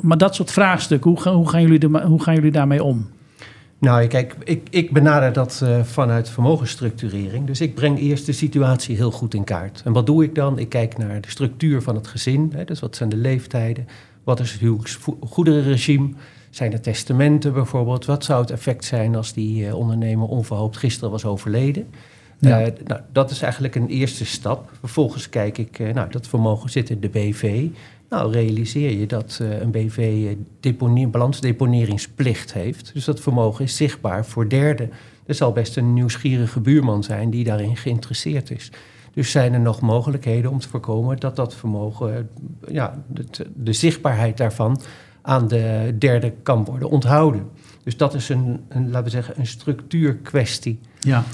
Maar 0.00 0.18
dat 0.18 0.34
soort 0.34 0.50
vraagstukken, 0.52 1.10
hoe, 1.10 1.28
hoe, 1.28 1.48
gaan, 1.48 1.62
jullie 1.62 1.78
er, 1.78 2.02
hoe 2.06 2.22
gaan 2.22 2.34
jullie 2.34 2.50
daarmee 2.50 2.84
om? 2.84 3.06
Nou, 3.78 4.06
kijk, 4.06 4.36
ik, 4.44 4.68
ik 4.70 4.92
benader 4.92 5.32
dat 5.32 5.60
eh, 5.62 5.82
vanuit 5.82 6.28
vermogensstructurering. 6.28 7.46
Dus 7.46 7.60
ik 7.60 7.74
breng 7.74 7.98
eerst 7.98 8.26
de 8.26 8.32
situatie 8.32 8.96
heel 8.96 9.10
goed 9.10 9.34
in 9.34 9.44
kaart. 9.44 9.82
En 9.84 9.92
wat 9.92 10.06
doe 10.06 10.24
ik 10.24 10.34
dan? 10.34 10.58
Ik 10.58 10.68
kijk 10.68 10.98
naar 10.98 11.20
de 11.20 11.30
structuur 11.30 11.82
van 11.82 11.94
het 11.94 12.06
gezin. 12.06 12.52
Hè, 12.54 12.64
dus 12.64 12.80
wat 12.80 12.96
zijn 12.96 13.08
de 13.08 13.16
leeftijden? 13.16 13.88
Wat 14.24 14.40
is 14.40 14.52
het 14.52 14.60
huwelijksgoederenregime? 14.60 16.08
Zijn 16.50 16.72
er 16.72 16.80
testamenten 16.80 17.52
bijvoorbeeld? 17.52 18.04
Wat 18.04 18.24
zou 18.24 18.40
het 18.40 18.50
effect 18.50 18.84
zijn 18.84 19.16
als 19.16 19.32
die 19.32 19.66
eh, 19.66 19.74
ondernemer 19.74 20.28
onverhoopt 20.28 20.76
gisteren 20.76 21.10
was 21.10 21.24
overleden? 21.24 21.86
Ja. 22.38 22.60
Eh, 22.60 22.72
nou, 22.86 23.00
dat 23.12 23.30
is 23.30 23.42
eigenlijk 23.42 23.74
een 23.74 23.88
eerste 23.88 24.24
stap. 24.24 24.70
Vervolgens 24.80 25.28
kijk 25.28 25.58
ik, 25.58 25.78
nou, 25.94 26.10
dat 26.10 26.28
vermogen 26.28 26.70
zit 26.70 26.90
in 26.90 27.00
de 27.00 27.08
BV. 27.08 27.68
Nou, 28.08 28.32
realiseer 28.32 28.98
je 28.98 29.06
dat 29.06 29.38
eh, 29.42 29.60
een 29.60 29.70
BV 29.70 30.26
eh, 30.60 31.06
balansdeponeringsplicht 31.10 32.52
heeft. 32.52 32.90
Dus 32.94 33.04
dat 33.04 33.20
vermogen 33.20 33.64
is 33.64 33.76
zichtbaar 33.76 34.26
voor 34.26 34.48
derden. 34.48 34.90
Er 35.26 35.34
zal 35.34 35.52
best 35.52 35.76
een 35.76 35.92
nieuwsgierige 35.92 36.60
buurman 36.60 37.02
zijn 37.02 37.30
die 37.30 37.44
daarin 37.44 37.76
geïnteresseerd 37.76 38.50
is. 38.50 38.70
Dus 39.12 39.30
zijn 39.30 39.52
er 39.52 39.60
nog 39.60 39.80
mogelijkheden 39.80 40.50
om 40.50 40.58
te 40.58 40.68
voorkomen 40.68 41.16
dat 41.16 41.36
dat 41.36 41.54
vermogen, 41.54 42.16
eh, 42.16 42.74
ja, 42.74 43.04
de, 43.06 43.24
de 43.54 43.72
zichtbaarheid 43.72 44.36
daarvan 44.36 44.80
aan 45.22 45.48
de 45.48 45.94
derde 45.98 46.32
kan 46.42 46.64
worden 46.64 46.90
onthouden. 46.90 47.48
Dus 47.82 47.96
dat 47.96 48.14
is 48.14 48.28
een, 48.28 48.64
een 48.68 48.90
laten 48.90 49.04
we 49.04 49.10
zeggen, 49.10 49.34
een 49.38 49.46
structuurkwestie. 49.46 50.80
Ja. 51.00 51.24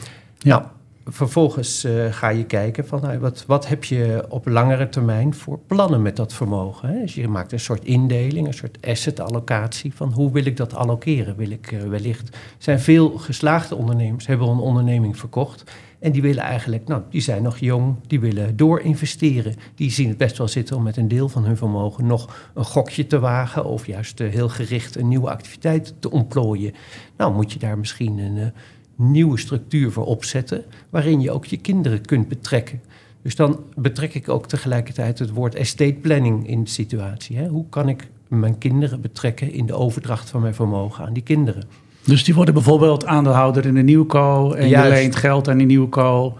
Nou, 0.40 0.62
vervolgens 1.06 1.84
eh, 1.84 2.12
ga 2.12 2.28
je 2.28 2.44
kijken 2.44 2.86
van 2.86 3.00
nou, 3.00 3.18
wat, 3.18 3.44
wat 3.46 3.68
heb 3.68 3.84
je 3.84 4.24
op 4.28 4.46
langere 4.46 4.88
termijn 4.88 5.34
voor 5.34 5.58
plannen 5.66 6.02
met 6.02 6.16
dat 6.16 6.32
vermogen. 6.32 6.88
Hè? 6.88 7.00
Dus 7.00 7.14
je 7.14 7.28
maakt 7.28 7.52
een 7.52 7.60
soort 7.60 7.84
indeling, 7.84 8.46
een 8.46 8.54
soort 8.54 8.78
asset-allocatie 8.86 9.94
van 9.94 10.12
hoe 10.12 10.32
wil 10.32 10.44
ik 10.44 10.56
dat 10.56 10.74
allokeren. 10.74 11.36
Wil 11.36 11.50
ik 11.50 11.72
eh, 11.72 11.80
wellicht, 11.80 12.36
zijn 12.58 12.80
veel 12.80 13.10
geslaagde 13.10 13.76
ondernemers, 13.76 14.26
hebben 14.26 14.48
een 14.48 14.58
onderneming 14.58 15.18
verkocht. 15.18 15.64
En 15.98 16.12
die 16.12 16.22
willen 16.22 16.42
eigenlijk, 16.42 16.88
nou, 16.88 17.02
die 17.10 17.20
zijn 17.20 17.42
nog 17.42 17.58
jong, 17.58 17.94
die 18.06 18.20
willen 18.20 18.56
doorinvesteren. 18.56 19.54
Die 19.74 19.90
zien 19.90 20.08
het 20.08 20.16
best 20.16 20.38
wel 20.38 20.48
zitten 20.48 20.76
om 20.76 20.82
met 20.82 20.96
een 20.96 21.08
deel 21.08 21.28
van 21.28 21.44
hun 21.44 21.56
vermogen 21.56 22.06
nog 22.06 22.50
een 22.54 22.64
gokje 22.64 23.06
te 23.06 23.18
wagen. 23.18 23.64
Of 23.64 23.86
juist 23.86 24.20
eh, 24.20 24.30
heel 24.30 24.48
gericht 24.48 24.96
een 24.96 25.08
nieuwe 25.08 25.30
activiteit 25.30 25.94
te 25.98 26.10
ontplooien. 26.10 26.74
Nou, 27.16 27.34
moet 27.34 27.52
je 27.52 27.58
daar 27.58 27.78
misschien 27.78 28.18
een 28.18 28.52
nieuwe 28.96 29.38
structuur 29.38 29.92
voor 29.92 30.04
opzetten. 30.06 30.64
Waarin 30.90 31.20
je 31.20 31.30
ook 31.30 31.44
je 31.44 31.56
kinderen 31.56 32.00
kunt 32.06 32.28
betrekken. 32.28 32.80
Dus 33.22 33.36
dan 33.36 33.60
betrek 33.76 34.14
ik 34.14 34.28
ook 34.28 34.46
tegelijkertijd 34.46 35.18
het 35.18 35.30
woord 35.30 35.54
estate 35.54 35.96
planning 36.00 36.48
in 36.48 36.64
de 36.64 36.70
situatie. 36.70 37.36
Hè? 37.36 37.48
Hoe 37.48 37.64
kan 37.68 37.88
ik 37.88 38.08
mijn 38.28 38.58
kinderen 38.58 39.00
betrekken 39.00 39.52
in 39.52 39.66
de 39.66 39.74
overdracht 39.74 40.30
van 40.30 40.40
mijn 40.40 40.54
vermogen 40.54 41.04
aan 41.06 41.12
die 41.12 41.22
kinderen? 41.22 41.62
Dus 42.04 42.24
die 42.24 42.34
worden 42.34 42.54
bijvoorbeeld 42.54 43.04
aandeelhouder 43.06 43.66
in 43.66 43.76
een 43.76 43.84
nieuwco... 43.84 44.52
en 44.52 44.68
Juist. 44.68 44.88
je 44.88 44.94
leent 44.94 45.16
geld 45.16 45.48
aan 45.48 45.56
die 45.58 45.66
nieuwco 45.66 46.38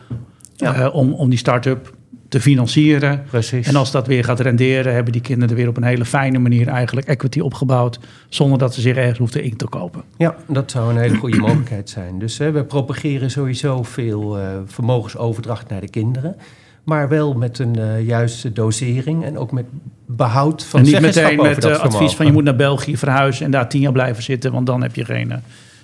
Ja. 0.56 0.74
eh, 0.74 0.94
om, 0.94 1.12
om 1.12 1.28
die 1.28 1.38
start-up 1.38 1.94
te 2.32 2.40
financieren. 2.40 3.22
Precies. 3.30 3.66
En 3.66 3.76
als 3.76 3.90
dat 3.90 4.06
weer 4.06 4.24
gaat 4.24 4.40
renderen, 4.40 4.94
hebben 4.94 5.12
die 5.12 5.22
kinderen 5.22 5.56
weer 5.56 5.68
op 5.68 5.76
een 5.76 5.82
hele 5.82 6.04
fijne 6.04 6.38
manier 6.38 6.68
eigenlijk 6.68 7.06
equity 7.06 7.40
opgebouwd, 7.40 7.98
zonder 8.28 8.58
dat 8.58 8.74
ze 8.74 8.80
zich 8.80 8.96
ergens 8.96 9.18
hoefden 9.18 9.42
in 9.42 9.56
te 9.56 9.66
kopen. 9.66 10.02
Ja, 10.16 10.36
dat 10.48 10.70
zou 10.70 10.90
een 10.90 11.00
hele 11.00 11.16
goede 11.16 11.38
mogelijkheid 11.38 11.90
zijn. 11.90 12.18
Dus 12.18 12.38
hè, 12.38 12.50
we 12.50 12.64
propageren 12.64 13.30
sowieso 13.30 13.82
veel 13.82 14.38
eh, 14.38 14.44
vermogensoverdracht 14.66 15.68
naar 15.68 15.80
de 15.80 15.90
kinderen. 15.90 16.36
Maar 16.84 17.08
wel 17.08 17.34
met 17.34 17.58
een 17.58 17.76
eh, 17.76 18.06
juiste 18.06 18.52
dosering 18.52 19.24
en 19.24 19.38
ook 19.38 19.52
met 19.52 19.66
behoud 20.06 20.64
van 20.64 20.80
en 20.80 20.86
niet 20.86 21.00
meteen 21.00 21.42
met 21.42 21.64
eh, 21.64 21.78
advies 21.78 22.14
van 22.14 22.26
je 22.26 22.32
moet 22.32 22.44
naar 22.44 22.56
België 22.56 22.96
verhuizen 22.96 23.44
en 23.44 23.50
daar 23.50 23.68
tien 23.68 23.80
jaar 23.80 23.92
blijven 23.92 24.22
zitten, 24.22 24.52
want 24.52 24.66
dan 24.66 24.82
heb 24.82 24.94
je 24.94 25.04
geen, 25.04 25.42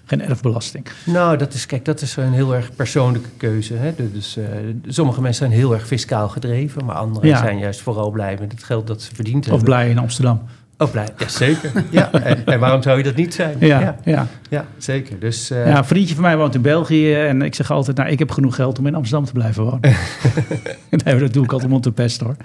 geen 0.08 0.22
erfbelasting. 0.22 0.86
Nou, 1.04 1.36
dat 1.36 1.54
is, 1.54 1.66
kijk, 1.66 1.84
dat 1.84 2.00
is 2.00 2.16
een 2.16 2.32
heel 2.32 2.54
erg 2.54 2.70
persoonlijke 2.76 3.28
keuze. 3.36 3.74
Hè? 3.74 3.94
Dus 4.12 4.36
eh, 4.36 4.44
sommige 4.86 5.20
mensen 5.20 5.46
zijn 5.46 5.58
heel 5.60 5.72
erg 5.74 5.86
fiscaal 5.86 6.28
gedreven, 6.28 6.84
maar 6.84 6.96
anderen 6.96 7.28
Ja. 7.28 7.38
zijn 7.38 7.58
juist 7.58 7.80
vooral 7.80 8.10
blij 8.10 8.36
met 8.40 8.52
het 8.52 8.64
geld 8.64 8.86
dat 8.86 9.02
ze 9.02 9.14
verdiend 9.14 9.38
Of 9.44 9.46
hebben. 9.46 9.64
blij 9.64 9.90
in 9.90 9.98
Amsterdam. 9.98 10.42
Of 10.78 10.90
blij, 10.90 11.08
ja 11.18 11.28
zeker. 11.28 11.70
ja, 11.90 12.12
en, 12.12 12.46
en 12.46 12.60
waarom 12.60 12.82
zou 12.82 12.98
je 12.98 13.04
dat 13.04 13.14
niet 13.16 13.34
zijn? 13.34 13.56
Ja, 13.60 13.80
ja, 13.80 13.96
ja. 14.04 14.26
ja, 14.50 14.64
zeker. 14.76 15.18
Dus 15.18 15.50
eh, 15.50 15.66
Ja, 15.66 15.78
een 15.78 15.84
vriendje 15.84 16.14
van 16.14 16.22
mij 16.22 16.36
woont 16.36 16.54
in 16.54 16.62
België 16.62 17.14
en 17.14 17.42
ik 17.42 17.54
zeg 17.54 17.70
altijd, 17.70 17.96
nou, 17.96 18.08
ik 18.10 18.18
heb 18.18 18.30
genoeg 18.30 18.54
geld 18.54 18.78
om 18.78 18.86
in 18.86 18.94
Amsterdam 18.94 19.26
te 19.26 19.32
blijven 19.32 19.62
wonen. 19.64 19.80
nee, 21.04 21.18
dat 21.18 21.32
doe 21.32 21.44
ik 21.44 21.52
altijd 21.52 21.72
om 21.72 21.80
te 21.80 21.92
pesten 21.92 22.26
hoor. 22.26 22.36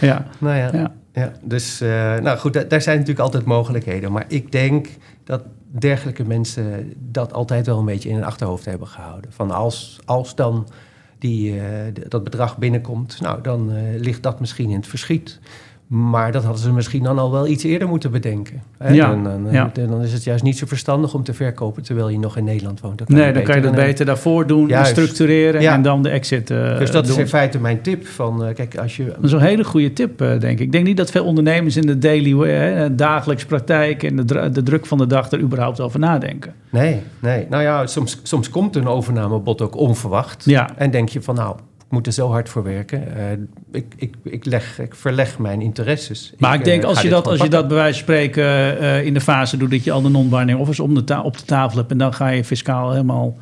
Ja, 0.00 0.26
nou 0.38 0.56
ja, 0.56 0.90
ja. 1.12 1.32
Dus 1.42 1.80
eh, 1.80 1.88
nou 2.18 2.38
goed, 2.38 2.52
da- 2.52 2.64
daar 2.64 2.82
zijn 2.82 2.96
natuurlijk 2.98 3.24
altijd 3.24 3.44
mogelijkheden. 3.44 4.12
Maar 4.12 4.24
ik 4.28 4.52
denk 4.52 4.86
dat 5.24 5.42
dergelijke 5.70 6.24
mensen 6.24 6.92
dat 6.98 7.32
altijd 7.32 7.66
wel 7.66 7.78
een 7.78 7.84
beetje 7.84 8.08
in 8.08 8.14
hun 8.14 8.24
achterhoofd 8.24 8.64
hebben 8.64 8.88
gehouden. 8.88 9.32
Van 9.32 9.50
als, 9.50 9.98
als 10.04 10.34
dan 10.34 10.68
die, 11.18 11.60
eh, 11.60 11.94
dat 12.08 12.24
bedrag 12.24 12.58
binnenkomt, 12.58 13.20
nou 13.20 13.42
dan 13.42 13.72
eh, 13.72 14.00
ligt 14.00 14.22
dat 14.22 14.40
misschien 14.40 14.70
in 14.70 14.76
het 14.76 14.86
verschiet. 14.86 15.38
Maar 15.90 16.32
dat 16.32 16.42
hadden 16.44 16.62
ze 16.62 16.72
misschien 16.72 17.02
dan 17.02 17.18
al 17.18 17.30
wel 17.32 17.46
iets 17.46 17.64
eerder 17.64 17.88
moeten 17.88 18.10
bedenken. 18.10 18.62
Hè? 18.78 18.92
Ja, 18.92 19.08
Dan, 19.08 19.24
dan, 19.24 19.46
eh, 19.46 19.52
ja. 19.52 19.70
dan 19.72 20.02
is 20.02 20.12
het 20.12 20.24
juist 20.24 20.42
niet 20.42 20.58
zo 20.58 20.66
verstandig 20.66 21.14
om 21.14 21.22
te 21.22 21.34
verkopen 21.34 21.82
terwijl 21.82 22.08
je 22.08 22.18
nog 22.18 22.36
in 22.36 22.44
Nederland 22.44 22.80
woont. 22.80 22.98
Dan 22.98 23.06
kan 23.06 23.16
Nee, 23.16 23.32
dan 23.32 23.42
kan 23.42 23.54
je 23.56 23.60
dat 23.62 23.70
een- 23.70 23.76
beter 23.76 24.06
daarvoor 24.06 24.46
doen, 24.46 24.66
Juist. 24.68 24.90
structureren 24.90 25.60
Ja. 25.60 25.72
en 25.74 25.82
dan 25.82 26.02
de 26.02 26.08
exit 26.08 26.50
eh 26.50 26.78
Dus 26.78 26.90
dat 26.90 27.08
is 27.08 27.16
in 27.16 27.28
feite 27.28 27.58
mijn 27.58 27.80
tip. 27.82 28.06
Van, 28.06 28.44
eh, 28.44 28.54
kijk, 28.54 28.76
als 28.78 28.96
je 28.96 29.04
Dat 29.04 29.24
is 29.24 29.32
een 29.32 29.40
hele 29.40 29.64
goede 29.64 29.92
tip, 29.92 30.20
eh, 30.20 30.28
denk 30.28 30.42
ik. 30.42 30.60
Ik 30.60 30.72
denk 30.72 30.86
niet 30.86 30.96
dat 30.96 31.10
veel 31.10 31.24
ondernemers 31.24 31.76
in 31.76 31.86
de 31.86 31.98
daily, 31.98 32.42
eh, 32.42 32.86
dagelijks 32.92 33.44
praktijk 33.44 34.02
en 34.02 34.16
de, 34.16 34.50
de 34.50 34.62
druk 34.62 34.86
van 34.86 34.98
de 34.98 35.06
dag 35.06 35.30
er 35.30 35.40
überhaupt 35.40 35.80
over 35.80 35.98
nadenken. 36.00 36.52
Nee, 36.70 37.00
nee. 37.18 37.46
Nou 37.50 37.62
ja, 37.62 37.86
soms, 37.86 38.20
soms 38.22 38.50
komt 38.50 38.76
een 38.76 38.86
overnamebod 38.86 39.60
ook 39.62 39.76
onverwacht. 39.76 40.44
Ja. 40.44 40.68
En 40.76 40.90
denk 40.90 41.08
je 41.08 41.22
van, 41.22 41.34
nou, 41.34 41.56
moet 41.90 42.06
er 42.06 42.12
zo 42.12 42.28
hard 42.28 42.48
voor 42.48 42.62
werken. 42.62 43.16
Eh, 43.16 43.32
ik, 43.72 43.94
ik, 43.96 44.14
ik, 44.22 44.44
leg, 44.44 44.78
ik 44.78 44.94
verleg 44.94 45.38
mijn 45.38 45.60
interesses. 45.60 46.32
Maar 46.38 46.54
ik, 46.54 46.64
denk 46.64 46.82
eh, 46.82 46.88
als 46.88 47.02
je, 47.02 47.08
dat, 47.08 47.26
als 47.26 47.40
je 47.40 47.48
dat 47.48 47.68
bij 47.68 47.76
wijze 47.76 47.92
van 47.92 48.02
spreken 48.02 48.44
eh, 48.78 49.04
in 49.04 49.14
de 49.14 49.20
fase 49.20 49.56
doet 49.56 49.70
dat 49.70 49.84
je 49.84 49.92
al 49.92 50.02
de 50.02 50.08
non-binding 50.08 50.58
offers 50.58 50.80
om 50.80 50.94
de 50.94 51.04
ta- 51.04 51.22
op 51.22 51.36
de 51.36 51.44
tafel 51.44 51.78
hebt 51.78 51.90
en 51.90 51.98
dan 51.98 52.14
ga 52.14 52.28
je 52.28 52.44
fiscaal 52.44 52.90
helemaal 52.90 53.36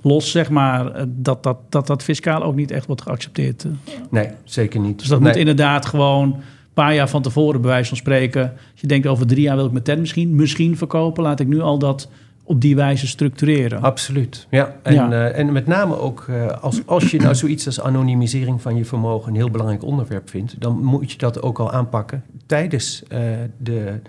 los, 0.00 0.30
zeg 0.30 0.50
maar, 0.50 0.92
dat 1.08 1.42
dat, 1.42 1.58
dat, 1.68 1.86
dat 1.86 2.02
fiscaal 2.02 2.42
ook 2.42 2.54
niet 2.54 2.70
echt 2.70 2.86
wordt 2.86 3.02
geaccepteerd. 3.02 3.64
Nee, 4.10 4.28
zeker 4.44 4.80
niet. 4.80 4.98
Dus 4.98 5.08
dat 5.08 5.20
nee. 5.20 5.28
moet 5.28 5.38
inderdaad 5.38 5.86
gewoon 5.86 6.32
een 6.32 6.42
paar 6.74 6.94
jaar 6.94 7.08
van 7.08 7.22
tevoren, 7.22 7.60
bij 7.60 7.70
wijze 7.70 7.88
van 7.88 7.96
spreken. 7.96 8.42
Als 8.42 8.80
je 8.80 8.86
denkt 8.86 9.06
over 9.06 9.26
drie 9.26 9.42
jaar 9.42 9.56
wil 9.56 9.66
ik 9.66 9.72
mijn 9.72 9.84
tent 9.84 10.00
misschien, 10.00 10.34
misschien 10.34 10.76
verkopen, 10.76 11.22
laat 11.22 11.40
ik 11.40 11.46
nu 11.46 11.60
al 11.60 11.78
dat 11.78 12.08
op 12.44 12.60
die 12.60 12.76
wijze 12.76 13.06
structureren. 13.06 13.82
Absoluut, 13.82 14.46
ja. 14.50 14.74
En, 14.82 14.94
Ja. 14.94 15.10
eh, 15.10 15.38
en 15.38 15.52
met 15.52 15.66
name 15.66 15.98
ook 15.98 16.26
eh, 16.28 16.46
als, 16.62 16.86
als 16.86 17.10
je 17.10 17.20
nou 17.20 17.34
zoiets 17.34 17.66
als 17.66 17.80
anonimisering 17.80 18.62
van 18.62 18.76
je 18.76 18.84
vermogen 18.84 19.28
een 19.28 19.36
heel 19.36 19.50
belangrijk 19.50 19.82
onderwerp 19.84 20.30
vindt, 20.30 20.60
dan 20.60 20.84
moet 20.84 21.12
je 21.12 21.18
dat 21.18 21.42
ook 21.42 21.58
al 21.58 21.72
aanpakken 21.72 22.22
tijdens, 22.46 23.02
eh, 23.08 23.18
de, 23.58 24.00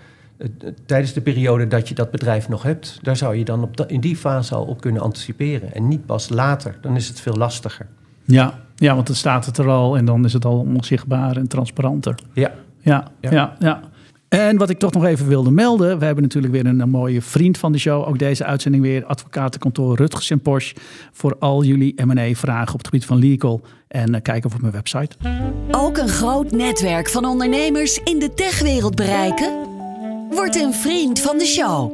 tijdens 0.86 1.12
de 1.12 1.20
periode 1.20 1.66
dat 1.66 1.88
je 1.88 1.94
dat 1.94 2.10
bedrijf 2.10 2.48
nog 2.48 2.62
hebt. 2.62 2.98
Daar 3.02 3.16
zou 3.16 3.36
je 3.36 3.44
dan 3.44 3.62
op 3.62 3.76
da- 3.76 3.86
in 3.88 4.00
die 4.00 4.16
fase 4.16 4.54
al 4.54 4.64
op 4.64 4.80
kunnen 4.80 5.02
anticiperen 5.02 5.74
en 5.74 5.88
niet 5.88 6.06
pas 6.06 6.28
later. 6.28 6.78
Dan 6.80 6.96
is 6.96 7.08
het 7.08 7.20
veel 7.20 7.34
lastiger. 7.36 7.86
Ja, 8.24 8.54
ja, 8.76 8.94
want 8.94 9.06
dan 9.06 9.16
staat 9.16 9.46
het 9.46 9.58
er 9.58 9.68
al 9.68 9.96
en 9.96 10.04
dan 10.04 10.24
is 10.24 10.32
het 10.32 10.44
al 10.44 10.58
onzichtbaar 10.58 11.36
en 11.36 11.48
transparanter. 11.48 12.14
Ja, 12.32 12.50
Ja, 12.80 13.10
Ja. 13.20 13.30
ja. 13.32 13.56
ja, 13.58 13.80
En 14.34 14.56
wat 14.56 14.70
ik 14.70 14.78
toch 14.78 14.92
nog 14.92 15.04
even 15.04 15.28
wilde 15.28 15.50
melden. 15.50 15.98
We 15.98 16.04
hebben 16.04 16.22
natuurlijk 16.22 16.52
weer 16.52 16.66
een, 16.66 16.80
een 16.80 16.90
mooie 16.90 17.22
vriend 17.22 17.58
van 17.58 17.72
de 17.72 17.78
show. 17.78 18.08
Ook 18.08 18.18
deze 18.18 18.44
uitzending 18.44 18.82
weer. 18.82 19.04
Advocatenkantoor 19.04 19.96
Rutgers 19.96 20.30
en 20.30 20.40
Porsche. 20.40 20.74
Voor 21.12 21.36
al 21.38 21.64
jullie 21.64 22.02
M&A-vragen 22.04 22.72
op 22.72 22.78
het 22.78 22.86
gebied 22.86 23.04
van 23.04 23.18
legal. 23.18 23.60
En 23.88 24.14
eh, 24.14 24.22
kijk 24.22 24.44
even 24.44 24.56
op 24.56 24.60
mijn 24.60 24.72
website. 24.72 25.16
Ook 25.70 25.98
een 25.98 26.08
groot 26.08 26.50
netwerk 26.50 27.08
van 27.08 27.24
ondernemers 27.24 28.00
in 28.04 28.18
de 28.18 28.34
techwereld 28.34 28.94
bereiken? 28.94 29.52
Word 30.30 30.56
een 30.56 30.74
vriend 30.74 31.20
van 31.20 31.38
de 31.38 31.46
show. 31.46 31.92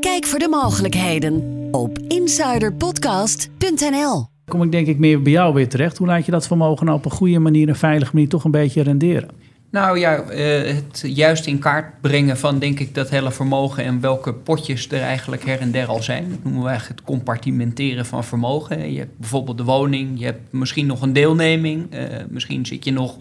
Kijk 0.00 0.24
voor 0.24 0.38
de 0.38 0.48
mogelijkheden 0.48 1.42
op 1.70 1.98
insiderpodcast.nl. 2.08 4.26
Kom 4.46 4.62
ik 4.62 4.72
denk 4.72 4.86
ik 4.86 4.98
meer 4.98 5.22
bij 5.22 5.32
jou 5.32 5.54
weer 5.54 5.68
terecht. 5.68 5.98
Hoe 5.98 6.06
laat 6.06 6.24
je 6.24 6.30
dat 6.30 6.46
vermogen 6.46 6.86
nou 6.86 6.98
op 6.98 7.04
een 7.04 7.10
goede 7.10 7.38
manier, 7.38 7.68
een 7.68 7.76
veilige 7.76 8.10
manier 8.14 8.28
toch 8.28 8.44
een 8.44 8.50
beetje 8.50 8.82
renderen? 8.82 9.28
Nou 9.74 9.98
ja, 9.98 10.16
eh, 10.16 10.74
het 10.74 11.02
juist 11.06 11.46
in 11.46 11.58
kaart 11.58 12.00
brengen 12.00 12.38
van 12.38 12.58
denk 12.58 12.80
ik 12.80 12.94
dat 12.94 13.10
hele 13.10 13.30
vermogen 13.30 13.84
en 13.84 14.00
welke 14.00 14.34
potjes 14.34 14.90
er 14.90 15.00
eigenlijk 15.00 15.44
her 15.44 15.60
en 15.60 15.70
der 15.70 15.86
al 15.86 16.02
zijn. 16.02 16.30
Dat 16.30 16.42
noemen 16.42 16.62
we 16.62 16.68
eigenlijk 16.68 16.98
het 17.00 17.08
compartimenteren 17.08 18.06
van 18.06 18.24
vermogen. 18.24 18.92
Je 18.92 18.98
hebt 18.98 19.18
bijvoorbeeld 19.18 19.56
de 19.58 19.64
woning, 19.64 20.18
je 20.18 20.24
hebt 20.24 20.52
misschien 20.52 20.86
nog 20.86 21.02
een 21.02 21.12
deelneming, 21.12 21.92
eh, 21.92 22.00
misschien 22.28 22.66
zit 22.66 22.84
je 22.84 22.92
nog 22.92 23.16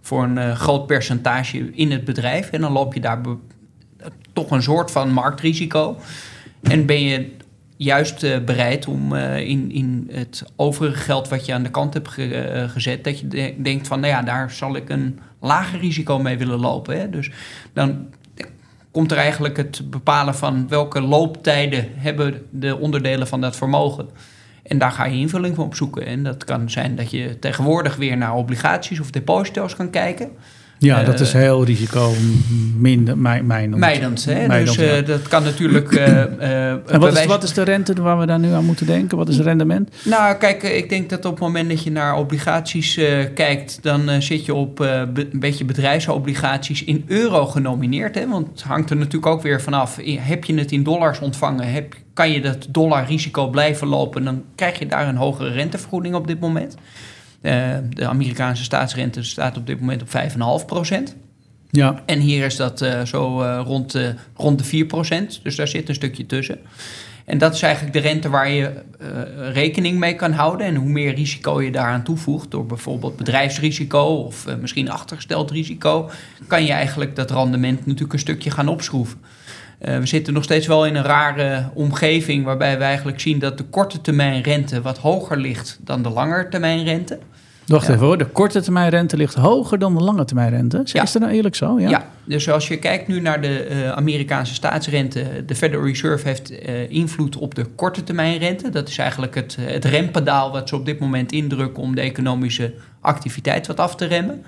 voor 0.00 0.22
een 0.24 0.38
eh, 0.38 0.54
groot 0.54 0.86
percentage 0.86 1.70
in 1.72 1.90
het 1.90 2.04
bedrijf 2.04 2.50
en 2.50 2.60
dan 2.60 2.72
loop 2.72 2.94
je 2.94 3.00
daar 3.00 3.20
toch 4.32 4.50
een 4.50 4.62
soort 4.62 4.90
van 4.90 5.12
marktrisico. 5.12 5.96
En 6.62 6.86
ben 6.86 7.02
je 7.02 7.30
juist 7.76 8.44
bereid 8.44 8.86
om 8.86 9.14
in, 9.14 9.72
in 9.72 10.08
het 10.12 10.44
overige 10.56 11.02
geld 11.02 11.28
wat 11.28 11.46
je 11.46 11.54
aan 11.54 11.62
de 11.62 11.70
kant 11.70 11.94
hebt 11.94 12.08
ge- 12.08 12.66
gezet, 12.68 13.04
dat 13.04 13.20
je 13.20 13.28
de- 13.28 13.54
denkt 13.58 13.86
van, 13.86 14.00
nou 14.00 14.12
ja, 14.12 14.22
daar 14.22 14.50
zal 14.50 14.76
ik 14.76 14.88
een 14.88 15.18
lager 15.40 15.78
risico 15.80 16.18
mee 16.18 16.38
willen 16.38 16.60
lopen. 16.60 17.00
Hè? 17.00 17.10
Dus 17.10 17.30
dan 17.72 18.06
komt 18.90 19.12
er 19.12 19.18
eigenlijk 19.18 19.56
het 19.56 19.90
bepalen 19.90 20.34
van 20.34 20.68
welke 20.68 21.00
looptijden 21.00 21.88
hebben 21.94 22.46
de 22.50 22.78
onderdelen 22.78 23.26
van 23.26 23.40
dat 23.40 23.56
vermogen. 23.56 24.08
En 24.62 24.78
daar 24.78 24.92
ga 24.92 25.04
je 25.04 25.18
invulling 25.18 25.54
voor 25.54 25.64
opzoeken. 25.64 26.06
En 26.06 26.22
dat 26.22 26.44
kan 26.44 26.70
zijn 26.70 26.96
dat 26.96 27.10
je 27.10 27.38
tegenwoordig 27.38 27.96
weer 27.96 28.16
naar 28.16 28.34
obligaties 28.34 29.00
of 29.00 29.10
deposito's 29.10 29.76
kan 29.76 29.90
kijken. 29.90 30.30
Ja, 30.80 31.00
Eh, 31.00 31.06
dat 31.06 31.20
is 31.20 31.32
heel 31.32 31.64
risico 31.64 32.12
minder, 32.76 33.18
mij, 33.18 33.42
mijnend. 33.42 33.78
Mijdend, 33.80 34.24
hè? 34.24 34.64
Dus 34.64 34.76
eh, 34.76 34.96
ja. 34.96 35.02
dat 35.02 35.28
kan 35.28 35.42
natuurlijk... 35.42 35.92
eh, 35.92 36.22
eh, 36.22 36.70
En 36.86 37.00
wat 37.00 37.18
is, 37.18 37.26
wat 37.26 37.42
is 37.42 37.52
de 37.52 37.62
rente 37.62 38.02
waar 38.02 38.18
we 38.18 38.26
daar 38.26 38.38
nu 38.38 38.52
aan 38.52 38.64
moeten 38.64 38.86
denken? 38.86 39.18
Wat 39.18 39.28
is 39.28 39.36
het 39.36 39.46
rendement? 39.46 39.90
Nou, 40.04 40.34
kijk, 40.36 40.62
eh, 40.62 40.76
ik 40.76 40.88
denk 40.88 41.10
dat 41.10 41.24
op 41.24 41.30
het 41.30 41.40
moment 41.40 41.68
dat 41.68 41.82
je 41.82 41.90
naar 41.90 42.16
obligaties 42.16 42.96
eh, 42.96 43.24
kijkt, 43.34 43.78
dan 43.82 44.08
eh, 44.08 44.20
zit 44.20 44.44
je 44.44 44.54
op 44.54 44.80
eh, 44.80 45.00
een 45.14 45.28
beetje 45.40 45.64
bedrijfsobligaties 45.64 46.84
in 46.84 47.04
euro 47.06 47.46
genomineerd. 47.46 48.14
Hè? 48.14 48.28
Want 48.28 48.48
het 48.50 48.62
hangt 48.62 48.90
er 48.90 48.96
natuurlijk 48.96 49.26
ook 49.26 49.42
weer 49.42 49.60
vanaf. 49.62 49.98
Heb 50.18 50.44
je 50.44 50.54
het 50.54 50.72
in 50.72 50.82
dollars 50.82 51.18
ontvangen? 51.18 51.72
Heb, 51.72 51.94
kan 52.14 52.30
je 52.30 52.40
dat 52.40 52.66
dollarrisico 52.68 53.48
blijven 53.48 53.86
lopen? 53.88 54.24
Dan 54.24 54.42
krijg 54.54 54.78
je 54.78 54.86
daar 54.86 55.08
een 55.08 55.16
hogere 55.16 55.50
rentevergoeding 55.50 56.14
op 56.14 56.26
dit 56.26 56.40
moment. 56.40 56.76
Eh, 57.40 57.76
de 57.90 58.06
Amerikaanse 58.06 58.62
staatsrente 58.64 59.22
staat 59.22 59.56
op 59.56 59.66
dit 59.66 59.80
moment 59.80 60.02
op 60.02 60.08
5,5 60.08 60.66
procent. 60.66 61.16
Ja, 61.70 62.02
En 62.06 62.20
hier 62.20 62.44
is 62.44 62.56
dat 62.56 62.82
eh, 62.82 63.02
zo 63.02 63.42
eh, 63.42 63.60
rond, 63.64 63.92
de, 63.92 64.14
rond 64.34 64.70
de 64.70 64.86
4%. 65.38 65.42
Dus 65.42 65.56
daar 65.56 65.68
zit 65.68 65.88
een 65.88 65.94
stukje 65.94 66.26
tussen. 66.26 66.58
En 67.24 67.38
dat 67.38 67.54
is 67.54 67.62
eigenlijk 67.62 67.94
de 67.94 68.00
rente 68.00 68.28
waar 68.28 68.50
je 68.50 68.72
rekening 69.52 69.98
mee 69.98 70.14
kan 70.14 70.32
houden. 70.32 70.66
En 70.66 70.74
hoe 70.74 70.88
meer 70.88 71.14
risico 71.14 71.62
je 71.62 71.70
daaraan 71.70 72.02
toevoegt, 72.02 72.50
door 72.50 72.66
bijvoorbeeld 72.66 73.16
bedrijfsrisico 73.16 74.00
of 74.00 74.46
misschien 74.60 74.90
achtergesteld 74.90 75.50
risico, 75.50 76.10
kan 76.46 76.64
je 76.64 76.72
eigenlijk 76.72 77.16
dat 77.16 77.30
rendement 77.30 77.86
natuurlijk 77.86 78.12
een 78.12 78.18
stukje 78.18 78.50
gaan 78.50 78.68
opschroeven. 78.68 79.18
Eh, 79.78 79.98
we 79.98 80.06
zitten 80.06 80.32
nog 80.32 80.44
steeds 80.44 80.66
wel 80.66 80.86
in 80.86 80.94
een 80.96 81.02
rare 81.04 81.70
omgeving 81.74 82.44
waarbij 82.44 82.78
we 82.78 82.84
eigenlijk 82.84 83.20
zien 83.20 83.38
dat 83.38 83.58
de 83.58 83.64
korte 83.64 84.00
termijn 84.00 84.42
rente 84.42 84.82
wat 84.82 84.98
hoger 84.98 85.36
ligt 85.36 85.78
dan 85.80 86.02
de 86.02 86.08
lange 86.10 86.46
termijn 86.48 86.84
rente. 86.84 87.18
wacht 87.66 87.86
Ja. 87.86 87.94
even 87.94 88.06
hoor. 88.06 88.18
De 88.18 88.24
korte 88.26 88.60
termijn 88.60 88.88
rente 88.90 89.16
ligt 89.16 89.34
hoger 89.34 89.78
dan 89.78 89.94
de 89.96 90.02
lange 90.02 90.24
termijn 90.24 90.50
rente. 90.50 90.80
Is 90.84 90.92
Ja. 90.92 91.04
dat 91.04 91.18
nou 91.18 91.32
eerlijk 91.32 91.54
zo? 91.54 91.78
Ja. 91.80 91.88
Ja. 91.88 92.06
dus 92.24 92.50
als 92.50 92.68
je 92.68 92.78
kijkt 92.78 93.08
nu 93.08 93.20
naar 93.20 93.40
de 93.40 93.58
eh, 93.64 93.90
Amerikaanse 93.90 94.54
staatsrente, 94.54 95.24
de 95.46 95.54
Federal 95.54 95.84
Reserve 95.86 96.28
heeft 96.28 96.58
eh, 96.58 96.90
invloed 96.90 97.36
op 97.36 97.54
de 97.54 97.64
korte 97.64 98.04
termijn 98.04 98.38
rente. 98.38 98.70
Dat 98.70 98.88
is 98.88 98.98
eigenlijk 98.98 99.34
het, 99.34 99.56
het 99.60 99.84
rempedaal 99.84 100.52
wat 100.52 100.68
ze 100.68 100.76
op 100.76 100.84
dit 100.86 100.98
moment 100.98 101.32
indrukken 101.32 101.82
om 101.82 101.94
de 101.94 102.00
economische 102.00 102.74
activiteit 103.00 103.66
wat 103.66 103.80
af 103.80 103.94
te 103.96 104.04
remmen. 104.04 104.44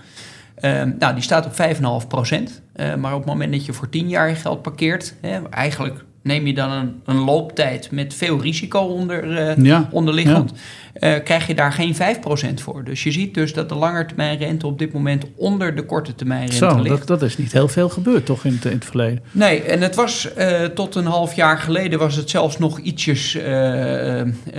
Eh, 0.60 0.82
nou, 0.98 1.14
die 1.14 1.22
staat 1.22 1.46
op 1.46 1.54
5,5 1.54 2.08
procent. 2.08 2.62
Eh, 2.72 2.94
maar 2.94 3.12
op 3.12 3.18
het 3.18 3.28
moment 3.28 3.52
dat 3.52 3.66
je 3.66 3.72
voor 3.72 3.88
10 3.88 4.08
jaar 4.08 4.36
geld 4.36 4.62
parkeert, 4.62 5.14
hè, 5.20 5.48
eigenlijk 5.48 6.04
neem 6.22 6.46
je 6.46 6.54
dan 6.54 6.70
een, 6.70 7.00
een 7.04 7.16
looptijd 7.16 7.90
met 7.90 8.14
veel 8.14 8.40
risico 8.40 8.80
onder, 8.80 9.37
eh, 9.37 9.64
Ja, 9.64 9.88
onderliggend, 9.90 10.52
eh, 10.92 11.14
krijg 11.24 11.46
je 11.46 11.54
daar 11.54 11.72
geen 11.72 11.94
5% 11.94 12.61
voor. 12.61 12.85
Dus 12.85 13.02
je 13.02 13.11
ziet 13.11 13.35
dus 13.35 13.52
dat 13.52 13.68
de 13.68 13.74
langetermijnrente 13.74 14.66
op 14.66 14.78
dit 14.78 14.92
moment 14.92 15.24
onder 15.37 15.74
de 15.74 15.83
korte 15.83 16.14
termijn 16.14 16.40
rente 16.40 16.54
Zo, 16.56 16.80
ligt. 16.80 16.98
dat, 16.98 17.06
dat 17.06 17.22
is 17.22 17.38
niet 17.38 17.52
heel 17.52 17.68
veel 17.68 17.88
gebeurd 17.88 18.26
toch 18.26 18.44
in 18.44 18.52
het, 18.52 18.64
in 18.64 18.70
het 18.70 18.85
verleden. 18.85 19.22
Nee, 19.30 19.62
en 19.62 19.80
het 19.80 19.94
was 19.94 20.35
eh, 20.35 20.64
tot 20.64 20.94
een 20.94 21.06
half 21.06 21.35
jaar 21.35 21.59
geleden 21.59 21.98
was 21.98 22.16
het 22.16 22.30
zelfs 22.30 22.59
nog 22.59 22.78
ietsjes 22.78 23.38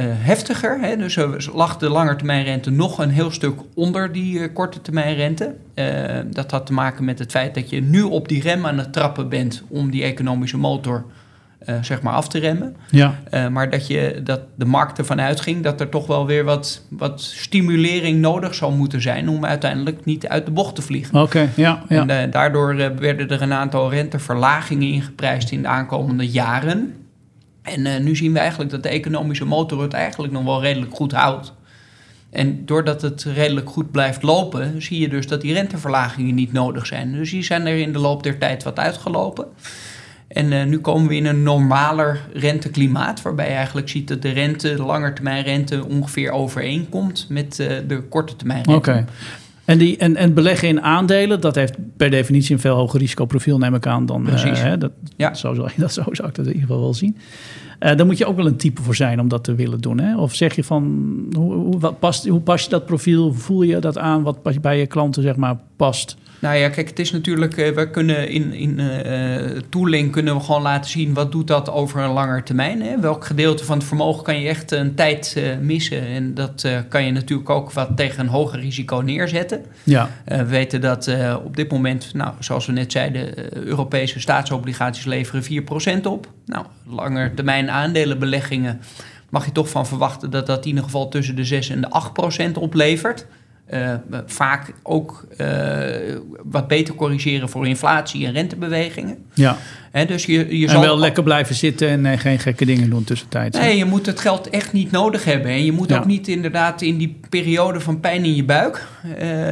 heftiger. 0.04 0.80
Hè? 0.80 0.98
Dus 0.98 1.18
lag 1.54 1.78
de 1.78 1.90
langetermijnrente 1.90 2.72
nog 2.72 2.98
een 2.98 3.10
heel 3.10 3.32
stuk 3.32 3.60
onder 3.74 4.12
die 4.12 4.52
korte 4.52 4.82
termijnrente. 4.82 5.56
Dat 6.30 6.52
had 6.52 6.66
te 6.66 6.74
maken 6.74 7.06
met 7.06 7.20
het 7.20 7.32
feit 7.32 7.56
dat 7.56 7.70
je 7.70 7.82
nu 7.82 8.02
op 8.02 8.28
die 8.28 8.42
rem 8.42 8.66
aan 8.66 8.78
het 8.78 8.94
trappen 8.94 9.30
bent 9.30 9.64
om 9.68 9.92
die 9.92 10.04
economische 10.04 10.58
motor 10.58 11.06
eh, 11.66 11.76
zeg 11.82 12.02
maar 12.02 12.14
af 12.14 12.28
te 12.28 12.40
remmen. 12.40 12.76
Ja, 12.90 13.20
Eh, 13.30 13.48
maar 13.48 13.70
dat, 13.70 13.88
je, 13.88 14.22
dat 14.24 14.42
de 14.56 14.66
markt 14.66 14.98
ervan 14.98 15.22
uitging 15.22 15.64
dat 15.64 15.82
er 15.82 15.90
toch 15.90 16.08
wel 16.08 16.26
weer 16.26 16.44
wat, 16.44 16.86
wat 16.90 17.22
stimulering 17.22 18.20
nodig 18.20 18.54
zou 18.56 18.74
moeten 18.74 19.02
zijn 19.02 19.30
om 19.30 19.46
uiteindelijk 19.46 20.06
niet 20.06 20.28
uit 20.28 20.46
de 20.46 20.52
bocht 20.52 20.76
te 20.76 20.82
vliegen. 20.82 21.22
oké, 21.22 21.50
ja, 21.56 21.84
ja. 21.90 22.02
En 22.02 22.10
eh, 22.10 22.32
daardoor 22.32 22.76
werden 22.76 23.30
er 23.30 23.42
een 23.42 23.54
aantal 23.54 23.90
renteverlagingen 23.90 24.88
ingeprijsd 24.88 25.52
in 25.52 25.62
de 25.62 25.68
aankomende 25.68 26.30
jaren. 26.30 26.96
En 27.62 28.04
nu 28.04 28.16
zien 28.16 28.34
we 28.34 28.40
eigenlijk 28.40 28.72
dat 28.72 28.84
de 28.84 28.90
economische 28.90 29.46
motor 29.46 29.82
het 29.82 29.94
eigenlijk 29.94 30.34
nog 30.34 30.44
wel 30.44 30.62
redelijk 30.62 30.96
goed 30.96 31.12
houdt. 31.12 31.54
En 32.30 32.66
doordat 32.66 33.02
het 33.02 33.24
redelijk 33.24 33.70
goed 33.70 33.92
blijft 33.92 34.24
lopen, 34.24 34.82
zie 34.82 35.00
je 35.00 35.10
dus 35.10 35.28
dat 35.28 35.42
die 35.42 35.54
renteverlagingen 35.54 36.36
niet 36.36 36.54
nodig 36.54 36.86
zijn. 36.86 37.12
Dus 37.12 37.32
die 37.32 37.44
zijn 37.44 37.66
er 37.66 37.78
in 37.78 37.94
de 37.94 38.00
loop 38.00 38.24
der 38.24 38.38
tijd 38.38 38.64
wat 38.64 38.80
uitgelopen. 38.80 39.48
En 40.34 40.52
eh, 40.52 40.66
nu 40.66 40.80
komen 40.80 41.08
we 41.08 41.16
in 41.16 41.26
een 41.26 41.44
normaler 41.44 42.20
renteklimaat, 42.34 43.22
waarbij 43.22 43.48
je 43.48 43.54
eigenlijk 43.56 43.90
ziet 43.90 44.08
dat 44.08 44.22
de 44.22 44.30
rente, 44.30 44.76
de 44.76 44.84
langetermijnrente, 44.84 45.86
ongeveer 45.88 46.32
overeenkomt 46.32 47.26
met 47.30 47.60
eh, 47.60 47.68
de 47.88 48.02
korte 48.02 48.36
termijn 48.36 48.68
Oké. 48.68 49.06
En, 49.66 49.78
die, 49.78 49.98
en, 49.98 50.16
en 50.16 50.34
beleggen 50.34 50.68
in 50.68 50.82
aandelen, 50.82 51.42
dat 51.42 51.56
heeft 51.56 51.76
per 51.98 52.10
definitie 52.10 52.54
een 52.56 52.62
veel 52.62 52.76
hoger 52.76 53.00
risicoprofiel, 53.00 53.58
neem 53.58 53.76
ik 53.76 53.88
aan. 53.88 54.06
Dan, 54.06 54.24
Precies. 54.24 54.60
eh, 54.60 54.66
hè, 54.66 54.78
dat, 54.78 54.92
Ja. 55.18 55.34
zo, 55.34 55.54
zou, 55.54 55.70
dat, 55.78 55.94
zo 55.94 56.04
zou 56.12 56.28
ik 56.28 56.36
dat 56.36 56.46
in 56.46 56.54
ieder 56.54 56.68
geval 56.68 56.82
wel 56.82 56.94
zien. 56.94 57.18
Eh 57.80 57.96
daar 57.96 58.06
moet 58.06 58.18
je 58.18 58.26
ook 58.26 58.36
wel 58.36 58.46
een 58.48 58.58
type 58.58 58.82
voor 58.82 58.96
zijn 58.96 59.20
om 59.20 59.28
dat 59.28 59.44
te 59.44 59.56
willen 59.56 59.82
doen. 59.82 60.00
Hè? 60.00 60.18
Of 60.18 60.36
zeg 60.36 60.56
je 60.56 60.64
van, 60.64 60.84
hoe, 61.32 61.54
hoe, 61.54 61.80
wat 61.80 62.00
past, 62.00 62.28
hoe 62.28 62.40
pas 62.40 62.64
je 62.64 62.70
dat 62.70 62.86
profiel? 62.86 63.34
Voel 63.34 63.62
je 63.62 63.80
dat 63.80 63.98
aan 63.98 64.24
wat 64.24 64.62
bij 64.62 64.80
je 64.80 64.86
klanten 64.86 65.22
zeg 65.24 65.36
maar 65.36 65.58
past? 65.76 66.16
Nou 66.42 66.56
ja, 66.56 66.70
kijk, 66.70 66.90
het 66.90 67.00
is 67.00 67.12
natuurlijk, 67.12 67.58
eh, 67.58 67.72
we 67.72 67.90
kunnen 67.90 68.30
in, 68.30 68.54
in 68.54 68.80
eh, 68.80 69.62
tooling 69.70 70.12
kunnen 70.12 70.36
we 70.36 70.42
gewoon 70.42 70.62
laten 70.62 70.92
zien 70.92 71.14
wat 71.14 71.32
doet 71.32 71.48
dat 71.48 71.70
over 71.70 72.02
een 72.02 72.12
langer 72.12 72.44
termijn. 72.44 72.82
Hè? 72.82 73.00
Welk 73.00 73.26
gedeelte 73.26 73.66
van 73.66 73.78
het 73.78 73.88
vermogen 73.88 74.24
kan 74.24 74.40
je 74.40 74.48
echt 74.48 74.72
een 74.72 74.96
tijd 74.96 75.44
missen. 75.62 76.08
En 76.08 76.34
dat 76.34 76.68
kan 76.90 77.06
je 77.06 77.12
natuurlijk 77.12 77.50
ook 77.50 77.72
wat 77.72 77.90
tegen 77.96 78.20
een 78.20 78.28
hoger 78.28 78.60
risico 78.60 78.98
neerzetten. 78.98 79.66
Ja, 79.84 80.10
we 80.26 80.46
weten 80.46 80.82
dat 80.82 81.12
op 81.44 81.56
dit 81.56 81.72
moment, 81.72 82.14
nou, 82.14 82.34
zoals 82.40 82.66
we 82.66 82.72
net 82.72 82.92
zeiden, 82.92 83.54
Europese 83.68 84.20
staatsobligaties 84.20 85.06
leveren 85.06 85.44
4% 85.44 86.06
op. 86.06 86.28
Nou, 86.46 86.66
langer 86.88 87.34
termijn 87.34 87.70
aandelenbeleggingen 87.70 88.82
mag 89.30 89.46
je 89.46 89.52
toch 89.52 89.70
van 89.70 89.88
verwachten 89.88 90.30
dat 90.30 90.48
dat 90.48 90.62
in 90.62 90.68
ieder 90.68 90.84
geval 90.84 91.10
tussen 91.10 91.36
de 91.36 91.46
6 91.46 91.70
en 91.70 91.82
de 91.82 91.90
8% 92.50 92.52
oplevert. 92.54 93.26
Eh, 93.72 93.94
vaak 94.26 94.74
ook 94.84 95.26
eh, 95.38 95.48
wat 96.44 96.68
beter 96.68 96.96
corrigeren 96.96 97.50
voor 97.50 97.68
inflatie 97.68 98.26
en 98.26 98.32
rentebewegingen. 98.34 99.18
ja. 99.34 99.58
Hè, 99.92 100.06
dus 100.06 100.26
je, 100.26 100.58
je 100.58 100.66
en 100.66 100.72
zal 100.72 100.82
wel 100.82 100.98
lekker 101.00 101.24
blijven 101.24 101.56
zitten 101.56 101.88
en 101.90 102.06
eh, 102.06 102.20
geen 102.20 102.40
gekke 102.40 102.66
dingen 102.66 102.90
doen 102.90 103.04
tussentijds. 103.04 103.58
Nee, 103.58 103.78
je 103.78 103.86
moet 103.86 104.06
het 104.06 104.20
geld 104.20 104.50
echt 104.50 104.74
niet 104.74 104.92
nodig 104.92 105.24
hebben. 105.24 105.52
En 105.52 105.66
je 105.66 105.72
moet 105.72 105.90
Ja. 105.90 105.98
ook 105.98 106.06
niet 106.06 106.28
inderdaad 106.28 106.82
in 106.82 106.98
die 106.98 107.20
periode 107.30 107.80
van 107.80 108.00
pijn 108.00 108.26
in 108.26 108.36
je 108.36 108.44
buik... 108.44 108.88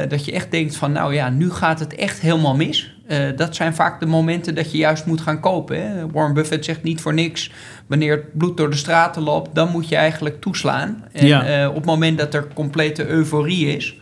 dat 0.08 0.24
je 0.24 0.32
echt 0.32 0.50
denkt 0.50 0.76
van, 0.76 0.92
nou 0.92 1.14
ja, 1.14 1.30
nu 1.30 1.50
gaat 1.50 1.78
het 1.80 1.94
echt 1.94 2.20
helemaal 2.20 2.56
mis. 2.56 2.94
Dat 3.36 3.54
zijn 3.56 3.74
vaak 3.74 4.00
de 4.00 4.06
momenten 4.06 4.54
dat 4.54 4.72
je 4.72 4.78
juist 4.78 5.06
moet 5.06 5.20
gaan 5.20 5.40
kopen. 5.40 5.88
Hè? 5.88 6.10
Warren 6.10 6.34
Buffett 6.34 6.64
zegt 6.64 6.82
niet 6.82 7.00
voor 7.00 7.14
niks... 7.14 7.50
wanneer 7.86 8.12
het 8.12 8.36
bloed 8.38 8.56
door 8.56 8.70
de 8.70 8.76
straten 8.76 9.22
loopt, 9.22 9.54
dan 9.54 9.70
moet 9.70 9.88
je 9.88 9.96
eigenlijk 9.96 10.40
toeslaan. 10.40 11.04
En 11.12 11.26
Ja. 11.26 11.68
op 11.68 11.74
het 11.74 11.84
moment 11.84 12.18
dat 12.18 12.34
er 12.34 12.46
complete 12.54 13.06
euforie 13.06 13.76
is... 13.76 13.94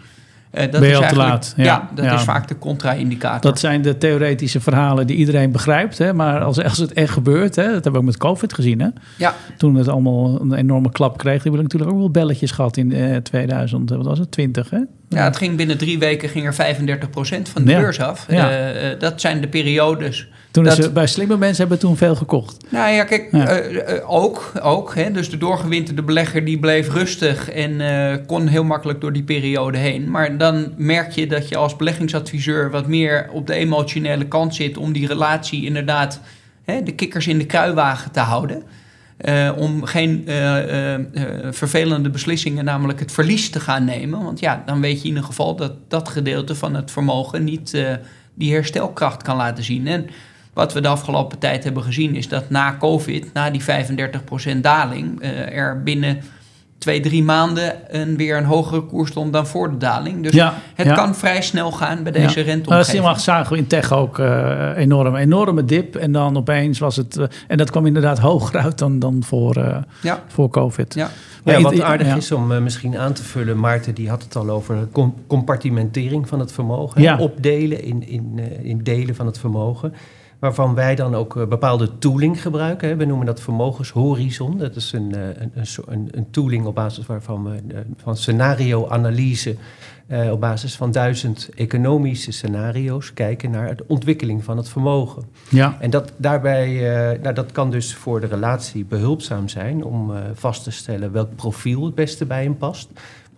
eh, 0.51 0.63
dat 0.63 0.81
Ben 0.81 0.89
je 0.89 0.95
is 0.97 0.97
al 1.03 1.09
te 1.09 1.17
laat, 1.17 1.55
Ja, 1.57 1.65
ja. 1.65 1.89
dat 1.95 2.05
Ja. 2.05 2.15
is 2.15 2.23
vaak 2.23 2.49
de 2.49 2.59
contra-indicator. 2.59 3.41
Dat 3.51 3.59
zijn 3.59 3.83
de 3.83 3.99
theoretische 3.99 4.61
verhalen 4.61 5.07
die 5.07 5.17
iedereen 5.17 5.53
begrijpt. 5.53 5.99
Hè? 5.99 6.13
Maar 6.13 6.41
als, 6.41 6.63
als 6.63 6.79
het 6.79 6.93
echt 6.93 7.13
gebeurt, 7.13 7.57
hè? 7.57 7.63
dat 7.65 7.73
hebben 7.73 7.93
we 7.93 7.99
ook 7.99 8.05
met 8.05 8.17
COVID 8.17 8.53
gezien. 8.55 8.81
Hè? 8.81 8.89
Ja. 9.17 9.35
Toen 9.57 9.75
het 9.75 9.89
allemaal 9.89 10.41
een 10.41 10.55
enorme 10.55 10.91
klap 10.91 11.19
kreeg, 11.19 11.33
die 11.35 11.43
hebben 11.43 11.63
natuurlijk 11.63 11.91
ook 11.91 11.99
wel 11.99 12.11
belletjes 12.11 12.51
gehad 12.51 12.77
in 12.77 12.93
eh 12.93 13.17
2000, 13.17 13.91
wat 13.91 14.05
was 14.07 14.19
het, 14.19 14.31
20 14.31 14.71
hè? 14.71 14.79
Ja, 15.09 15.25
het 15.25 15.37
ging 15.37 15.57
binnen 15.57 15.79
drie 15.79 15.99
weken 15.99 16.29
ging 16.29 16.47
er 16.47 16.55
35% 16.55 17.49
van 17.49 17.65
de 17.65 17.71
Ja. 17.71 17.81
beurs 17.81 18.01
af. 18.01 18.27
Ja. 18.29 18.51
Eh, 18.51 18.91
eh, 18.93 19.01
dat 19.01 19.21
zijn 19.21 19.41
de 19.41 19.49
periodes 19.49 20.29
Toen 20.51 20.65
Dat- 20.65 20.93
bij 20.93 21.07
slimme 21.07 21.37
mensen 21.37 21.61
hebben 21.61 21.79
toen 21.79 21.97
veel 21.97 22.15
gekocht. 22.17 22.57
Nou 22.69 22.93
ja, 22.93 23.05
kijk, 23.05 23.29
Ja. 23.33 23.47
eh, 23.49 24.11
ook. 24.11 24.53
ook 24.63 24.95
hè, 24.95 25.11
dus 25.11 25.31
de 25.31 25.39
doorgewinterde 25.39 26.03
belegger 26.03 26.45
die 26.45 26.59
bleef 26.59 26.93
rustig 26.93 27.51
en 27.51 27.81
kon 28.27 28.47
heel 28.47 28.65
makkelijk 28.65 29.01
door 29.01 29.13
die 29.13 29.23
periode 29.23 29.79
heen. 29.79 30.11
Maar 30.11 30.39
dan 30.39 30.73
merk 30.77 31.11
je 31.13 31.27
dat 31.27 31.49
je 31.49 31.57
als 31.57 31.77
beleggingsadviseur 31.77 32.71
wat 32.71 32.87
meer 32.87 33.29
op 33.33 33.47
de 33.47 33.55
emotionele 33.55 34.25
kant 34.29 34.55
zit 34.55 34.77
om 34.77 34.93
die 34.93 35.07
relatie 35.07 35.65
inderdaad 35.65 36.21
hè, 36.65 36.83
de 36.83 36.93
kikkers 36.95 37.27
in 37.27 37.39
de 37.39 37.47
kruiwagen 37.47 38.11
te 38.11 38.21
houden. 38.21 38.63
Eh, 39.19 39.53
om 39.57 39.85
geen 39.85 40.23
eh, 40.27 40.95
eh, 40.95 41.01
vervelende 41.51 42.11
beslissingen, 42.11 42.65
namelijk 42.65 43.01
het 43.01 43.13
verlies 43.13 43.51
te 43.51 43.61
gaan 43.61 43.85
nemen. 43.85 44.23
Want 44.23 44.41
ja, 44.41 44.63
dan 44.67 44.81
weet 44.81 44.97
je 44.97 45.03
in 45.03 45.09
ieder 45.09 45.25
geval 45.25 45.57
dat 45.57 45.73
dat 45.89 46.09
gedeelte 46.09 46.55
van 46.55 46.75
het 46.75 46.91
vermogen 46.91 47.45
niet 47.45 47.87
die 48.35 48.53
herstelkracht 48.53 49.23
kan 49.23 49.37
laten 49.37 49.65
zien. 49.65 49.87
En 49.87 50.07
wat 50.53 50.73
we 50.73 50.81
de 50.81 50.89
afgelopen 50.89 51.39
tijd 51.39 51.65
hebben 51.65 51.83
gezien 51.83 52.15
is 52.15 52.29
dat 52.29 52.51
na 52.51 52.77
COVID, 52.79 53.33
na 53.33 53.51
die 53.51 53.63
35% 54.57 54.61
daling, 54.61 55.23
er 55.53 55.83
binnen 55.83 56.21
twee, 56.79 57.01
drie 57.01 57.23
maanden 57.23 57.75
een, 58.01 58.17
weer 58.17 58.37
een 58.37 58.45
hogere 58.45 58.81
koers 58.81 59.11
stond 59.11 59.33
dan 59.33 59.47
voor 59.47 59.71
de 59.71 59.77
daling. 59.77 60.23
Dus 60.23 60.33
Ja, 60.33 60.55
het 60.75 60.87
ja. 60.87 60.95
kan 60.95 61.15
vrij 61.15 61.43
snel 61.43 61.73
gaan 61.73 62.03
bij 62.03 62.13
deze 62.13 62.25
Ja. 62.29 62.35
Nou, 62.35 62.45
dat 62.45 62.55
renteomgeving. 62.55 63.03
mag- 63.03 63.21
zagen 63.21 63.53
we 63.53 63.59
in 63.59 63.67
tech 63.67 63.93
ook 63.93 64.19
eh 64.19 64.71
enorm, 64.77 65.17
enorme 65.17 65.65
dip. 65.65 65.97
En 65.97 66.13
dan 66.13 66.37
opeens 66.37 66.79
was 66.79 66.97
het... 66.97 67.17
eh, 67.17 67.27
en 67.47 67.57
dat 67.57 67.71
kwam 67.71 67.87
inderdaad 67.87 68.19
hoger 68.19 68.59
uit 68.61 68.79
dan, 68.79 68.99
dan 68.99 69.23
voor, 69.27 69.57
eh, 69.57 69.77
Ja, 70.03 70.23
voor 70.27 70.51
COVID. 70.51 70.95
ja. 70.95 71.11
Maar 71.45 71.55
Ja, 71.59 71.63
wat 71.63 71.81
aardig 71.81 72.17
is 72.17 72.33
om 72.33 72.63
misschien 72.63 72.99
aan 72.99 73.13
te 73.13 73.23
vullen, 73.23 73.59
Maarten 73.61 73.95
die 73.95 74.09
had 74.09 74.23
het 74.23 74.37
al 74.37 74.51
over 74.51 74.89
compartimentering 75.27 76.29
van 76.29 76.41
het 76.41 76.53
vermogen. 76.53 77.19
Opdelen 77.19 77.83
in, 77.85 78.09
in, 78.09 78.33
eh, 78.37 78.65
in 78.71 78.79
delen 78.83 79.15
van 79.15 79.27
het 79.27 79.39
vermogen. 79.39 79.93
Waarvan 80.39 80.75
wij 80.75 80.95
dan 80.95 81.15
ook 81.15 81.37
eh, 81.37 81.47
bepaalde 81.47 81.99
tooling 81.99 82.43
gebruiken. 82.43 82.89
Hè. 82.89 82.97
We 82.97 83.05
noemen 83.05 83.27
dat 83.27 83.41
vermogenshorizon. 83.41 84.59
Dat 84.59 84.77
is 84.77 84.93
een, 84.93 85.15
eh, 85.15 85.21
een, 85.39 85.53
een, 85.87 86.09
een, 86.11 86.31
tooling 86.31 86.67
op 86.67 86.75
basis 86.75 87.07
waarvan 87.07 87.45
we 87.45 87.75
eh, 87.75 87.81
van 87.97 88.17
scenario-analyse 88.17 89.57
eh, 90.09 90.31
op 90.31 90.41
basis 90.41 90.77
van 90.77 90.91
duizend 90.91 91.49
economische 91.55 92.33
scenario's 92.33 93.15
kijken 93.15 93.51
naar 93.51 93.77
de 93.77 93.85
ontwikkeling 93.87 94.45
van 94.45 94.57
het 94.57 94.69
vermogen. 94.69 95.23
Ja, 95.49 95.77
En 95.81 95.91
dat, 95.91 96.13
daarbij, 96.17 96.67
eh, 96.67 97.23
nou, 97.23 97.35
dat 97.35 97.53
kan 97.53 97.71
dus 97.71 97.95
voor 97.95 98.21
de 98.21 98.27
relatie 98.27 98.85
behulpzaam 98.85 99.49
zijn 99.49 99.85
om 99.85 100.15
eh, 100.15 100.21
vast 100.35 100.63
te 100.63 100.71
stellen 100.71 101.13
welk 101.13 101.37
profiel 101.37 101.85
het 101.85 101.95
beste 101.95 102.25
bij 102.25 102.43
hem 102.43 102.57
past. 102.57 102.89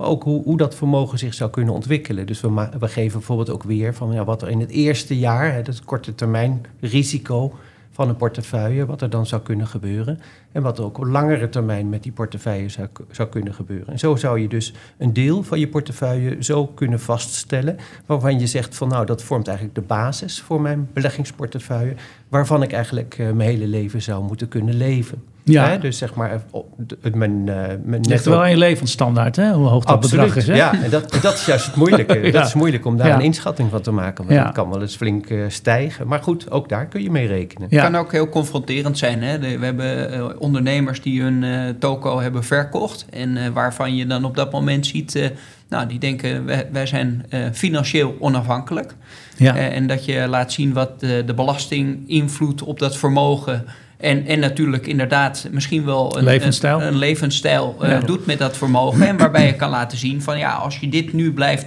Maar 0.00 0.08
ook 0.08 0.22
hoe, 0.22 0.42
hoe 0.42 0.56
dat 0.56 0.74
vermogen 0.74 1.18
zich 1.18 1.34
zou 1.34 1.50
kunnen 1.50 1.74
ontwikkelen. 1.74 2.26
Dus 2.26 2.40
we, 2.40 2.68
we 2.78 2.88
geven 2.88 3.18
bijvoorbeeld 3.18 3.50
ook 3.50 3.62
weer 3.62 3.94
van 3.94 4.12
ja, 4.12 4.24
wat 4.24 4.42
er 4.42 4.48
in 4.48 4.60
het 4.60 4.70
eerste 4.70 5.18
jaar, 5.18 5.52
hè, 5.52 5.62
dat 5.62 5.84
korte 5.84 6.14
termijn 6.14 6.60
risico 6.80 7.52
van 7.90 8.08
een 8.08 8.16
portefeuille, 8.16 8.86
wat 8.86 9.02
er 9.02 9.10
dan 9.10 9.26
zou 9.26 9.42
kunnen 9.42 9.66
gebeuren. 9.66 10.20
En 10.52 10.62
wat 10.62 10.80
ook 10.80 10.98
op 10.98 11.04
langere 11.04 11.48
termijn 11.48 11.88
met 11.88 12.02
die 12.02 12.12
portefeuille 12.12 12.68
zou, 12.68 12.88
zou 13.10 13.28
kunnen 13.28 13.54
gebeuren. 13.54 13.88
En 13.88 13.98
zo 13.98 14.16
zou 14.16 14.40
je 14.40 14.48
dus 14.48 14.74
een 14.98 15.12
deel 15.12 15.42
van 15.42 15.58
je 15.60 15.68
portefeuille 15.68 16.36
zo 16.44 16.66
kunnen 16.66 17.00
vaststellen. 17.00 17.76
Waarvan 18.06 18.38
je 18.38 18.46
zegt 18.46 18.76
van 18.76 18.88
nou, 18.88 19.06
dat 19.06 19.22
vormt 19.22 19.46
eigenlijk 19.46 19.76
de 19.78 19.84
basis 19.86 20.40
voor 20.40 20.60
mijn 20.60 20.88
beleggingsportefeuille. 20.92 21.94
Waarvan 22.28 22.62
ik 22.62 22.72
eigenlijk 22.72 23.18
eh, 23.18 23.30
mijn 23.30 23.50
hele 23.50 23.66
leven 23.66 24.02
zou 24.02 24.24
moeten 24.24 24.48
kunnen 24.48 24.74
leven. 24.74 25.22
Ja. 25.44 25.68
Hè, 25.68 25.78
Dus 25.78 25.98
zeg 25.98 26.14
maar, 26.14 26.30
het- 26.30 27.14
mijn, 27.14 27.48
eh 27.48 27.54
mijn 27.54 27.68
het 27.76 27.86
ligt 27.90 28.08
netto- 28.08 28.30
wel 28.30 28.40
aan 28.40 28.50
je 28.50 28.56
levensstandaard, 28.56 29.36
hè? 29.36 29.52
hoe 29.52 29.66
hoog 29.68 29.84
dat 29.84 29.94
Absoluut, 29.96 30.24
bedrag 30.24 30.36
is. 30.42 30.46
Hè? 30.46 30.54
ja. 30.56 30.82
En 30.82 30.90
dat, 30.90 31.18
dat 31.22 31.34
is 31.34 31.44
juist 31.46 31.66
het 31.66 31.74
moeilijke. 31.76 32.18
Ja. 32.20 32.30
Dat 32.40 32.46
is 32.46 32.54
moeilijk 32.54 32.84
om 32.86 32.96
daar 32.96 33.06
Ja. 33.06 33.14
een 33.14 33.20
inschatting 33.20 33.70
van 33.70 33.80
te 33.80 33.90
maken. 33.90 34.24
Want 34.24 34.36
Ja. 34.38 34.44
het 34.44 34.54
kan 34.54 34.70
wel 34.70 34.80
eens 34.80 34.96
flink 34.96 35.26
eh, 35.26 35.38
stijgen. 35.48 36.06
Maar 36.06 36.22
goed, 36.22 36.50
ook 36.50 36.68
daar 36.68 36.86
kun 36.86 37.02
je 37.02 37.10
mee 37.10 37.26
rekenen. 37.26 37.66
Ja. 37.70 37.82
kan 37.82 37.96
ook 37.96 38.12
heel 38.12 38.28
confronterend 38.28 38.98
zijn. 38.98 39.22
Hè? 39.22 39.38
De- 39.38 39.58
we 39.58 39.64
hebben 39.64 40.12
eh, 40.12 40.24
ondernemers 40.38 41.02
die 41.02 41.22
hun 41.22 41.44
eh, 41.44 41.50
toko 41.78 42.20
hebben 42.20 42.44
verkocht. 42.44 43.06
En 43.10 43.36
eh, 43.36 43.48
waarvan 43.48 43.96
je 43.96 44.06
dan 44.06 44.24
op 44.24 44.36
dat 44.36 44.52
moment 44.52 44.86
ziet... 44.86 45.14
eh, 45.14 45.26
nou, 45.68 45.86
die 45.86 45.98
denken, 45.98 46.44
wij, 46.44 46.68
wij 46.72 46.86
zijn 46.86 47.24
eh, 47.28 47.40
financieel 47.52 48.16
onafhankelijk. 48.18 48.94
Ja. 49.36 49.56
Eh, 49.56 49.76
en 49.76 49.86
dat 49.86 50.04
je 50.04 50.26
laat 50.28 50.52
zien 50.52 50.72
wat 50.72 51.00
de, 51.00 51.22
de 51.26 51.34
belastinginvloed 51.34 52.62
op 52.62 52.78
dat 52.78 52.96
vermogen 52.96 53.64
En, 54.00 54.26
en 54.26 54.38
natuurlijk 54.38 54.86
inderdaad 54.86 55.48
misschien 55.50 55.84
wel 55.84 56.18
een 56.18 56.24
Levensstijl. 56.24 56.80
een, 56.80 56.86
een 56.86 56.96
levensstijl 56.98 57.76
eh, 57.80 57.90
Ja. 57.90 57.98
doet 58.00 58.26
met 58.26 58.38
dat 58.38 58.56
vermogen. 58.56 59.06
En 59.06 59.16
waarbij 59.16 59.46
je 59.46 59.54
kan 59.56 59.70
laten 59.70 59.98
zien 59.98 60.22
van 60.22 60.38
ja, 60.38 60.52
als 60.52 60.78
je 60.78 60.88
dit 60.88 61.12
nu 61.12 61.32
blijft 61.32 61.66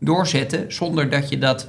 doorzetten 0.00 0.64
zonder 0.72 1.10
dat 1.10 1.28
je 1.28 1.38
dat 1.38 1.68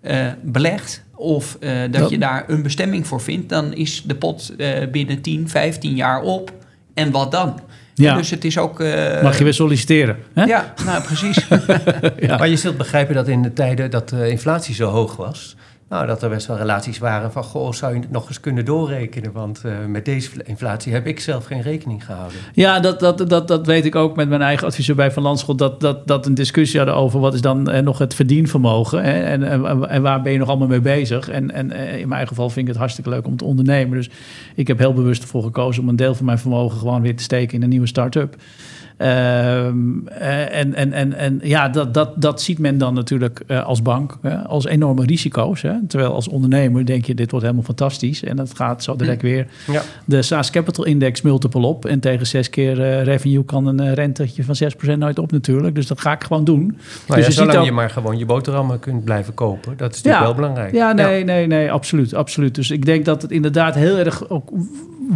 eh, 0.00 0.26
belegt 0.42 1.04
of 1.14 1.56
eh, 1.60 1.80
dat, 1.80 1.92
Dat- 1.92 2.10
je 2.10 2.18
daar 2.18 2.44
een 2.48 2.62
bestemming 2.62 3.06
voor 3.06 3.20
vindt, 3.20 3.48
dan 3.48 3.74
is 3.74 4.02
de 4.06 4.14
pot 4.14 4.52
eh, 4.58 4.68
binnen 4.92 5.20
10, 5.20 5.48
15 5.48 5.94
jaar 5.94 6.20
op. 6.22 6.52
En 6.94 7.10
wat 7.10 7.32
dan? 7.32 7.60
Ja. 7.94 8.16
Dus 8.16 8.30
het 8.30 8.44
is 8.44 8.58
ook. 8.58 8.80
eh, 8.80 9.22
Mag 9.22 9.38
je 9.38 9.44
weer 9.44 9.54
solliciteren. 9.54 10.16
Hè? 10.34 10.44
Ja, 10.44 10.74
nou 10.84 11.02
precies. 11.02 11.46
Ja. 12.18 12.36
Maar 12.38 12.48
je 12.48 12.56
zult 12.56 12.76
begrijpen 12.76 13.14
dat 13.14 13.28
in 13.28 13.42
de 13.42 13.52
tijden 13.52 13.90
dat 13.90 14.08
de 14.08 14.30
inflatie 14.30 14.74
zo 14.74 14.88
hoog 14.90 15.16
was... 15.16 15.56
Nou, 15.90 16.06
dat 16.06 16.22
er 16.22 16.28
best 16.28 16.46
wel 16.46 16.56
relaties 16.56 16.98
waren 16.98 17.32
van... 17.32 17.44
goh, 17.44 17.72
zou 17.72 17.94
je 17.94 18.00
het 18.00 18.10
nog 18.10 18.28
eens 18.28 18.40
kunnen 18.40 18.64
doorrekenen? 18.64 19.32
Want 19.32 19.64
eh, 19.64 19.72
met 19.86 20.04
deze 20.04 20.30
inflatie 20.44 20.92
heb 20.92 21.06
ik 21.06 21.20
zelf 21.20 21.44
geen 21.44 21.62
rekening 21.62 22.04
gehouden. 22.04 22.38
Ja, 22.54 22.80
dat, 22.80 23.00
dat, 23.00 23.28
dat, 23.28 23.48
dat 23.48 23.66
weet 23.66 23.84
ik 23.84 23.94
ook 23.94 24.16
met 24.16 24.28
mijn 24.28 24.42
eigen 24.42 24.66
adviseur 24.66 24.94
bij 24.94 25.10
Van 25.10 25.22
Landschot. 25.22 25.58
Dat, 25.58 25.80
dat, 25.80 26.06
dat 26.06 26.26
een 26.26 26.34
discussie 26.34 26.78
hadden 26.78 26.96
over 26.96 27.20
wat 27.20 27.34
is 27.34 27.40
dan 27.40 27.70
eh, 27.70 27.82
nog 27.82 27.98
het 27.98 28.14
verdienvermogen. 28.14 29.02
Hè? 29.02 29.20
En, 29.22 29.42
en, 29.42 29.88
en 29.88 30.02
waar 30.02 30.22
ben 30.22 30.32
je 30.32 30.38
nog 30.38 30.48
allemaal 30.48 30.68
mee 30.68 30.80
bezig? 30.80 31.28
En, 31.28 31.50
en 31.50 31.70
eh, 31.70 31.82
in 31.82 31.88
mijn 31.88 32.10
eigen 32.10 32.28
geval 32.28 32.50
vind 32.50 32.60
ik 32.60 32.72
het 32.72 32.80
hartstikke 32.80 33.10
leuk 33.10 33.26
om 33.26 33.36
te 33.36 33.44
ondernemen. 33.44 33.96
Dus 33.96 34.10
ik 34.54 34.66
heb 34.66 34.78
heel 34.78 34.94
bewust 34.94 35.22
ervoor 35.22 35.42
gekozen 35.42 35.82
om 35.82 35.88
een 35.88 35.96
deel 35.96 36.14
van 36.14 36.26
mijn 36.26 36.38
vermogen 36.38 36.78
gewoon 36.78 37.02
weer 37.02 37.16
te 37.16 37.22
steken 37.22 37.56
in 37.56 37.62
een 37.62 37.68
nieuwe 37.68 37.86
start-up. 37.86 38.36
Ehm, 39.00 40.06
eh, 40.08 40.58
en, 40.58 40.74
en, 40.74 40.92
en, 40.92 41.12
en 41.12 41.40
ja, 41.42 41.68
dat, 41.68 41.94
dat, 41.94 42.10
dat 42.16 42.42
ziet 42.42 42.58
men 42.58 42.78
dan 42.78 42.94
natuurlijk 42.94 43.42
eh, 43.46 43.64
als 43.64 43.82
bank 43.82 44.18
als 44.46 44.66
enorme 44.66 45.04
risico's. 45.04 45.62
Hè? 45.62 45.72
Terwijl 45.88 46.12
als 46.14 46.28
ondernemer 46.28 46.86
denk 46.86 47.04
je, 47.04 47.14
dit 47.14 47.30
wordt 47.30 47.44
helemaal 47.46 47.66
fantastisch. 47.66 48.24
En 48.24 48.36
dat 48.36 48.52
gaat 48.56 48.82
zo 48.82 48.96
direct 48.96 49.22
weer 49.22 49.46
Ja. 49.72 49.82
de 50.04 50.22
SaaS 50.22 50.50
Capital 50.50 50.84
Index 50.84 51.22
multiple 51.22 51.66
op. 51.66 51.84
En 51.84 52.00
tegen 52.00 52.26
zes 52.26 52.50
keer 52.50 52.80
eh, 52.82 53.02
revenue 53.02 53.44
kan 53.44 53.66
een 53.66 53.94
rentetje 53.94 54.44
van 54.44 54.54
6% 54.94 54.98
nooit 54.98 55.18
op 55.18 55.32
natuurlijk. 55.32 55.74
Dus 55.74 55.86
dat 55.86 56.00
ga 56.00 56.12
ik 56.12 56.24
gewoon 56.24 56.44
doen. 56.44 56.60
Nou 56.62 56.76
dus 57.06 57.16
ja, 57.16 57.24
je 57.26 57.32
zolang 57.32 57.64
je 57.64 57.72
maar 57.72 57.90
gewoon 57.90 58.18
je 58.18 58.26
boterhammen 58.26 58.78
kunt 58.78 59.04
blijven 59.04 59.34
kopen. 59.34 59.72
Dat 59.76 59.90
is 59.94 59.96
natuurlijk 60.02 60.24
wel 60.24 60.34
belangrijk. 60.34 60.74
Ja, 60.74 60.92
nee, 60.92 61.24
nee, 61.24 61.46
nee, 61.46 61.72
absoluut, 61.72 62.14
absoluut. 62.14 62.54
Dus 62.54 62.70
ik 62.70 62.84
denk 62.84 63.04
dat 63.04 63.22
het 63.22 63.30
inderdaad 63.30 63.74
heel 63.74 63.96
erg 63.96 64.28
ook 64.28 64.48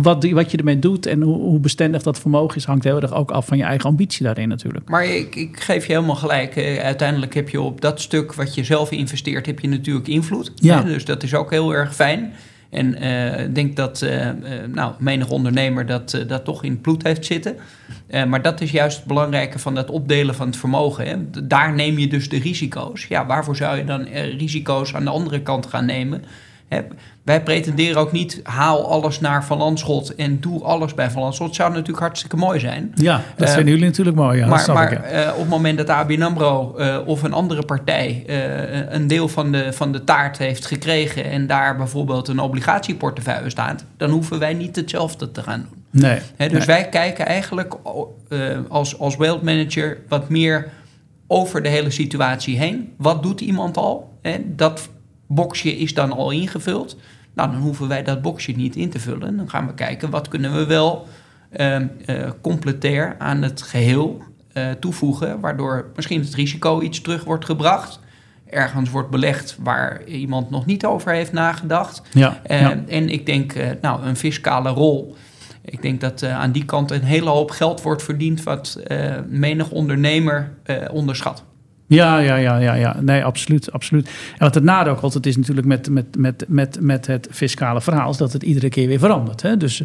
wat, 0.02 0.20
die- 0.20 0.34
wat 0.34 0.50
je 0.50 0.56
ermee 0.56 0.78
doet 0.78 1.06
en 1.06 1.22
hoe, 1.22 1.36
hoe 1.36 1.58
bestendig 1.60 2.02
dat 2.02 2.18
vermogen 2.18 2.56
is, 2.56 2.64
hangt 2.64 2.84
heel 2.84 3.00
erg 3.00 3.14
ook 3.14 3.30
af 3.30 3.46
van 3.46 3.56
je 3.56 3.62
eigen 3.62 3.72
ambitie 3.82 4.24
daarin 4.24 4.48
natuurlijk. 4.48 4.88
Maar 4.88 5.06
ik, 5.06 5.34
ik 5.34 5.60
geef 5.60 5.86
je 5.86 5.92
helemaal 5.92 6.16
gelijk. 6.16 6.56
Uiteindelijk 6.82 7.34
heb 7.34 7.48
je 7.48 7.60
op 7.60 7.80
dat 7.80 8.00
stuk 8.00 8.34
wat 8.34 8.54
je 8.54 8.64
zelf 8.64 8.90
investeert, 8.90 9.46
heb 9.46 9.60
je 9.60 9.68
natuurlijk 9.68 10.08
invloed. 10.08 10.52
Ja. 10.54 10.82
Hè, 10.82 10.84
dus 10.84 11.04
dat 11.04 11.22
is 11.22 11.34
ook 11.34 11.50
heel 11.50 11.74
erg 11.74 11.94
fijn. 11.94 12.32
En 12.70 12.94
eh, 12.94 13.44
ik 13.44 13.54
denk 13.54 13.76
dat 13.76 14.02
eh, 14.02 14.30
nou, 14.72 14.92
menig 14.98 15.30
ondernemer 15.30 15.86
dat, 15.86 16.24
dat 16.26 16.44
toch 16.44 16.64
in 16.64 16.70
het 16.70 16.82
bloed 16.82 17.02
heeft 17.02 17.26
zitten. 17.26 17.56
Maar 18.28 18.42
dat 18.42 18.60
is 18.60 18.70
juist 18.70 18.96
het 18.96 19.06
belangrijke 19.06 19.58
van 19.58 19.74
dat 19.74 19.90
opdelen 19.90 20.34
van 20.34 20.46
het 20.46 20.56
vermogen. 20.56 21.06
Hè. 21.06 21.46
Daar 21.46 21.74
neem 21.74 21.98
je 21.98 22.08
dus 22.08 22.28
de 22.28 22.38
risico's. 22.38 23.06
Ja, 23.08 23.26
waarvoor 23.26 23.56
zou 23.56 23.76
je 23.76 23.84
dan 23.84 24.02
risico's 24.38 24.94
aan 24.94 25.04
de 25.04 25.10
andere 25.10 25.42
kant 25.42 25.66
gaan 25.66 25.84
nemen? 25.84 26.24
Hè, 26.74 26.82
wij 27.22 27.42
pretenderen 27.42 28.00
ook 28.00 28.12
niet, 28.12 28.40
haal 28.42 28.90
alles 28.90 29.20
naar 29.20 29.44
Van 29.44 29.58
Landschot 29.58 30.14
en 30.14 30.40
doe 30.40 30.62
alles 30.62 30.94
bij 30.94 31.10
Van 31.10 31.22
Landschot. 31.22 31.54
Zou 31.54 31.70
natuurlijk 31.70 31.98
hartstikke 31.98 32.36
mooi 32.36 32.60
zijn. 32.60 32.92
Ja, 32.94 33.22
dat 33.36 33.48
Eh, 33.48 33.54
vinden 33.54 33.72
jullie 33.72 33.88
natuurlijk 33.88 34.16
mooi. 34.16 34.38
Ja, 34.38 34.46
maar 34.46 34.72
maar 34.72 34.92
ik, 34.92 34.98
ja. 34.98 35.04
eh, 35.04 35.32
op 35.32 35.38
het 35.40 35.48
moment 35.48 35.78
dat 35.78 35.88
ABN 35.88 36.22
AMRO 36.22 36.76
eh, 36.76 36.98
of 37.06 37.22
een 37.22 37.32
andere 37.32 37.62
partij 37.62 38.24
eh, 38.26 38.92
een 38.92 39.06
deel 39.06 39.28
van 39.28 39.52
de, 39.52 39.72
van 39.72 39.92
de 39.92 40.04
taart 40.04 40.38
heeft 40.38 40.66
gekregen... 40.66 41.24
en 41.24 41.46
daar 41.46 41.76
bijvoorbeeld 41.76 42.28
een 42.28 42.38
obligatieportefeuille 42.38 43.50
staat... 43.50 43.84
dan 43.96 44.10
hoeven 44.10 44.38
wij 44.38 44.54
niet 44.54 44.76
hetzelfde 44.76 45.30
te 45.30 45.42
gaan 45.42 45.66
doen. 45.70 46.02
Nee. 46.02 46.18
Dus 46.36 46.50
nee. 46.50 46.66
wij 46.66 46.88
kijken 46.88 47.26
eigenlijk 47.26 47.74
eh, 48.28 48.38
als, 48.68 48.98
als 48.98 49.16
wealth 49.16 49.42
manager 49.42 49.98
wat 50.08 50.28
meer 50.28 50.68
over 51.26 51.62
de 51.62 51.68
hele 51.68 51.90
situatie 51.90 52.58
heen. 52.58 52.92
Wat 52.96 53.22
doet 53.22 53.40
iemand 53.40 53.76
al? 53.76 54.18
Hè, 54.22 54.36
dat 54.46 54.88
boxje 55.34 55.76
is 55.76 55.94
dan 55.94 56.12
al 56.12 56.30
ingevuld. 56.30 56.96
Nou, 57.34 57.50
dan 57.50 57.60
hoeven 57.60 57.88
wij 57.88 58.02
dat 58.02 58.22
boxje 58.22 58.52
niet 58.52 58.76
in 58.76 58.90
te 58.90 58.98
vullen. 58.98 59.36
Dan 59.36 59.50
gaan 59.50 59.66
we 59.66 59.74
kijken 59.74 60.10
wat 60.10 60.28
kunnen 60.28 60.54
we 60.54 60.66
wel 60.66 61.06
complementair 62.40 63.14
aan 63.18 63.42
het 63.42 63.62
geheel 63.62 64.22
eh, 64.54 64.70
toevoegen, 64.70 65.40
waardoor 65.40 65.90
misschien 65.96 66.20
het 66.20 66.34
risico 66.34 66.80
iets 66.80 67.00
terug 67.00 67.24
wordt 67.24 67.44
gebracht. 67.44 68.00
Ergens 68.50 68.90
wordt 68.90 69.10
belegd 69.10 69.56
waar 69.60 70.04
iemand 70.04 70.50
nog 70.50 70.66
niet 70.66 70.84
over 70.84 71.12
heeft 71.12 71.32
nagedacht. 71.32 72.02
Ja, 72.12 72.40
Eh, 72.42 72.60
ja. 72.60 72.84
En 72.88 73.08
ik 73.08 73.26
denk, 73.26 73.52
eh, 73.52 73.70
nou, 73.80 74.02
een 74.02 74.16
fiscale 74.16 74.68
rol. 74.68 75.16
Ik 75.64 75.82
denk 75.82 76.00
dat 76.00 76.22
aan 76.22 76.52
die 76.52 76.64
kant 76.64 76.90
een 76.90 77.02
hele 77.02 77.30
hoop 77.30 77.50
geld 77.50 77.82
wordt 77.82 78.02
verdiend, 78.02 78.42
wat 78.42 78.80
menig 79.28 79.70
ondernemer 79.70 80.54
onderschat. 80.90 81.44
Ja, 81.86 82.18
ja, 82.18 82.36
ja, 82.36 82.56
ja, 82.56 82.74
ja. 82.74 82.96
Nee, 83.00 83.24
absoluut, 83.24 83.72
absoluut. 83.72 84.06
En 84.06 84.38
wat 84.38 84.54
het 84.54 84.64
nadeel 84.64 84.92
ook 84.92 85.00
altijd 85.00 85.26
is 85.26 85.36
natuurlijk 85.36 85.66
met, 85.66 85.90
met, 85.90 86.16
met, 86.16 86.44
met, 86.48 86.78
met 86.80 87.06
het 87.06 87.28
fiscale 87.30 87.80
verhaal... 87.80 88.10
is 88.10 88.16
dat 88.16 88.32
het 88.32 88.42
iedere 88.42 88.68
keer 88.68 88.88
weer 88.88 88.98
verandert. 88.98 89.42
Hè? 89.42 89.56
Dus 89.56 89.82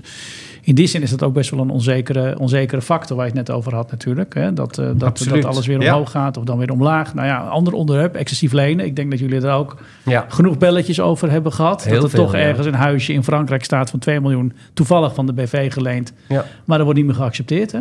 in 0.62 0.76
die 0.76 0.88
zin 0.88 1.02
is 1.02 1.10
dat 1.10 1.24
ook 1.24 1.34
best 1.34 1.50
wel 1.50 1.60
een 1.60 1.70
onzekere, 1.70 2.40
onzekere 2.40 2.82
factor... 2.82 3.18
waar 3.18 3.26
je 3.26 3.32
het 3.38 3.48
net 3.48 3.56
over 3.56 3.76
had 3.76 3.92
natuurlijk. 3.92 4.34
Hè? 4.34 4.54
Dat, 4.54 4.78
eh, 4.78 4.86
dat, 4.96 5.26
dat 5.30 5.46
alles 5.46 5.68
weer 5.68 5.82
ja. 5.82 5.94
omhoog 5.94 6.12
gaat 6.12 6.38
of 6.38 6.44
dan 6.44 6.58
weer 6.58 6.72
omlaag. 6.72 7.14
Nou 7.14 7.28
ja, 7.28 7.38
ander 7.38 7.74
onderwerp, 7.74 8.16
excessief 8.16 8.52
lenen. 8.52 8.86
Ik 8.86 8.96
denk 8.96 9.10
dat 9.12 9.20
jullie 9.20 9.42
er 9.42 9.54
ook 9.54 9.78
Ja. 10.06 10.26
genoeg 10.28 10.58
belletjes 10.58 11.00
over 11.00 11.32
hebben 11.32 11.54
gehad. 11.54 11.84
Heel 11.84 11.94
dat 11.94 12.04
er 12.04 12.10
veel, 12.10 12.24
toch 12.24 12.34
ergens 12.34 12.68
een 12.68 12.74
huisje 12.74 13.14
in 13.14 13.24
Frankrijk 13.24 13.64
staat 13.64 13.90
van 13.90 14.00
2 14.00 14.22
miljoen... 14.22 14.54
toevallig 14.74 15.14
van 15.14 15.26
de 15.26 15.34
BV 15.34 15.74
geleend, 15.74 16.14
maar 16.66 16.78
dat 16.78 16.82
wordt 16.82 16.98
niet 16.98 17.08
meer 17.08 17.16
geaccepteerd. 17.16 17.72
Hè? 17.72 17.80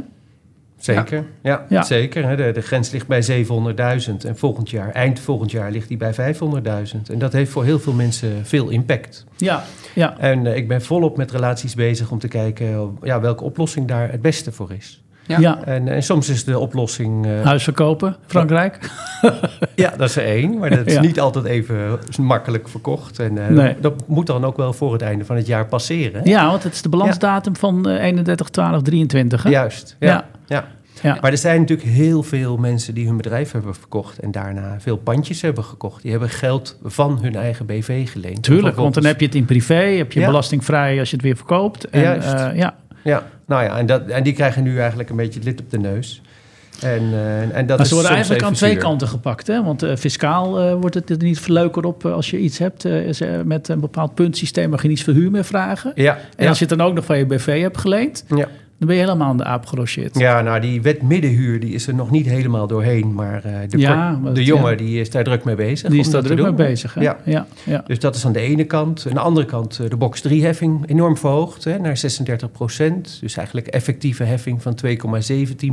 Zeker, 0.79 1.25
ja, 1.43 1.65
Ja. 1.69 1.83
zeker. 1.83 2.29
hè. 2.29 2.37
De, 2.37 2.51
de 2.53 2.61
grens 2.61 2.91
ligt 2.91 3.07
bij 3.07 3.23
700.000 3.25 4.27
en 4.27 4.37
volgend 4.37 4.71
jaar, 4.71 4.91
eind 4.93 5.21
volgend 5.21 5.51
jaar 5.51 5.71
ligt 5.71 5.89
die 5.89 5.97
bij 5.97 6.15
500.000. 6.15 7.11
En 7.13 7.19
dat 7.19 7.33
heeft 7.33 7.51
voor 7.51 7.65
heel 7.65 7.79
veel 7.79 7.93
mensen 7.93 8.47
veel 8.47 8.69
impact. 8.69 9.25
Ja, 9.37 9.63
ja. 9.95 10.19
En 10.19 10.47
eh, 10.47 10.57
ik 10.57 10.69
ben 10.69 10.83
volop 10.83 11.17
met 11.17 11.31
relaties 11.31 11.75
bezig 11.75 12.11
om 12.11 12.19
te 12.19 12.29
kijken 12.29 12.67
eh, 12.73 12.83
ja, 13.03 13.21
welke 13.21 13.45
oplossing 13.45 13.89
daar 13.89 14.11
het 14.11 14.23
beste 14.23 14.53
voor 14.53 14.73
is. 14.73 15.03
Ja. 15.27 15.39
ja. 15.39 15.65
En, 15.65 15.89
en 15.89 16.03
soms 16.03 16.29
is 16.29 16.45
de 16.45 16.59
oplossing... 16.59 17.27
eh, 17.27 17.43
Huis 17.45 17.63
verkopen, 17.65 18.17
Frankrijk. 18.27 18.91
ja, 19.75 19.91
dat 19.97 20.09
is 20.09 20.17
er 20.17 20.25
één, 20.25 20.59
maar 20.59 20.71
dat 20.71 20.87
is 20.87 20.93
Ja. 20.93 21.01
niet 21.01 21.21
altijd 21.21 21.45
even 21.45 21.99
makkelijk 22.21 22.69
verkocht. 22.69 23.19
En 23.19 23.39
eh, 23.39 23.49
Nee. 23.49 23.77
dat 23.81 23.95
moet 24.07 24.27
dan 24.27 24.45
ook 24.45 24.57
wel 24.57 24.73
voor 24.73 24.93
het 24.93 25.03
einde 25.03 25.25
van 25.25 25.37
het 25.37 25.47
jaar 25.47 25.67
passeren. 25.67 26.23
hè? 26.23 26.31
Ja, 26.31 26.51
want 26.51 26.63
het 26.63 26.73
is 26.73 26.83
de 26.83 26.89
balansdatum 26.89 27.57
van 27.57 27.89
eh, 27.89 28.05
31, 28.05 28.49
12, 28.49 28.83
23. 28.83 29.43
Hè? 29.43 29.51
Juist, 29.51 29.97
ja. 30.01 30.27
Ja. 30.49 30.67
ja. 31.03 31.19
Maar 31.21 31.31
er 31.31 31.39
zijn 31.39 31.61
natuurlijk 31.61 31.89
heel 31.89 32.23
veel 32.23 32.57
mensen 32.57 32.95
die 32.95 33.07
hun 33.07 33.17
bedrijf 33.17 33.53
hebben 33.53 33.75
verkocht 33.75 34.19
en 34.19 34.31
daarna 34.31 34.77
veel 34.81 34.97
pandjes 34.97 35.43
hebben 35.43 35.65
gekocht. 35.65 36.03
Die 36.03 36.11
hebben 36.11 36.29
geld 36.29 36.79
van 36.85 37.19
hun 37.23 37.35
eigen 37.35 37.67
BV 37.67 38.11
geleend. 38.11 38.43
Tuurlijk, 38.43 38.77
want 38.77 38.95
dan 38.95 39.03
Vervolgens- 39.03 39.07
heb 39.07 39.21
je 39.21 39.27
het 39.27 39.35
in 39.35 39.45
privé, 39.45 39.75
heb 39.97 40.13
je 40.13 40.21
Ja. 40.21 40.27
belastingvrij 40.27 40.99
als 40.99 41.11
je 41.11 41.17
het 41.17 41.25
weer 41.25 41.37
verkoopt. 41.37 41.89
En, 41.89 42.01
Juist. 42.01 42.33
eh, 42.33 42.57
ja. 42.57 42.77
Ja, 43.05 43.23
nou 43.47 43.65
ja, 43.65 43.79
en, 43.79 43.87
dat, 43.87 44.07
en 44.07 44.23
die 44.23 44.33
krijgen 44.33 44.63
nu 44.63 44.79
eigenlijk 44.79 45.11
een 45.11 45.17
beetje 45.17 45.39
het 45.39 45.45
lid 45.49 45.61
op 45.61 45.71
de 45.71 45.79
neus. 45.79 46.23
En, 46.83 47.01
eh, 47.13 47.41
en 47.57 47.67
dat 47.67 47.69
Maar 47.69 47.81
is 47.81 47.89
ze 47.89 47.95
worden 47.95 48.13
eigenlijk 48.13 48.43
aan 48.45 48.53
twee 48.53 48.77
kanten 48.77 49.09
gepakt. 49.09 49.47
Hè? 49.47 49.63
Want 49.65 49.83
eh, 49.83 49.97
fiscaal 49.97 50.77
wordt 50.79 50.95
het 50.95 51.11
er 51.11 51.17
niet 51.19 51.49
leuker 51.49 51.85
op 51.85 52.07
als 52.07 52.31
je 52.31 52.39
iets 52.39 52.59
hebt 52.59 52.85
met 53.45 53.69
een 53.69 53.81
bepaald 53.81 54.15
puntsysteem 54.15 54.71
mag 54.71 54.83
je 54.83 54.89
niets 54.89 55.03
verhuur 55.03 55.31
meer 55.31 55.45
vragen. 55.45 55.93
Ja, 55.95 56.17
En 56.17 56.23
ja, 56.43 56.49
als 56.49 56.59
je 56.59 56.65
het 56.67 56.79
dan 56.79 56.87
ook 56.87 56.95
nog 56.95 57.05
van 57.05 57.19
je 57.19 57.27
BV 57.27 57.61
hebt 57.61 57.79
geleend, 57.79 58.25
ja. 58.37 58.49
Dan 58.79 58.89
ben 58.89 58.97
je 58.97 59.03
helemaal 59.03 59.29
aan 59.29 59.37
de 59.37 59.45
aap 59.45 59.67
gerocheerd. 59.67 60.19
ja, 60.19 60.41
nou 60.41 60.61
die 60.61 60.83
wet 60.83 61.03
middenhuur 61.03 61.61
die 61.61 61.73
is 61.73 61.87
er 61.87 61.95
nog 61.95 62.11
niet 62.11 62.27
helemaal 62.27 62.67
doorheen. 62.67 63.15
Maar 63.15 63.45
eh, 63.45 63.53
de, 63.69 63.79
Ja, 63.79 64.21
de 64.33 64.45
jongen 64.45 64.71
ja. 64.71 64.77
die 64.77 65.01
is 65.01 65.11
daar 65.11 65.25
druk 65.25 65.45
mee 65.45 65.55
bezig. 65.55 65.91
Die 65.91 66.01
is 66.01 66.11
daar 66.11 66.23
druk 66.23 66.43
mee 66.43 66.53
bezig. 66.53 66.95
Hè? 66.95 67.01
Ja. 67.01 67.17
Ja, 67.25 67.47
ja. 67.65 67.85
Dus 67.87 67.99
dat 67.99 68.15
is 68.15 68.27
aan 68.27 68.33
de 68.33 68.41
ene 68.41 68.65
kant. 68.65 69.05
Aan 69.09 69.15
de 69.15 69.21
andere 69.21 69.47
kant 69.47 69.79
eh, 69.79 69.91
de 69.91 69.97
box 69.97 70.23
3-heffing 70.29 70.89
enorm 70.89 71.17
verhoogd 71.17 71.65
hè, 71.65 71.79
naar 71.79 71.97
36 71.97 72.53
procent. 72.53 73.19
Dus 73.21 73.37
eigenlijk 73.37 73.67
effectieve 73.67 74.25
heffing 74.25 74.63
van 74.63 74.79
2,17 74.87 74.97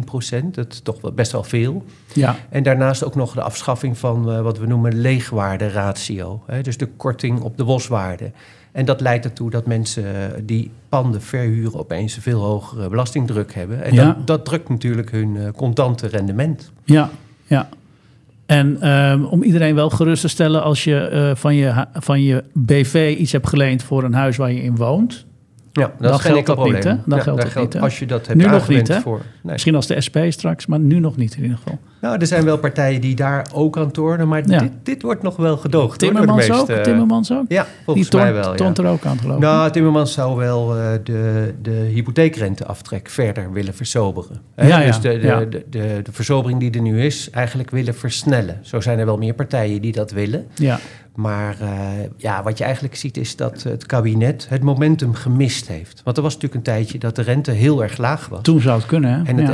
procent. 0.06 0.56
Dat 0.56 0.72
is 0.72 0.80
toch 0.80 1.02
wel 1.02 1.12
best 1.12 1.32
wel 1.32 1.44
veel. 1.44 1.84
ja. 2.14 2.36
En 2.50 2.64
daarnaast 2.64 3.04
ook 3.06 3.16
nog 3.16 3.34
de 3.34 3.42
afschaffing 3.42 3.98
van 3.98 4.32
eh, 4.32 4.42
wat 4.42 4.60
we 4.60 4.68
noemen 4.68 5.02
leegwaarde-ratio. 5.02 6.44
Hè, 6.46 6.62
dus 6.62 6.78
de 6.78 6.88
korting 6.98 7.40
op 7.40 7.58
de 7.58 7.64
boswaarde. 7.64 8.32
En 8.76 8.86
dat 8.86 9.02
leidt 9.02 9.26
ertoe 9.26 9.50
dat 9.50 9.66
mensen 9.66 10.04
eh, 10.06 10.42
die 10.44 10.72
panden 10.90 11.22
verhuren 11.22 11.80
opeens 11.80 12.16
een 12.16 12.22
veel 12.22 12.40
hogere 12.42 12.90
belastingdruk 12.90 13.54
hebben. 13.54 13.84
En 13.84 13.94
Ja. 13.94 14.06
dat, 14.06 14.28
dat 14.28 14.46
drukt 14.46 14.70
natuurlijk 14.70 15.12
hun 15.12 15.38
eh, 15.38 15.48
contante 15.56 16.08
rendement. 16.08 16.72
Ja, 16.84 17.10
ja. 17.48 17.70
En 18.46 18.82
ehm, 18.82 19.24
om 19.24 19.44
iedereen 19.44 19.76
wel 19.76 19.90
gerust 19.90 20.22
te 20.22 20.28
stellen, 20.28 20.64
als 20.64 20.84
je 20.84 20.98
eh, 20.98 21.36
van, 21.36 21.56
je 21.56 21.86
van 21.94 22.22
je 22.24 22.44
BV 22.54 23.16
iets 23.20 23.32
hebt 23.32 23.48
geleend 23.48 23.84
voor 23.84 24.04
een 24.04 24.14
huis 24.14 24.38
waar 24.38 24.52
je 24.52 24.62
in 24.62 24.76
woont. 24.76 25.26
Ja, 25.72 25.94
dat 26.00 26.10
Dan 26.12 26.20
geldt 26.20 26.46
dat 26.48 26.58
niet, 26.58 26.66
probleem. 26.66 26.98
hè? 26.98 27.02
Dan 27.06 27.18
Ja, 27.18 27.24
geldt 27.24 27.42
dat 27.42 27.56
niet, 27.64 27.74
hè? 27.74 27.80
Als 27.80 28.00
je 28.00 28.06
dat 28.06 28.28
hebt 28.28 28.40
Nu 28.40 28.46
nog 28.46 28.68
niet, 28.68 28.88
hè? 28.88 29.00
voor... 29.00 29.18
Nee. 29.42 29.52
Misschien 29.54 29.76
als 29.76 29.88
de 29.88 30.02
SP 30.06 30.18
straks, 30.30 30.66
maar 30.66 30.80
nu 30.80 31.00
nog 31.00 31.18
niet 31.18 31.36
in 31.36 31.42
ieder 31.42 31.58
geval. 31.58 31.80
Nou, 32.06 32.18
er 32.20 32.28
zijn 32.28 32.46
wel 32.46 32.58
partijen 32.58 33.02
die 33.02 33.16
daar 33.16 33.48
ook 33.54 33.78
aan 33.78 33.92
tornen, 33.92 34.28
maar 34.28 34.44
Ja. 34.50 34.60
dit, 34.60 34.72
dit 34.84 35.02
wordt 35.02 35.22
nog 35.22 35.36
wel 35.36 35.58
gedoogd. 35.58 36.02
hoor, 36.02 36.12
Timmermans 36.12 36.52
ook? 36.52 36.70
Timmermans 36.70 37.32
ook? 37.32 37.46
Ja, 37.48 37.64
Die 37.64 37.72
volgens 37.86 38.12
mij 38.12 38.22
toont, 38.32 38.36
wel. 38.44 38.52
Ja. 38.52 38.58
toont 38.58 38.78
er 38.78 38.86
ook 38.86 39.06
aan, 39.06 39.18
geloof 39.20 39.36
ik. 39.36 39.42
Nou, 39.42 39.72
Timmermans 39.72 40.14
zou 40.14 40.36
wel 40.38 40.76
eh, 40.78 40.86
de, 41.04 41.54
de 41.62 41.72
hypotheekrenteaftrek 41.72 43.10
verder 43.10 43.52
willen 43.52 43.74
versoberen. 43.74 44.42
Hè? 44.56 44.68
Ja, 44.68 44.86
Dus 44.86 45.00
de, 45.02 45.18
de, 45.20 45.64
de, 45.70 46.00
de 46.04 46.12
versobering 46.12 46.60
die 46.60 46.72
er 46.72 46.82
nu 46.82 47.02
is, 47.02 47.30
eigenlijk 47.30 47.70
willen 47.72 47.96
versnellen. 47.96 48.60
Zo 48.62 48.82
zijn 48.82 49.00
er 49.00 49.06
wel 49.06 49.18
meer 49.18 49.34
partijen 49.34 49.82
die 49.82 49.92
dat 49.92 50.12
willen. 50.12 50.48
ja. 50.56 50.80
Maar 51.16 51.56
eh, 51.62 51.70
ja, 52.18 52.44
wat 52.44 52.58
je 52.58 52.64
eigenlijk 52.64 52.96
ziet 52.96 53.18
is 53.18 53.36
dat 53.36 53.64
het 53.64 53.86
kabinet 53.86 54.46
het 54.50 54.64
momentum 54.64 55.14
gemist 55.14 55.68
heeft. 55.68 56.02
Want 56.04 56.18
er 56.18 56.24
was 56.24 56.34
natuurlijk 56.34 56.68
een 56.68 56.74
tijdje 56.74 57.00
dat 57.00 57.16
de 57.16 57.22
rente 57.22 57.52
heel 57.52 57.84
erg 57.84 57.98
laag 57.98 58.28
was. 58.28 58.42
Toen 58.42 58.62
zou 58.62 58.78
het 58.78 58.86
kunnen, 58.88 59.10
hè? 59.12 59.24
En 59.24 59.38
het 59.38 59.48
Ja. 59.48 59.54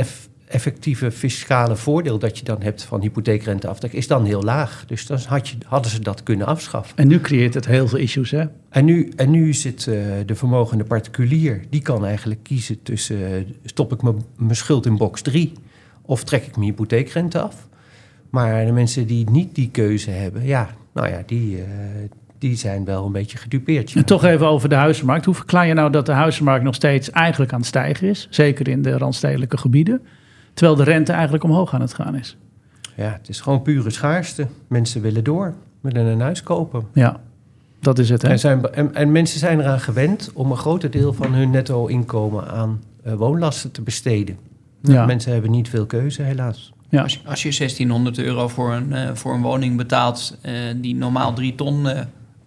Eff- 0.52 0.66
effectieve 0.66 1.10
fiscale 1.10 1.76
voordeel 1.76 2.18
dat 2.18 2.38
je 2.38 2.44
dan 2.44 2.62
hebt 2.62 2.82
van 2.84 3.00
hypotheekrenteaftrek 3.00 3.92
is 3.92 4.06
dan 4.06 4.24
heel 4.24 4.42
laag. 4.42 4.84
Dus 4.86 5.06
dan 5.06 5.18
had 5.26 5.48
je, 5.48 5.56
hadden 5.66 5.90
ze 5.90 6.00
dat 6.00 6.22
kunnen 6.22 6.46
afschaffen. 6.46 6.96
En 6.96 7.08
nu 7.08 7.20
creëert 7.20 7.54
het 7.54 7.66
heel 7.66 7.88
veel 7.88 7.98
issues, 7.98 8.30
hè? 8.30 8.44
En 8.68 8.84
nu, 8.84 9.12
en 9.16 9.30
nu 9.30 9.52
zit 9.54 9.86
eh, 9.86 9.94
de 10.26 10.34
vermogende 10.34 10.84
particulier, 10.84 11.64
die 11.70 11.82
kan 11.82 12.04
eigenlijk 12.06 12.42
kiezen 12.42 12.82
tussen 12.82 13.26
eh, 13.26 13.42
stop 13.64 13.92
ik 13.92 14.02
mijn- 14.02 14.24
schuld 14.56 14.86
in 14.86 14.96
box 14.96 15.22
3 15.22 15.52
of 16.02 16.24
trek 16.24 16.42
ik 16.46 16.56
mijn 16.56 16.68
hypotheekrente 16.68 17.40
af. 17.40 17.68
Maar 18.30 18.66
de 18.66 18.72
mensen 18.72 19.06
die 19.06 19.30
niet 19.30 19.54
die 19.54 19.68
keuze 19.70 20.10
hebben, 20.10 20.44
ja, 20.44 20.68
nou 20.94 21.08
ja, 21.08 21.22
die, 21.26 21.56
eh, 21.58 21.64
die 22.38 22.56
zijn 22.56 22.84
wel 22.84 23.06
een 23.06 23.12
beetje 23.12 23.38
gedupeerd. 23.38 23.90
ja. 23.90 24.00
En 24.00 24.06
toch 24.06 24.24
even 24.24 24.46
over 24.46 24.68
de 24.68 24.74
huizenmarkt. 24.74 25.24
Hoe 25.24 25.34
verklaar 25.34 25.66
je 25.66 25.74
nou 25.74 25.90
dat 25.92 26.06
de 26.06 26.12
huizenmarkt 26.12 26.64
nog 26.64 26.74
steeds 26.74 27.10
eigenlijk 27.10 27.52
aan 27.52 27.58
het 27.58 27.68
stijgen 27.68 28.08
is? 28.08 28.26
Zeker 28.30 28.68
in 28.68 28.82
de 28.82 28.98
randstedelijke 28.98 29.56
gebieden. 29.58 30.02
Terwijl 30.54 30.76
de 30.76 30.84
rente 30.84 31.12
eigenlijk 31.12 31.44
omhoog 31.44 31.74
aan 31.74 31.80
het 31.80 31.94
gaan 31.94 32.14
is. 32.14 32.36
Ja, 32.96 33.12
het 33.12 33.28
is 33.28 33.40
gewoon 33.40 33.62
pure 33.62 33.90
schaarste. 33.90 34.46
Mensen 34.68 35.02
willen 35.02 35.24
door, 35.24 35.54
willen 35.80 36.06
een 36.06 36.20
huis 36.20 36.42
kopen. 36.42 36.86
Ja, 36.92 37.20
dat 37.80 37.98
is 37.98 38.08
het, 38.08 38.22
hè? 38.22 38.28
En, 38.28 38.38
zijn, 38.38 38.72
en, 38.72 38.94
en 38.94 39.12
mensen 39.12 39.38
zijn 39.38 39.60
eraan 39.60 39.80
gewend 39.80 40.30
om 40.34 40.50
een 40.50 40.56
groter 40.56 40.90
deel 40.90 41.12
van 41.12 41.34
hun 41.34 41.50
netto-inkomen 41.50 42.48
aan 42.48 42.82
eh, 43.04 43.14
woonlasten 43.14 43.70
te 43.70 43.82
besteden. 43.82 44.38
Ja. 44.82 45.06
Mensen 45.06 45.32
hebben 45.32 45.50
niet 45.50 45.68
veel 45.68 45.86
keuze, 45.86 46.22
helaas. 46.22 46.72
Ja. 46.88 47.02
Als, 47.02 47.20
als 47.24 47.42
je 47.42 47.56
1600 47.58 48.18
euro 48.18 48.48
voor 48.48 48.72
een, 48.72 48.92
eh, 48.92 49.10
voor 49.14 49.34
een 49.34 49.42
woning 49.42 49.76
betaalt 49.76 50.38
eh, 50.40 50.52
die 50.76 50.94
normaal 50.94 51.32
3 51.32 51.54
ton 51.54 51.86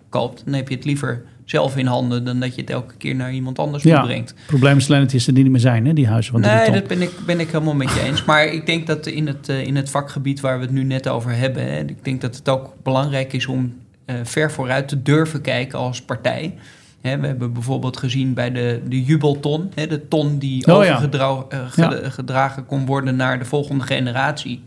koopt, 0.09 0.41
dan 0.45 0.53
heb 0.53 0.69
je 0.69 0.75
het 0.75 0.85
liever 0.85 1.23
zelf 1.45 1.77
in 1.77 1.85
handen 1.85 2.25
dan 2.25 2.39
dat 2.39 2.55
je 2.55 2.61
het 2.61 2.69
elke 2.69 2.95
keer 2.97 3.15
naar 3.15 3.33
iemand 3.33 3.59
anders 3.59 3.83
Ja. 3.83 4.01
brengt. 4.01 4.29
Het 4.29 4.45
probleem 4.45 4.77
is 4.77 4.87
alleen 4.89 5.01
dat 5.01 5.09
die 5.09 5.25
er 5.27 5.33
niet 5.33 5.49
meer 5.51 5.59
zijn, 5.59 5.85
hè? 5.85 5.93
Die 5.93 6.07
huizen 6.07 6.31
van 6.31 6.41
Nee, 6.41 6.65
ton. 6.65 6.73
dat 6.73 6.87
ben 6.87 7.01
ik, 7.01 7.11
ben 7.25 7.39
ik 7.39 7.47
helemaal 7.51 7.75
met 7.75 7.93
je 7.93 8.01
eens. 8.01 8.25
Maar 8.25 8.45
ik 8.45 8.65
denk 8.65 8.87
dat 8.87 9.05
in 9.07 9.27
het, 9.27 9.49
eh, 9.49 9.65
in 9.65 9.75
het 9.75 9.89
vakgebied 9.89 10.39
waar 10.39 10.57
we 10.59 10.65
het 10.65 10.73
nu 10.73 10.83
net 10.83 11.07
over 11.07 11.35
hebben, 11.35 11.63
hè, 11.71 11.79
ik 11.79 12.03
denk 12.03 12.21
dat 12.21 12.35
het 12.35 12.49
ook 12.49 12.73
belangrijk 12.83 13.33
is 13.33 13.45
om 13.47 13.73
eh, 14.05 14.15
ver 14.23 14.51
vooruit 14.51 14.87
te 14.87 15.01
durven 15.01 15.41
kijken 15.41 15.79
als 15.79 16.01
partij. 16.01 16.55
Hè, 17.01 17.19
we 17.19 17.27
hebben 17.27 17.53
bijvoorbeeld 17.53 17.97
gezien 17.97 18.33
bij 18.33 18.51
de, 18.51 18.81
de 18.87 19.03
jubelton, 19.03 19.71
hè, 19.75 19.87
de 19.87 20.07
ton 20.07 20.37
die 20.37 20.73
Oh 20.73 20.85
ja. 20.85 20.95
overgedragen 20.95 22.65
kon 22.65 22.85
worden 22.85 23.15
naar 23.15 23.39
de 23.39 23.45
volgende 23.45 23.83
generatie. 23.83 24.63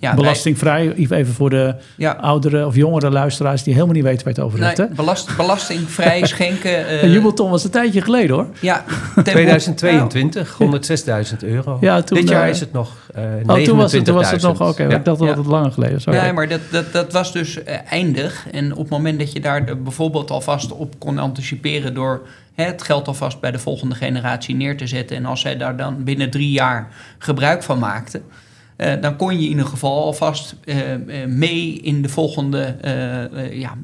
Ja, 0.00 0.14
Belastingvrij, 0.14 0.92
even 0.94 1.26
voor 1.34 1.50
de 1.50 1.74
ja, 1.96 2.12
oudere 2.12 2.66
of 2.66 2.74
jongere 2.74 3.10
luisteraars 3.10 3.62
die 3.62 3.72
helemaal 3.74 3.94
niet 3.94 4.04
weten 4.04 4.24
waar 4.24 4.34
je 4.34 4.40
het 4.40 4.48
over 4.52 4.64
hebt, 4.66 4.78
nee, 4.78 4.88
belast, 4.88 5.36
belastingvrij 5.36 6.26
schenken. 6.34 6.86
eh, 6.86 7.02
Een 7.02 7.10
jubelton 7.10 7.50
was 7.50 7.64
een 7.64 7.70
tijdje 7.70 8.00
geleden, 8.00 8.36
hoor. 8.36 8.46
Ja, 8.60 8.84
ten- 9.14 9.24
2022, 9.24 10.58
100.000 10.58 11.36
euro. 11.42 11.78
Ja, 11.80 12.02
toen, 12.02 12.18
Dit 12.18 12.28
jaar 12.28 12.44
eh, 12.44 12.50
is 12.50 12.60
het 12.60 12.72
nog 12.72 12.92
eh 13.14 13.22
Oh, 13.46 13.56
toen 13.56 13.76
was 13.76 13.92
het, 13.92 14.04
toen 14.04 14.14
was 14.14 14.30
het 14.30 14.42
nog, 14.42 14.60
oké. 14.60 14.82
29.000. 14.88 14.92
ik 14.98 15.04
dacht 15.04 15.18
dat 15.18 15.28
Ja. 15.28 15.36
het 15.36 15.46
langer 15.46 15.72
geleden 15.72 16.00
was. 16.04 16.14
Ja, 16.14 16.32
maar 16.32 16.48
dat, 16.48 16.60
dat, 16.70 16.92
dat 16.92 17.12
was 17.12 17.32
dus 17.32 17.62
eh, 17.62 17.76
eindig. 17.90 18.46
En 18.52 18.72
op 18.72 18.78
het 18.78 18.88
moment 18.90 19.18
dat 19.18 19.32
je 19.32 19.40
daar 19.40 19.64
bijvoorbeeld 19.82 20.30
alvast 20.30 20.72
op 20.72 20.94
kon 20.98 21.18
anticiperen 21.18 21.94
door 21.94 22.20
hè, 22.54 22.64
het 22.64 22.82
geld 22.82 23.06
alvast 23.06 23.40
bij 23.40 23.50
de 23.50 23.58
volgende 23.58 23.94
generatie 23.94 24.54
neer 24.54 24.76
te 24.76 24.86
zetten. 24.86 25.16
En 25.16 25.26
als 25.26 25.40
zij 25.40 25.56
daar 25.56 25.76
dan 25.76 26.04
binnen 26.04 26.30
drie 26.30 26.50
jaar 26.50 26.88
gebruik 27.18 27.62
van 27.62 27.78
maakten. 27.78 28.22
Eh, 28.80 29.00
dan 29.00 29.16
kon 29.16 29.38
je 29.38 29.44
in 29.44 29.50
ieder 29.50 29.66
geval 29.66 30.02
alvast 30.02 30.54
eh, 30.64 30.92
eh, 30.92 31.28
mee 31.28 31.80
in 31.82 32.02
de 32.02 32.08
volgende 32.08 32.76
ja, 33.52 33.76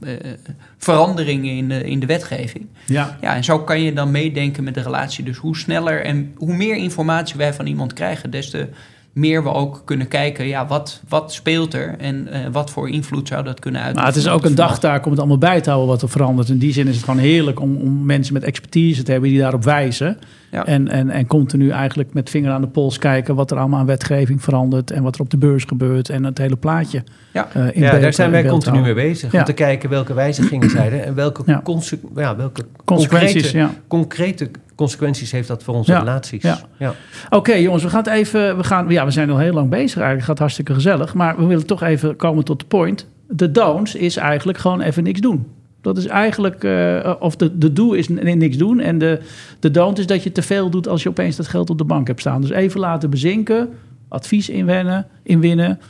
veranderingen 0.78 1.56
in 1.56 1.68
de, 1.68 1.84
in 1.84 2.00
de 2.00 2.06
wetgeving. 2.06 2.66
Ja. 2.86 3.18
Ja, 3.20 3.34
en 3.34 3.44
zo 3.44 3.58
kan 3.58 3.80
je 3.80 3.92
dan 3.92 4.10
meedenken 4.10 4.64
met 4.64 4.74
de 4.74 4.82
relatie. 4.82 5.24
Dus 5.24 5.36
hoe 5.36 5.56
sneller 5.56 6.04
en 6.04 6.32
hoe 6.36 6.54
meer 6.54 6.76
informatie 6.76 7.36
wij 7.36 7.54
van 7.54 7.66
iemand 7.66 7.92
krijgen, 7.92 8.30
des 8.30 8.50
te 8.50 8.68
meer 9.16 9.42
we 9.42 9.52
ook 9.52 9.82
kunnen 9.84 10.08
kijken, 10.08 10.46
ja, 10.46 10.66
wat, 10.66 11.02
wat 11.08 11.32
speelt 11.32 11.74
er 11.74 11.94
en 11.98 12.28
eh, 12.28 12.40
wat 12.52 12.70
voor 12.70 12.88
invloed 12.90 13.28
zou 13.28 13.44
dat 13.44 13.60
kunnen 13.60 13.80
Maar 13.80 13.88
uitoefenen? 13.90 14.22
het 14.24 14.32
is 14.32 14.44
ook 14.44 14.50
een 14.50 14.56
dagtaak 14.66 15.04
om 15.04 15.10
het 15.10 15.18
allemaal 15.20 15.38
bij 15.38 15.60
te 15.60 15.68
houden 15.70 15.90
wat 15.90 16.02
er 16.02 16.08
verandert. 16.08 16.48
In 16.48 16.58
die 16.58 16.72
zin 16.72 16.86
is 16.88 16.94
het 16.96 17.04
gewoon 17.04 17.20
heerlijk 17.20 17.60
om, 17.60 17.76
om 17.76 18.04
mensen 18.06 18.32
met 18.34 18.42
expertise 18.44 19.02
te 19.02 19.12
hebben 19.12 19.30
die 19.30 19.38
daarop 19.38 19.64
wijzen. 19.64 20.18
Ja. 20.50 20.66
En, 20.66 20.88
en, 20.88 21.10
en 21.10 21.26
continu 21.26 21.70
eigenlijk 21.70 22.14
met 22.14 22.30
vinger 22.30 22.50
aan 22.52 22.60
de 22.60 22.66
pols 22.66 22.98
kijken 22.98 23.34
wat 23.34 23.50
er 23.50 23.58
allemaal 23.58 23.80
aan 23.80 23.86
wetgeving 23.86 24.42
verandert. 24.42 24.90
En 24.90 25.02
wat 25.02 25.14
er 25.14 25.20
op 25.20 25.30
de 25.30 25.36
beurs 25.38 25.64
gebeurt 25.64 26.08
en 26.08 26.24
het 26.24 26.38
hele 26.38 26.56
plaatje. 26.56 27.04
Ja. 27.32 27.48
eh, 27.52 27.62
in 27.74 27.82
Ja, 27.82 27.90
beeld- 27.90 28.02
daar 28.02 28.12
zijn 28.12 28.30
wij 28.30 28.46
continu 28.46 28.80
mee 28.80 28.94
bezig. 28.94 29.32
Ja. 29.32 29.38
Om 29.38 29.44
te 29.44 29.52
kijken 29.52 29.90
welke 29.90 30.14
wijzigingen 30.14 30.70
zijn 30.70 30.92
er 30.92 31.00
en 31.00 31.14
welke, 31.14 31.42
Ja. 31.46 31.60
conse- 31.64 31.98
ja, 32.14 32.36
welke 32.36 32.64
Consequenties, 32.84 33.32
concrete, 33.42 33.58
ja. 33.58 33.70
concrete 33.88 34.50
consequenties 34.76 35.30
heeft 35.30 35.48
dat 35.48 35.62
voor 35.62 35.74
onze 35.74 35.92
Ja, 35.92 35.98
relaties. 35.98 36.42
ja. 36.42 36.58
Ja. 36.78 36.94
Oké 37.30 37.52
jongens, 37.54 37.82
we 37.82 37.88
gaan 37.88 38.02
het 38.02 38.12
even. 38.12 38.56
We, 38.56 38.64
gaan, 38.64 38.88
ja, 38.88 39.04
we 39.04 39.10
zijn 39.10 39.30
al 39.30 39.38
heel 39.38 39.52
lang 39.52 39.70
bezig 39.70 39.84
eigenlijk. 39.86 40.18
Het 40.18 40.26
gaat 40.26 40.38
hartstikke 40.38 40.74
gezellig. 40.74 41.14
Maar 41.14 41.36
we 41.36 41.44
willen 41.46 41.66
toch 41.66 41.82
even 41.82 42.16
komen 42.16 42.44
tot 42.44 42.60
de 42.60 42.66
point. 42.66 43.06
De 43.28 43.50
don'ts 43.50 43.94
is 43.94 44.16
eigenlijk 44.16 44.58
gewoon 44.58 44.80
even 44.80 45.02
niks 45.02 45.20
doen. 45.20 45.46
Dat 45.80 45.96
is 45.96 46.06
eigenlijk, 46.06 46.64
eh, 46.64 47.14
of 47.18 47.36
de, 47.36 47.58
de 47.58 47.72
do 47.72 47.92
is 47.92 48.08
niks 48.08 48.56
doen. 48.56 48.80
En 48.80 48.98
de, 48.98 49.20
de 49.60 49.70
don't 49.70 49.98
is 49.98 50.06
dat 50.06 50.22
je 50.22 50.32
te 50.32 50.42
veel 50.42 50.70
doet 50.70 50.88
als 50.88 51.02
je 51.02 51.08
opeens 51.08 51.36
dat 51.36 51.48
geld 51.48 51.70
op 51.70 51.78
de 51.78 51.84
bank 51.84 52.06
hebt 52.06 52.20
staan. 52.20 52.40
Dus 52.40 52.50
even 52.50 52.80
laten 52.80 53.10
bezinken, 53.10 53.68
advies 54.08 54.48
inwennen, 54.48 55.06
inwinnen. 55.22 55.80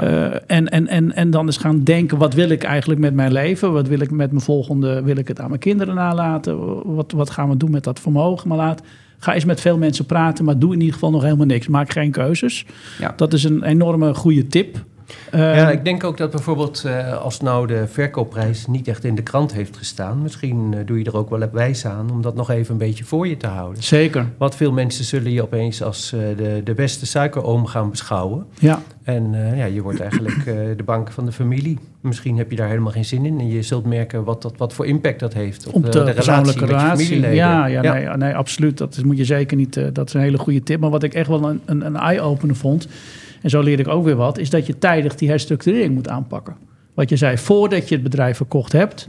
Ja. 0.00 0.30
Eh, 0.30 0.56
en, 0.56 0.68
en, 0.68 0.86
en, 0.86 1.12
en 1.12 1.30
dan 1.30 1.46
eens 1.46 1.56
gaan 1.56 1.84
denken, 1.84 2.18
wat 2.18 2.34
wil 2.34 2.48
ik 2.48 2.62
eigenlijk 2.62 3.00
met 3.00 3.14
mijn 3.14 3.32
leven? 3.32 3.72
Wat 3.72 3.88
wil 3.88 4.00
ik 4.00 4.10
met 4.10 4.30
mijn 4.30 4.44
volgende, 4.44 5.02
wil 5.02 5.16
ik 5.16 5.28
het 5.28 5.40
aan 5.40 5.48
mijn 5.48 5.60
kinderen 5.60 5.94
nalaten? 5.94 6.84
Wat, 6.94 7.12
wat 7.12 7.30
gaan 7.30 7.48
we 7.48 7.56
doen 7.56 7.70
met 7.70 7.84
dat 7.84 8.00
vermogen? 8.00 8.48
Maar 8.48 8.58
laat, 8.58 8.82
ga 9.18 9.34
eens 9.34 9.44
met 9.44 9.60
veel 9.60 9.78
mensen 9.78 10.06
praten, 10.06 10.44
maar 10.44 10.58
doe 10.58 10.72
in 10.72 10.78
ieder 10.78 10.94
geval 10.94 11.10
nog 11.10 11.22
helemaal 11.22 11.46
niks. 11.46 11.68
Maak 11.68 11.92
geen 11.92 12.10
keuzes. 12.10 12.66
Ja. 12.98 13.12
Dat 13.16 13.32
is 13.32 13.44
een 13.44 13.62
enorme 13.62 14.14
goede 14.14 14.46
tip. 14.46 14.84
Ja, 15.32 15.70
ik 15.70 15.84
denk 15.84 16.04
ook 16.04 16.16
dat 16.16 16.30
bijvoorbeeld 16.30 16.84
eh, 16.84 17.22
als 17.22 17.40
nou 17.40 17.66
de 17.66 17.86
verkoopprijs 17.86 18.66
niet 18.66 18.88
echt 18.88 19.04
in 19.04 19.14
de 19.14 19.22
krant 19.22 19.52
heeft 19.52 19.76
gestaan, 19.76 20.22
misschien 20.22 20.74
eh, 20.74 20.86
doe 20.86 20.98
je 20.98 21.04
er 21.04 21.16
ook 21.16 21.30
wel 21.30 21.48
wijs 21.52 21.86
aan 21.86 22.10
om 22.10 22.22
dat 22.22 22.34
nog 22.34 22.50
even 22.50 22.72
een 22.72 22.78
beetje 22.78 23.04
voor 23.04 23.28
je 23.28 23.36
te 23.36 23.46
houden. 23.46 23.82
Zeker, 23.82 24.26
Want 24.38 24.54
veel 24.54 24.72
mensen 24.72 25.04
zullen 25.04 25.32
je 25.32 25.42
opeens 25.42 25.82
als 25.82 26.12
eh, 26.12 26.20
de, 26.36 26.60
de 26.64 26.74
beste 26.74 27.06
suikeroom 27.06 27.66
gaan 27.66 27.90
beschouwen. 27.90 28.46
ja. 28.58 28.82
En 29.02 29.32
ja, 29.56 29.64
je 29.64 29.82
wordt 29.82 30.00
eigenlijk 30.00 30.44
de 30.76 30.82
bank 30.84 31.10
van 31.10 31.24
de 31.24 31.32
familie. 31.32 31.78
Misschien 32.00 32.38
heb 32.38 32.50
je 32.50 32.56
daar 32.56 32.68
helemaal 32.68 32.92
geen 32.92 33.04
zin 33.04 33.26
in. 33.26 33.40
En 33.40 33.48
je 33.48 33.62
zult 33.62 33.84
merken 33.84 34.24
wat, 34.24 34.42
dat, 34.42 34.56
wat 34.56 34.72
voor 34.72 34.86
impact 34.86 35.20
dat 35.20 35.32
heeft 35.32 35.66
op, 35.66 35.74
Op 35.74 35.92
de, 35.92 36.02
relatie 36.02 36.60
met 36.60 36.70
je 36.70 36.78
familieleden. 36.78 37.34
Ja, 37.34 37.66
ja, 37.66 37.80
Nee, 37.80 38.08
nee, 38.08 38.34
absoluut. 38.34 38.78
Dat 38.78 38.96
is, 38.96 39.02
moet 39.02 39.16
je 39.16 39.24
zeker 39.24 39.56
niet. 39.56 39.94
dat 39.94 40.08
is 40.08 40.14
een 40.14 40.20
hele 40.20 40.38
goede 40.38 40.62
tip. 40.62 40.80
Maar 40.80 40.90
wat 40.90 41.02
ik 41.02 41.14
echt 41.14 41.28
wel 41.28 41.48
een, 41.48 41.60
een, 41.64 41.86
een 41.86 41.96
eye-opener 41.96 42.56
vond. 42.56 42.88
En 43.46 43.52
zo 43.52 43.60
leerde 43.60 43.82
ik 43.82 43.88
ook 43.88 44.04
weer 44.04 44.16
wat. 44.16 44.38
Is 44.38 44.50
dat 44.50 44.66
je 44.66 44.78
tijdig 44.78 45.14
die 45.14 45.28
herstructurering 45.28 45.94
moet 45.94 46.08
aanpakken. 46.08 46.56
Wat 46.94 47.08
je 47.08 47.16
zei, 47.16 47.38
voordat 47.38 47.88
je 47.88 47.94
het 47.94 48.04
bedrijf 48.04 48.36
verkocht 48.36 48.72
hebt. 48.72 49.08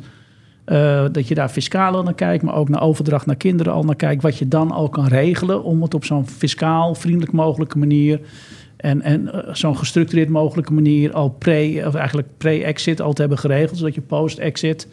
eh, 0.65 1.05
dat 1.11 1.27
je 1.27 1.35
daar 1.35 1.49
fiscaal 1.49 1.95
al 1.95 2.03
naar 2.03 2.13
kijkt, 2.13 2.43
maar 2.43 2.55
ook 2.55 2.69
naar 2.69 2.81
overdracht 2.81 3.25
naar 3.25 3.35
kinderen 3.35 3.73
al 3.73 3.83
naar 3.83 3.95
kijkt. 3.95 4.21
Wat 4.21 4.38
je 4.38 4.47
dan 4.47 4.71
al 4.71 4.89
kan 4.89 5.07
regelen 5.07 5.63
om 5.63 5.81
het 5.81 5.93
op 5.93 6.05
zo'n 6.05 6.27
fiscaal 6.27 6.95
vriendelijk 6.95 7.31
mogelijke 7.31 7.77
manier. 7.77 8.19
En, 8.77 9.01
en 9.01 9.33
eh, 9.33 9.53
zo'n 9.53 9.77
gestructureerd 9.77 10.29
mogelijke 10.29 10.73
manier 10.73 11.13
al 11.13 11.29
pre, 11.29 11.83
of 11.85 11.95
eigenlijk 11.95 12.27
pre-exit 12.38 13.01
al 13.01 13.13
te 13.13 13.21
hebben 13.21 13.39
geregeld. 13.39 13.77
Zodat 13.77 13.95
je 13.95 14.01
post-exit 14.01 14.88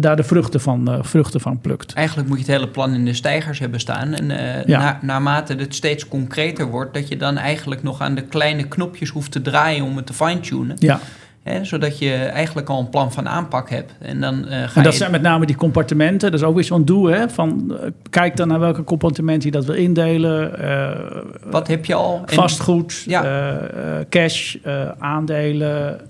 daar 0.00 0.16
de 0.16 0.22
vruchten 0.22 0.60
van, 0.60 0.90
eh, 0.90 0.98
vruchten 1.02 1.40
van 1.40 1.60
plukt. 1.60 1.92
Eigenlijk 1.92 2.28
moet 2.28 2.38
je 2.38 2.44
het 2.44 2.52
hele 2.54 2.68
plan 2.68 2.94
in 2.94 3.04
de 3.04 3.14
stijgers 3.14 3.58
hebben 3.58 3.80
staan. 3.80 4.14
En 4.14 4.30
eh, 4.30 4.64
Ja. 4.66 4.78
na, 4.78 4.98
naarmate 5.02 5.54
het 5.54 5.74
steeds 5.74 6.08
concreter 6.08 6.66
wordt, 6.66 6.94
dat 6.94 7.08
je 7.08 7.16
dan 7.16 7.36
eigenlijk 7.36 7.82
nog 7.82 8.00
aan 8.00 8.14
de 8.14 8.22
kleine 8.22 8.68
knopjes 8.68 9.08
hoeft 9.10 9.32
te 9.32 9.42
draaien 9.42 9.84
om 9.84 9.96
het 9.96 10.06
te 10.06 10.12
fine-tunen. 10.12 10.76
Ja, 10.78 11.00
Hè, 11.42 11.64
zodat 11.64 11.98
je 11.98 12.14
eigenlijk 12.14 12.68
al 12.68 12.78
een 12.80 12.88
plan 12.88 13.12
van 13.12 13.28
aanpak 13.28 13.70
hebt. 13.70 13.92
En 13.98 14.20
dan 14.20 14.48
eh, 14.48 14.62
ga 14.68 14.76
en 14.76 14.82
dat 14.82 14.92
je... 14.92 14.98
zijn 14.98 15.10
met 15.10 15.22
name 15.22 15.46
die 15.46 15.56
compartimenten. 15.56 16.30
Dat 16.30 16.40
is 16.40 16.46
ook 16.46 16.54
weer 16.54 16.64
zo'n 16.64 16.84
doel. 16.84 17.04
Hè? 17.06 17.28
Van, 17.30 17.76
eh, 17.80 17.88
kijk 18.10 18.36
dan 18.36 18.48
naar 18.48 18.58
welke 18.60 18.84
compartimenten 18.84 19.48
je 19.50 19.56
dat 19.56 19.64
wil 19.64 19.74
indelen. 19.74 20.58
eh, 20.58 21.22
Wat 21.44 21.68
heb 21.68 21.84
je 21.84 21.94
al? 21.94 22.22
Vastgoed, 22.26 23.02
Ja. 23.06 23.24
eh, 23.24 23.98
eh, 23.98 24.06
cash, 24.08 24.54
eh, 24.62 24.88
aandelen. 24.98 26.00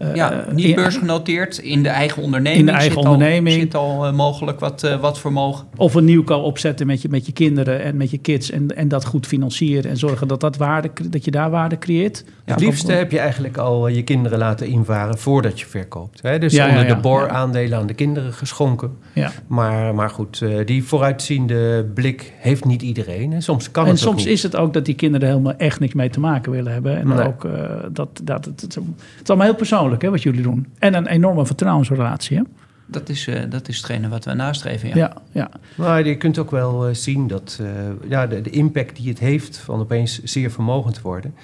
Eh, 0.00 0.14
Ja, 0.14 0.44
in- 0.46 0.54
niet 0.54 0.74
beursgenoteerd. 0.74 1.58
In 1.58 1.82
de 1.82 1.88
eigen 1.88 2.22
onderneming, 2.22 2.60
In 2.60 2.66
de 2.66 2.72
eigen 2.78 2.92
zit 3.02 3.04
onderneming. 3.10 3.54
al, 3.56 3.60
zit 3.60 3.74
al 3.74 4.06
eh, 4.06 4.12
mogelijk 4.12 4.60
wat, 4.60 4.82
eh, 4.82 5.00
wat 5.00 5.18
vermogen. 5.18 5.66
Of 5.76 5.94
een 5.94 6.04
nieuwko 6.04 6.36
opzetten 6.36 6.86
met 6.86 7.02
je, 7.02 7.08
met 7.08 7.26
je 7.26 7.32
kinderen 7.32 7.82
en 7.82 7.96
met 7.96 8.10
je 8.10 8.18
kids. 8.18 8.50
En, 8.50 8.76
en 8.76 8.88
dat 8.88 9.04
goed 9.04 9.26
financieren. 9.26 9.90
En 9.90 9.96
zorgen 9.96 10.28
dat, 10.28 10.40
dat, 10.40 10.56
waarde, 10.56 10.90
dat 11.10 11.24
je 11.24 11.30
daar 11.30 11.50
waarde 11.50 11.78
creëert. 11.78 12.24
Ja, 12.46 12.52
het 12.56 12.60
liefste 12.64 12.92
heb 12.92 13.10
je 13.10 13.18
eigenlijk 13.18 13.56
al 13.56 13.88
je 13.88 14.02
kinderen 14.02 14.38
laten 14.38 14.66
invaren 14.66 15.18
voordat 15.18 15.60
je 15.60 15.66
verkoopt. 15.66 16.22
Hè? 16.22 16.38
Dus 16.38 16.52
Ja, 16.52 16.68
onder 16.68 16.86
ja, 16.86 16.94
de 16.94 17.00
BOR-aandelen 17.00 17.78
aan 17.78 17.86
de 17.86 17.94
kinderen 17.94 18.32
geschonken. 18.32 18.90
Ja. 19.14 19.30
Maar, 19.46 19.94
maar 19.94 20.10
goed, 20.10 20.40
eh, 20.42 20.66
die 20.66 20.84
vooruitziende 20.84 21.84
blik 21.94 22.32
heeft 22.36 22.64
niet 22.64 22.82
iedereen. 22.82 23.32
En 23.32 23.42
soms 23.42 23.70
kan 23.70 23.84
En 23.86 23.90
het 23.90 24.00
ook 24.00 24.06
soms 24.08 24.24
niet. 24.24 24.32
is 24.32 24.42
het 24.42 24.56
ook 24.56 24.72
dat 24.72 24.84
die 24.84 24.94
kinderen 24.94 25.28
helemaal 25.28 25.54
echt 25.56 25.80
niks 25.80 25.94
mee 25.94 26.10
te 26.10 26.20
maken 26.20 26.52
willen 26.52 26.72
hebben. 26.72 26.96
En 26.98 27.06
dan 27.08 27.16
Nee. 27.16 27.26
ook 27.26 27.44
uh, 27.44 27.52
dat, 27.92 28.20
dat 28.22 28.44
het, 28.44 28.60
het, 28.60 28.74
het 28.74 28.84
is 29.22 29.28
allemaal 29.28 29.46
heel 29.46 29.56
persoonlijk 29.56 29.88
hè, 29.98 30.10
wat 30.10 30.22
jullie 30.22 30.42
doen. 30.42 30.66
En 30.78 30.94
een 30.94 31.06
enorme 31.06 31.46
vertrouwensrelatie. 31.46 32.36
Hè? 32.36 32.42
Dat 32.86 33.08
is, 33.08 33.26
uh, 33.26 33.40
dat 33.48 33.68
is 33.68 33.76
hetgene 33.76 34.08
wat 34.08 34.24
we 34.24 34.34
nastreven. 34.34 34.88
Ja. 34.88 34.94
Ja, 34.96 35.12
ja. 35.32 35.50
Maar 35.76 36.06
je 36.06 36.16
kunt 36.16 36.38
ook 36.38 36.50
wel 36.50 36.88
uh, 36.88 36.94
zien 36.94 37.26
dat 37.26 37.58
uh, 37.60 37.68
ja, 38.08 38.26
de, 38.26 38.40
de, 38.40 38.50
impact 38.50 38.96
die 38.96 39.08
het 39.08 39.18
heeft 39.18 39.58
van 39.58 39.80
opeens 39.80 40.22
zeer 40.22 40.50
vermogend 40.50 40.94
te 40.94 41.00
worden. 41.02 41.34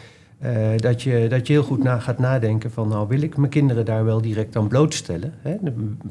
Uh, 0.45 0.77
dat, 0.77 1.03
je, 1.03 1.27
dat 1.29 1.47
je 1.47 1.53
heel 1.53 1.63
goed 1.63 1.83
na 1.83 1.99
gaat 1.99 2.19
nadenken 2.19 2.71
van, 2.71 2.89
nou 2.89 3.09
wil 3.09 3.21
ik 3.21 3.37
mijn 3.37 3.51
kinderen 3.51 3.85
daar 3.85 4.05
wel 4.05 4.21
direct 4.21 4.57
aan 4.57 4.69
blootstellen? 4.69 5.33
Hè? 5.43 5.55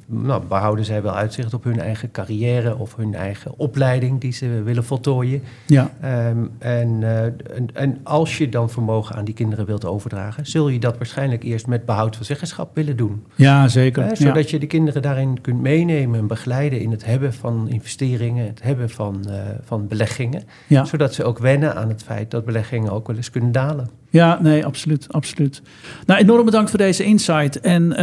Nou, 0.05 0.43
behouden 0.47 0.85
zij 0.85 1.01
wel 1.01 1.15
uitzicht 1.15 1.53
op 1.53 1.63
hun 1.63 1.79
eigen 1.79 2.11
carrière 2.11 2.77
of 2.77 2.95
hun 2.95 3.15
eigen 3.15 3.57
opleiding 3.57 4.21
die 4.21 4.31
ze 4.31 4.61
willen 4.63 4.83
voltooien? 4.83 5.41
Ja. 5.65 5.91
Um, 6.29 6.51
en, 6.57 7.01
uh, 7.01 7.23
en, 7.23 7.67
en, 7.73 7.99
als 8.03 8.37
je 8.37 8.49
dan 8.49 8.69
vermogen 8.69 9.15
aan 9.15 9.25
die 9.25 9.33
kinderen 9.33 9.65
wilt 9.65 9.85
overdragen, 9.85 10.45
zul 10.45 10.69
je 10.69 10.79
dat 10.79 10.97
waarschijnlijk 10.97 11.43
eerst 11.43 11.67
met 11.67 11.85
behoud 11.85 12.15
van 12.15 12.25
zeggenschap 12.25 12.75
willen 12.75 12.97
doen. 12.97 13.25
Ja, 13.35 13.67
zeker. 13.67 14.03
Hè? 14.03 14.15
Zodat 14.15 14.49
ja. 14.49 14.49
je 14.49 14.59
de 14.59 14.67
kinderen 14.67 15.01
daarin 15.01 15.41
kunt 15.41 15.61
meenemen 15.61 16.19
en 16.19 16.27
begeleiden 16.27 16.79
in 16.79 16.91
het 16.91 17.05
hebben 17.05 17.33
van 17.33 17.69
investeringen, 17.69 18.45
het 18.45 18.63
hebben 18.63 18.89
van, 18.89 19.23
uh, 19.27 19.33
van 19.63 19.87
beleggingen. 19.87 20.43
Ja. 20.67 20.85
Zodat 20.85 21.13
ze 21.13 21.23
ook 21.23 21.39
wennen 21.39 21.75
aan 21.75 21.89
het 21.89 22.03
feit 22.03 22.31
dat 22.31 22.45
beleggingen 22.45 22.91
ook 22.91 23.07
wel 23.07 23.15
eens 23.15 23.29
kunnen 23.29 23.51
dalen. 23.51 23.89
Ja, 24.15 24.39
nee, 24.41 24.65
absoluut, 24.65 25.07
absoluut. 25.11 25.61
Nou, 26.05 26.19
enorm 26.19 26.45
bedankt 26.45 26.69
voor 26.69 26.79
deze 26.79 27.03
insight. 27.03 27.59
En 27.59 27.83
uh, 27.83 27.97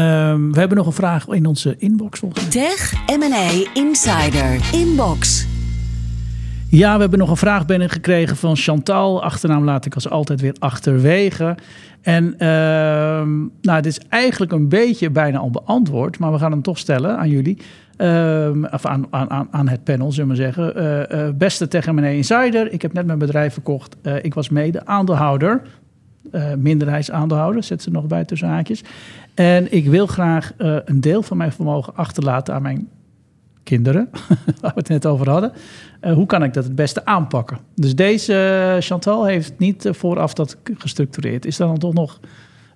we 0.53 0.59
hebben 0.59 0.77
nog 0.77 0.87
een 0.87 0.93
vraag 0.93 1.29
in 1.29 1.47
onze 1.47 1.75
inbox 1.79 2.19
volgens 2.19 2.43
mij. 2.43 2.51
Tech 2.51 2.93
M&A 3.07 3.51
Insider 3.75 4.61
Inbox. 4.73 5.47
Ja, 6.69 6.95
we 6.95 7.01
hebben 7.01 7.19
nog 7.19 7.31
een 7.31 7.37
vraag 7.37 7.67
binnengekregen 7.67 8.37
van 8.37 8.57
Chantal. 8.57 9.23
Achternaam 9.23 9.65
laat 9.65 9.87
ik 9.87 9.95
als 9.95 10.09
altijd 10.09 10.41
weer 10.41 10.55
achterwege. 10.59 11.57
En 12.03 12.25
uh, 12.25 12.39
nou, 13.63 13.83
dit 13.83 13.87
is 13.87 14.01
eigenlijk 14.09 14.53
een 14.53 14.69
beetje 14.69 15.11
bijna 15.11 15.39
al 15.39 15.51
beantwoord, 15.51 16.19
maar 16.19 16.33
we 16.33 16.39
gaan 16.39 16.51
hem 16.51 16.63
toch 16.63 16.79
stellen 16.79 17.19
aan 17.19 17.29
jullie. 17.29 17.59
Uh, 17.99 18.49
of 18.71 18.87
aan, 18.87 19.07
aan, 19.11 19.49
aan 19.51 19.69
het 19.69 19.85
panel, 19.85 20.13
zullen 20.13 20.31
we 20.31 20.37
zeggen. 20.37 20.83
Uh, 20.83 21.27
uh, 21.27 21.29
beste 21.35 21.69
Tech 21.69 21.93
M&A 21.93 22.07
Insider, 22.07 22.73
ik 22.73 22.83
heb 22.83 22.93
net 22.93 23.07
mijn 23.07 23.19
bedrijf 23.19 23.53
verkocht. 23.53 23.97
Uh, 24.03 24.15
ik 24.23 24.35
was 24.35 24.49
mede 24.49 24.87
aandeelhouder. 24.87 25.63
Uh, 26.33 26.55
minderheidsaandeelhouder, 26.55 27.63
zet 27.63 27.83
ze 27.83 27.91
nog 27.91 28.07
bij 28.07 28.25
tussen 28.25 28.49
haakjes. 28.49 28.83
En 29.35 29.73
ik 29.73 29.87
wil 29.87 30.07
graag 30.07 30.53
uh, 30.59 30.77
een 30.85 31.01
deel 31.01 31.23
van 31.23 31.37
mijn 31.37 31.53
vermogen 31.53 31.97
achterlaten 31.97 32.55
aan 32.55 32.63
mijn 32.63 32.89
kinderen, 33.63 34.09
waar 34.61 34.73
we 34.75 34.81
het 34.81 34.89
net 34.89 35.07
over 35.07 35.31
hadden. 35.31 35.53
Uh, 36.03 36.13
hoe 36.13 36.27
kan 36.27 36.43
ik 36.43 36.55
dat 36.55 36.65
het 36.65 36.75
beste 36.75 37.05
aanpakken? 37.05 37.59
Dus 37.75 37.95
deze 37.95 38.77
Chantal 38.81 39.25
heeft 39.25 39.53
niet 39.59 39.89
vooraf 39.91 40.35
dat 40.35 40.57
gestructureerd. 40.75 41.47
Is 41.47 41.57
dat 41.57 41.69
dan 41.69 41.79
toch 41.79 41.95
nog 41.95 42.21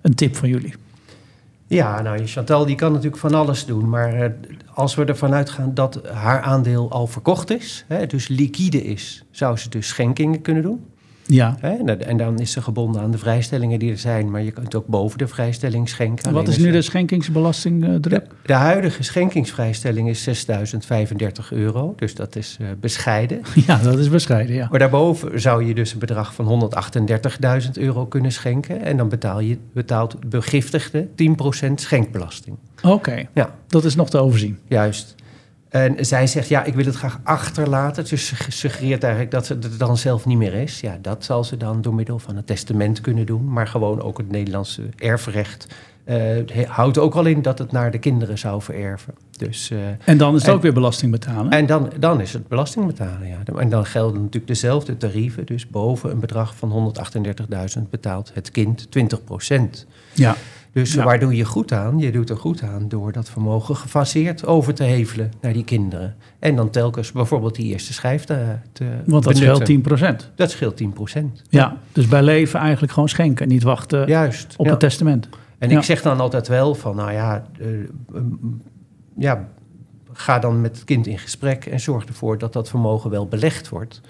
een 0.01 0.15
tip 0.15 0.35
van 0.35 0.49
jullie? 0.49 0.73
Ja, 1.67 2.01
nou, 2.01 2.25
Chantal 2.25 2.65
die 2.65 2.75
kan 2.75 2.91
natuurlijk 2.91 3.21
van 3.21 3.33
alles 3.33 3.65
doen. 3.65 3.89
Maar 3.89 4.33
als 4.73 4.95
we 4.95 5.05
ervan 5.05 5.33
uitgaan 5.33 5.73
dat 5.73 6.01
haar 6.13 6.41
aandeel 6.41 6.91
al 6.91 7.07
verkocht 7.07 7.51
is, 7.51 7.85
hè, 7.87 8.05
dus 8.05 8.27
liquide 8.27 8.83
is, 8.83 9.23
zou 9.31 9.57
ze 9.57 9.69
dus 9.69 9.87
schenkingen 9.87 10.41
kunnen 10.41 10.63
doen. 10.63 10.85
Ja. 11.27 11.57
Hè, 11.59 11.95
en 11.95 12.17
dan 12.17 12.39
is 12.39 12.51
ze 12.51 12.61
gebonden 12.61 13.01
aan 13.01 13.11
de 13.11 13.17
vrijstellingen 13.17 13.79
die 13.79 13.91
er 13.91 13.97
zijn, 13.97 14.31
maar 14.31 14.43
je 14.43 14.51
kunt 14.51 14.75
ook 14.75 14.87
boven 14.87 15.17
de 15.17 15.27
vrijstelling 15.27 15.89
schenken. 15.89 16.25
En 16.25 16.33
wat 16.33 16.47
is 16.47 16.57
nu 16.57 16.71
de 16.71 16.81
schenkingsbelastingdruk? 16.81 18.29
De, 18.29 18.35
de, 18.45 18.53
huidige 18.53 19.03
schenkingsvrijstelling 19.03 20.09
is 20.09 20.45
6.035 20.49 21.47
euro, 21.49 21.93
dus 21.95 22.15
dat 22.15 22.35
is 22.35 22.57
uh, 22.61 22.67
bescheiden. 22.79 23.41
Ja, 23.67 23.77
dat 23.77 23.99
is 23.99 24.09
bescheiden, 24.09 24.55
ja. 24.55 24.67
Maar 24.69 24.79
daarboven 24.79 25.41
zou 25.41 25.65
je 25.65 25.73
dus 25.73 25.93
een 25.93 25.99
bedrag 25.99 26.33
van 26.33 26.71
138.000 27.63 27.71
euro 27.73 28.05
kunnen 28.05 28.31
schenken 28.31 28.81
en 28.81 28.97
dan 28.97 29.09
betaal 29.09 29.39
je, 29.39 29.57
betaalt 29.73 30.11
de 30.11 30.27
begiftigde 30.27 31.07
10% 31.07 31.73
schenkbelasting. 31.75 32.57
Oké, 32.77 32.93
okay. 32.93 33.29
ja. 33.33 33.55
dat 33.67 33.85
is 33.85 33.95
nog 33.95 34.09
te 34.09 34.17
overzien. 34.17 34.59
Juist. 34.67 35.15
En 35.69 36.05
zij 36.05 36.27
zegt, 36.27 36.47
ja, 36.47 36.63
ik 36.63 36.73
wil 36.73 36.85
het 36.85 36.95
graag 36.95 37.19
achterlaten. 37.23 38.05
Dus 38.09 38.25
ze 38.25 38.35
suggereert 38.47 39.03
eigenlijk 39.03 39.31
dat 39.31 39.47
het 39.47 39.63
er 39.63 39.77
dan 39.77 39.97
zelf 39.97 40.25
niet 40.25 40.37
meer 40.37 40.53
is. 40.53 40.79
Ja, 40.79 40.97
dat 41.01 41.23
zal 41.23 41.43
ze 41.43 41.57
dan 41.57 41.81
door 41.81 41.93
middel 41.93 42.19
van 42.19 42.37
een 42.37 42.45
testament 42.45 43.01
kunnen 43.01 43.25
doen. 43.25 43.53
Maar 43.53 43.67
gewoon 43.67 44.01
ook 44.01 44.17
het 44.17 44.31
Nederlandse 44.31 44.89
erfrecht 44.97 45.67
uh, 46.09 46.67
houdt 46.67 46.97
ook 46.97 47.15
al 47.15 47.25
in 47.25 47.41
dat 47.41 47.59
het 47.59 47.71
naar 47.71 47.91
de 47.91 47.97
kinderen 47.97 48.37
zou 48.37 48.61
vererven. 48.61 49.13
Dus, 49.37 49.69
uh, 49.71 49.79
en 50.03 50.17
dan 50.17 50.35
is 50.35 50.41
het 50.41 50.49
en, 50.49 50.55
ook 50.55 50.61
weer 50.61 50.73
belasting 50.73 51.11
betalen? 51.11 51.51
En 51.51 51.65
dan, 51.65 51.91
dan 51.99 52.21
is 52.21 52.33
het 52.33 52.47
belasting 52.47 52.85
betalen, 52.85 53.27
ja. 53.27 53.37
En 53.55 53.69
dan 53.69 53.85
gelden 53.85 54.17
natuurlijk 54.17 54.47
dezelfde 54.47 54.97
tarieven. 54.97 55.45
Dus 55.45 55.67
boven 55.67 56.11
een 56.11 56.19
bedrag 56.19 56.55
van 56.55 56.93
138.000 57.77 57.89
betaalt 57.89 58.31
het 58.33 58.51
kind 58.51 58.91
20 58.91 59.23
procent. 59.23 59.85
Ja. 60.13 60.35
Dus 60.71 60.93
ja. 60.93 61.03
waar 61.03 61.19
doe 61.19 61.35
je 61.35 61.45
goed 61.45 61.71
aan? 61.71 61.99
Je 61.99 62.11
doet 62.11 62.29
er 62.29 62.37
goed 62.37 62.63
aan 62.63 62.87
door 62.87 63.11
dat 63.11 63.29
vermogen 63.29 63.75
gefaseerd 63.75 64.45
over 64.45 64.73
te 64.73 64.83
hevelen 64.83 65.31
naar 65.41 65.53
die 65.53 65.63
kinderen. 65.63 66.15
En 66.39 66.55
dan 66.55 66.69
telkens 66.69 67.11
bijvoorbeeld 67.11 67.55
die 67.55 67.71
eerste 67.71 67.93
schijf 67.93 68.23
te, 68.23 68.45
te 68.71 68.85
Want 69.05 69.23
dat 69.23 69.33
benutten. 69.33 69.65
scheelt 69.65 70.25
10%. 70.29 70.35
Dat 70.35 70.51
scheelt 70.51 70.81
10%. 70.83 71.41
Ja, 71.49 71.77
dus 71.91 72.07
bij 72.07 72.21
leven 72.21 72.59
eigenlijk 72.59 72.93
gewoon 72.93 73.09
schenken. 73.09 73.47
Niet 73.47 73.63
wachten 73.63 74.07
Juist, 74.07 74.53
op 74.57 74.65
ja. 74.65 74.71
het 74.71 74.79
testament. 74.79 75.29
En 75.57 75.69
ja. 75.69 75.77
ik 75.77 75.83
zeg 75.83 76.01
dan 76.01 76.19
altijd 76.19 76.47
wel 76.47 76.75
van, 76.75 76.95
nou 76.95 77.11
ja, 77.11 77.43
uh, 77.59 77.67
um, 78.13 78.61
ja, 79.17 79.47
ga 80.11 80.39
dan 80.39 80.61
met 80.61 80.75
het 80.75 80.85
kind 80.85 81.07
in 81.07 81.17
gesprek 81.17 81.65
en 81.65 81.79
zorg 81.79 82.05
ervoor 82.05 82.37
dat 82.37 82.53
dat 82.53 82.69
vermogen 82.69 83.09
wel 83.09 83.27
belegd 83.27 83.69
wordt. 83.69 84.01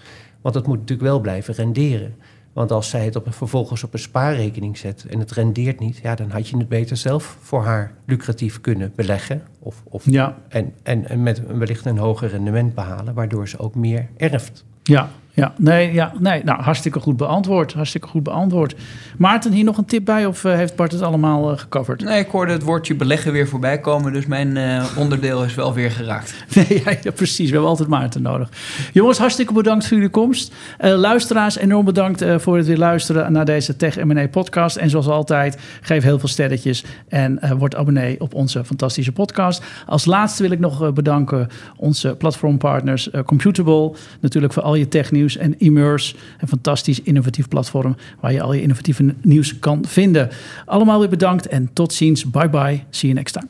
Want 0.42 0.56
het 0.56 0.68
moet 0.68 0.80
natuurlijk 0.80 1.08
wel 1.08 1.20
blijven 1.20 1.54
renderen. 1.54 2.16
Want 2.54 2.72
als 2.72 2.90
zij 2.90 3.06
het 3.06 3.16
op, 3.16 3.34
vervolgens 3.34 3.84
op 3.84 3.94
een 3.94 4.00
spaarrekening 4.00 4.78
zet 4.78 5.06
en 5.10 5.20
het 5.20 5.32
rendeert 5.32 5.80
niet, 5.80 5.98
ja, 5.98 6.16
dan 6.16 6.30
had 6.30 6.50
je 6.50 6.58
het 6.58 6.70
beter 6.70 6.98
zelf 6.98 7.38
voor 7.42 7.64
haar 7.64 7.94
lucratief 8.06 8.62
kunnen 8.62 8.92
beleggen. 8.96 9.42
Of, 9.60 9.84
of, 9.84 10.06
ja. 10.10 10.38
en, 10.48 10.74
en, 10.84 11.10
en 11.10 11.24
met 11.24 11.46
wellicht 11.46 11.86
een 11.86 11.98
hoger 11.98 12.30
rendement 12.30 12.76
behalen, 12.76 13.14
waardoor 13.14 13.48
ze 13.48 13.60
ook 13.60 13.76
meer 13.76 14.08
erft. 14.18 14.66
Ja, 14.84 15.10
ja, 15.38 15.54
nee, 15.58 15.94
ja, 15.94 16.14
nee, 16.20 16.44
nou, 16.44 16.62
hartstikke 16.62 17.00
goed 17.00 17.18
beantwoord. 17.18 17.74
Hartstikke 17.74 18.08
goed 18.08 18.24
beantwoord. 18.24 18.76
Maarten, 19.18 19.52
hier 19.52 19.64
nog 19.64 19.78
een 19.78 19.86
tip 19.86 20.06
bij 20.06 20.26
of 20.26 20.44
uh, 20.44 20.54
heeft 20.54 20.76
Bart 20.76 20.92
het 20.92 21.02
allemaal 21.02 21.52
uh, 21.52 21.58
gecoverd? 21.58 22.04
Nee, 22.04 22.20
ik 22.20 22.30
hoorde 22.30 22.52
het 22.52 22.64
woordje 22.64 22.96
beleggen 22.96 23.32
weer 23.32 23.48
voorbij 23.48 23.80
komen, 23.80 24.14
dus 24.14 24.26
mijn 24.26 24.56
uh, 24.56 24.84
onderdeel 24.98 25.44
is 25.44 25.56
wel 25.56 25.74
weer 25.74 25.92
geraakt. 25.92 26.34
Nee, 26.56 26.82
ja, 26.86 26.92
ja, 27.02 27.12
precies. 27.12 27.46
We 27.46 27.52
hebben 27.52 27.70
altijd 27.70 27.90
Maarten 27.90 28.22
nodig. 28.22 28.50
Jongens, 28.94 29.18
hartstikke 29.18 29.54
bedankt 29.54 29.88
voor 29.88 29.98
jullie 29.98 30.12
komst. 30.12 30.54
Luisteraars, 30.78 31.58
enorm 31.58 31.86
bedankt 31.86 32.26
voor 32.38 32.58
het 32.58 32.66
weer 32.66 32.78
luisteren 32.78 33.32
naar 33.32 33.46
deze 33.46 33.76
Tech 33.76 34.04
M&A 34.04 34.28
podcast. 34.28 34.76
En 34.76 34.90
zoals 34.90 35.08
altijd, 35.08 35.58
geef 35.82 36.04
heel 36.04 36.20
veel 36.20 36.28
sterretjes 36.28 36.86
en 37.08 37.58
word 37.58 37.76
abonnee 37.76 38.22
op 38.22 38.34
onze 38.34 38.66
fantastische 38.66 39.12
podcast. 39.12 39.64
Als 39.86 40.06
laatste 40.06 40.44
wil 40.44 40.52
ik 40.52 40.60
nog 40.60 40.94
bedanken 40.94 41.48
onze 41.76 42.16
platformpartners 42.18 43.10
Computable, 43.26 43.92
natuurlijk 44.20 44.54
voor 44.54 44.64
al 44.64 44.76
je 44.76 44.88
technieuws 44.88 45.27
en 45.36 45.60
Immerse, 45.60 46.16
een 46.40 46.48
fantastisch 46.48 47.02
innovatief 47.02 47.48
platform 47.48 47.96
waar 48.22 48.34
je 48.34 48.42
al 48.42 48.54
je 48.54 48.62
innovatieve 48.62 49.16
nieuws 49.22 49.60
kan 49.60 49.86
vinden. 49.88 50.30
Allemaal 50.66 51.00
weer 51.00 51.10
bedankt 51.10 51.48
en 51.48 51.70
tot 51.74 51.94
ziens. 51.94 52.30
Bye 52.30 52.50
bye. 52.50 52.84
See 52.90 53.10
you 53.10 53.14
next 53.14 53.34
time. 53.34 53.48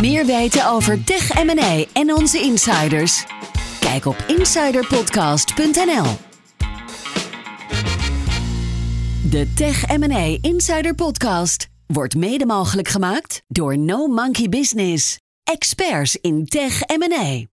Meer 0.00 0.26
weten 0.26 0.68
over 0.68 1.04
Tech 1.04 1.44
M&A 1.44 1.84
en 1.92 2.14
onze 2.14 2.40
insiders? 2.40 3.24
Kijk 3.80 4.06
op 4.06 4.24
insiderpodcast.nl. 4.38 6.04
De 9.30 9.52
Tech 9.54 9.98
M&A 9.98 10.38
Insider 10.40 10.94
Podcast 10.94 11.68
wordt 11.86 12.16
mede 12.16 12.46
mogelijk 12.46 12.88
gemaakt 12.88 13.42
door 13.46 13.78
No 13.78 14.06
Monkey 14.06 14.48
Business. 14.48 15.18
Experts 15.44 16.16
in 16.16 16.46
Tech 16.46 16.80
M&A. 16.98 17.55